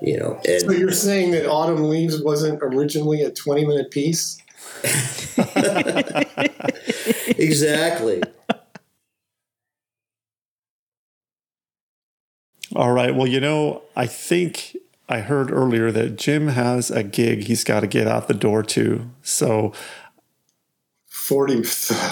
You 0.00 0.18
know. 0.18 0.40
And, 0.46 0.62
so 0.62 0.70
you're 0.72 0.92
saying 0.92 1.32
that 1.32 1.46
Autumn 1.46 1.88
Leaves 1.88 2.22
wasn't 2.22 2.60
originally 2.62 3.22
a 3.22 3.30
20 3.30 3.64
minute 3.64 3.90
piece? 3.90 4.38
exactly. 7.38 8.22
All 12.76 12.92
right. 12.92 13.14
Well, 13.14 13.26
you 13.26 13.40
know, 13.40 13.82
I 13.96 14.06
think 14.06 14.76
I 15.08 15.20
heard 15.20 15.50
earlier 15.50 15.92
that 15.92 16.16
Jim 16.16 16.48
has 16.48 16.90
a 16.90 17.02
gig 17.02 17.44
he's 17.44 17.62
got 17.62 17.80
to 17.80 17.86
get 17.86 18.06
out 18.06 18.26
the 18.26 18.34
door 18.34 18.62
to. 18.62 19.10
So 19.22 19.72
40 21.24 21.64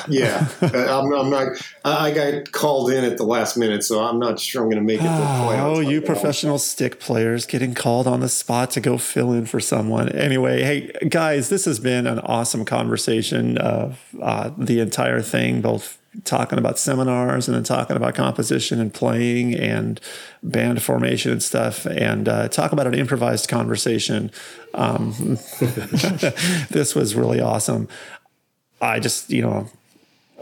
yeah. 0.09 0.49
I'm, 0.63 1.13
I'm, 1.13 1.29
not 1.29 1.49
i 1.85 2.11
got 2.11 2.51
called 2.53 2.91
in 2.91 3.05
at 3.05 3.19
the 3.19 3.25
last 3.25 3.59
minute 3.59 3.85
so 3.85 4.03
i'm 4.03 4.19
not 4.19 4.41
sure 4.41 4.63
i'm 4.63 4.71
going 4.71 4.81
to 4.81 4.87
make 4.87 5.01
it 5.01 5.03
to 5.03 5.09
the 5.09 5.61
oh 5.61 5.81
you 5.81 6.01
professional 6.01 6.59
stick 6.59 6.99
players 6.99 7.45
getting 7.45 7.75
called 7.75 8.07
on 8.07 8.21
the 8.21 8.29
spot 8.31 8.71
to 8.71 8.81
go 8.81 8.97
fill 8.97 9.33
in 9.33 9.45
for 9.45 9.61
someone. 9.61 10.09
Anyway 10.09 10.63
hey 10.63 10.91
guys 11.11 11.51
this 11.51 11.67
has 11.67 11.79
been 11.79 12.07
an 12.07 12.21
awesome 12.21 12.65
conversation 12.65 13.59
of 13.59 14.01
uh, 14.23 14.51
the 14.57 14.81
entire 14.81 15.21
thing 15.21 15.61
both 15.61 15.99
talking 16.25 16.59
about 16.59 16.79
seminars 16.79 17.49
and 17.49 17.57
then 17.57 17.65
talking 17.65 17.97
about 17.97 18.15
composition 18.15 18.81
and 18.81 18.93
playing 18.93 19.55
and 19.55 20.01
band 20.43 20.83
formation 20.83 21.33
and 21.33 21.43
stuff 21.43 21.87
and 21.87 22.29
uh, 22.29 22.49
talk 22.49 22.73
about 22.73 22.87
an 22.87 22.93
improvised 22.93 23.49
conversation. 23.49 24.31
Um, 24.75 25.39
this 26.71 26.95
was 26.95 27.15
really 27.15 27.41
awesome 27.41 27.89
i 28.83 29.01
just 29.01 29.31
you 29.31 29.41
know 29.41 29.69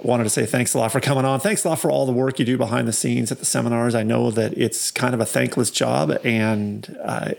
wanted 0.03 0.25
to 0.25 0.31
say 0.31 0.47
thanks 0.47 0.75
a 0.75 0.79
lot 0.79 0.91
for 0.91 1.01
coming 1.01 1.25
on 1.25 1.39
thanks 1.39 1.65
a 1.65 1.69
lot 1.69 1.79
for 1.79 1.91
all 1.91 2.07
the 2.07 2.13
work 2.13 2.39
you 2.39 2.45
do 2.45 2.57
behind 2.59 2.89
the 2.89 2.93
scenes 2.93 3.31
at 3.31 3.39
the 3.39 3.45
seminars 3.45 3.95
i 3.95 4.03
know 4.03 4.31
that 4.31 4.53
it's 4.57 4.91
kind 4.91 5.15
of 5.15 5.21
a 5.21 5.27
thankless 5.27 5.71
job 5.71 6.11
and 6.25 6.97
uh, 7.05 7.31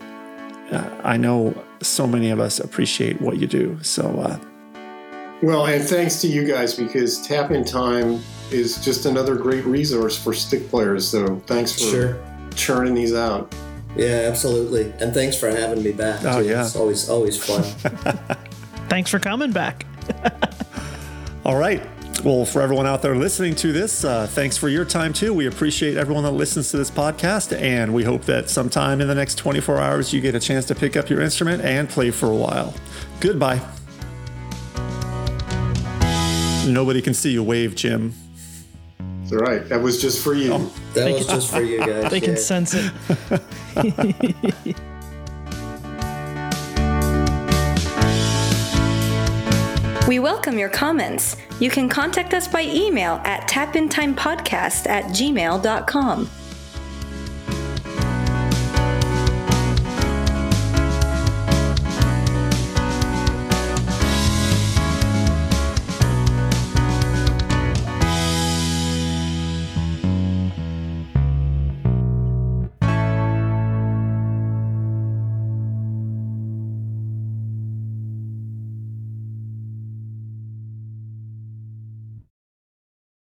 i 1.02 1.16
know 1.16 1.54
so 1.82 2.06
many 2.06 2.30
of 2.30 2.40
us 2.40 2.58
appreciate 2.58 3.20
what 3.20 3.38
you 3.38 3.46
do 3.46 3.78
so 3.82 4.04
uh, 4.20 4.38
well, 5.42 5.66
and 5.66 5.82
thanks 5.82 6.20
to 6.20 6.28
you 6.28 6.44
guys 6.44 6.72
because 6.72 7.20
Tap 7.26 7.50
in 7.50 7.64
Time 7.64 8.20
is 8.52 8.82
just 8.82 9.06
another 9.06 9.34
great 9.34 9.64
resource 9.64 10.16
for 10.16 10.32
stick 10.32 10.68
players. 10.70 11.06
So 11.06 11.42
thanks 11.46 11.72
for 11.72 11.90
sure. 11.90 12.24
churning 12.54 12.94
these 12.94 13.12
out. 13.12 13.52
Yeah, 13.96 14.28
absolutely. 14.30 14.92
And 15.00 15.12
thanks 15.12 15.36
for 15.36 15.50
having 15.50 15.82
me 15.82 15.90
back. 15.90 16.24
Oh, 16.24 16.40
too. 16.40 16.48
yeah. 16.48 16.64
It's 16.64 16.76
always, 16.76 17.08
always 17.10 17.44
fun. 17.44 17.64
thanks 18.88 19.10
for 19.10 19.18
coming 19.18 19.50
back. 19.50 19.84
All 21.44 21.56
right. 21.56 21.82
Well, 22.24 22.44
for 22.44 22.62
everyone 22.62 22.86
out 22.86 23.02
there 23.02 23.16
listening 23.16 23.56
to 23.56 23.72
this, 23.72 24.04
uh, 24.04 24.28
thanks 24.28 24.56
for 24.56 24.68
your 24.68 24.84
time 24.84 25.12
too. 25.12 25.34
We 25.34 25.46
appreciate 25.46 25.96
everyone 25.96 26.22
that 26.22 26.30
listens 26.30 26.70
to 26.70 26.76
this 26.76 26.90
podcast, 26.90 27.58
and 27.58 27.92
we 27.92 28.04
hope 28.04 28.22
that 28.26 28.48
sometime 28.48 29.00
in 29.00 29.08
the 29.08 29.14
next 29.14 29.38
24 29.38 29.78
hours 29.78 30.12
you 30.12 30.20
get 30.20 30.36
a 30.36 30.40
chance 30.40 30.64
to 30.66 30.76
pick 30.76 30.96
up 30.96 31.10
your 31.10 31.20
instrument 31.20 31.64
and 31.64 31.88
play 31.88 32.12
for 32.12 32.26
a 32.26 32.36
while. 32.36 32.74
Goodbye. 33.18 33.60
Nobody 36.64 37.02
can 37.02 37.12
see 37.12 37.32
you 37.32 37.42
wave, 37.42 37.74
Jim. 37.74 38.14
That's 39.22 39.32
right. 39.32 39.68
That 39.68 39.82
was 39.82 40.00
just 40.00 40.22
for 40.22 40.34
you. 40.34 40.52
Oh, 40.52 40.72
that 40.94 41.12
was 41.12 41.26
just 41.26 41.50
for 41.50 41.62
you 41.62 41.80
guys. 41.80 42.04
They 42.12 42.18
yeah. 42.18 42.24
can 42.24 42.36
sense 42.36 42.74
it. 42.74 44.76
We 50.12 50.18
welcome 50.18 50.58
your 50.58 50.68
comments. 50.68 51.36
You 51.58 51.70
can 51.70 51.88
contact 51.88 52.34
us 52.34 52.46
by 52.46 52.64
email 52.64 53.14
at 53.24 53.48
tapintimepodcast 53.48 54.86
at 54.86 55.04
gmail.com. 55.06 56.41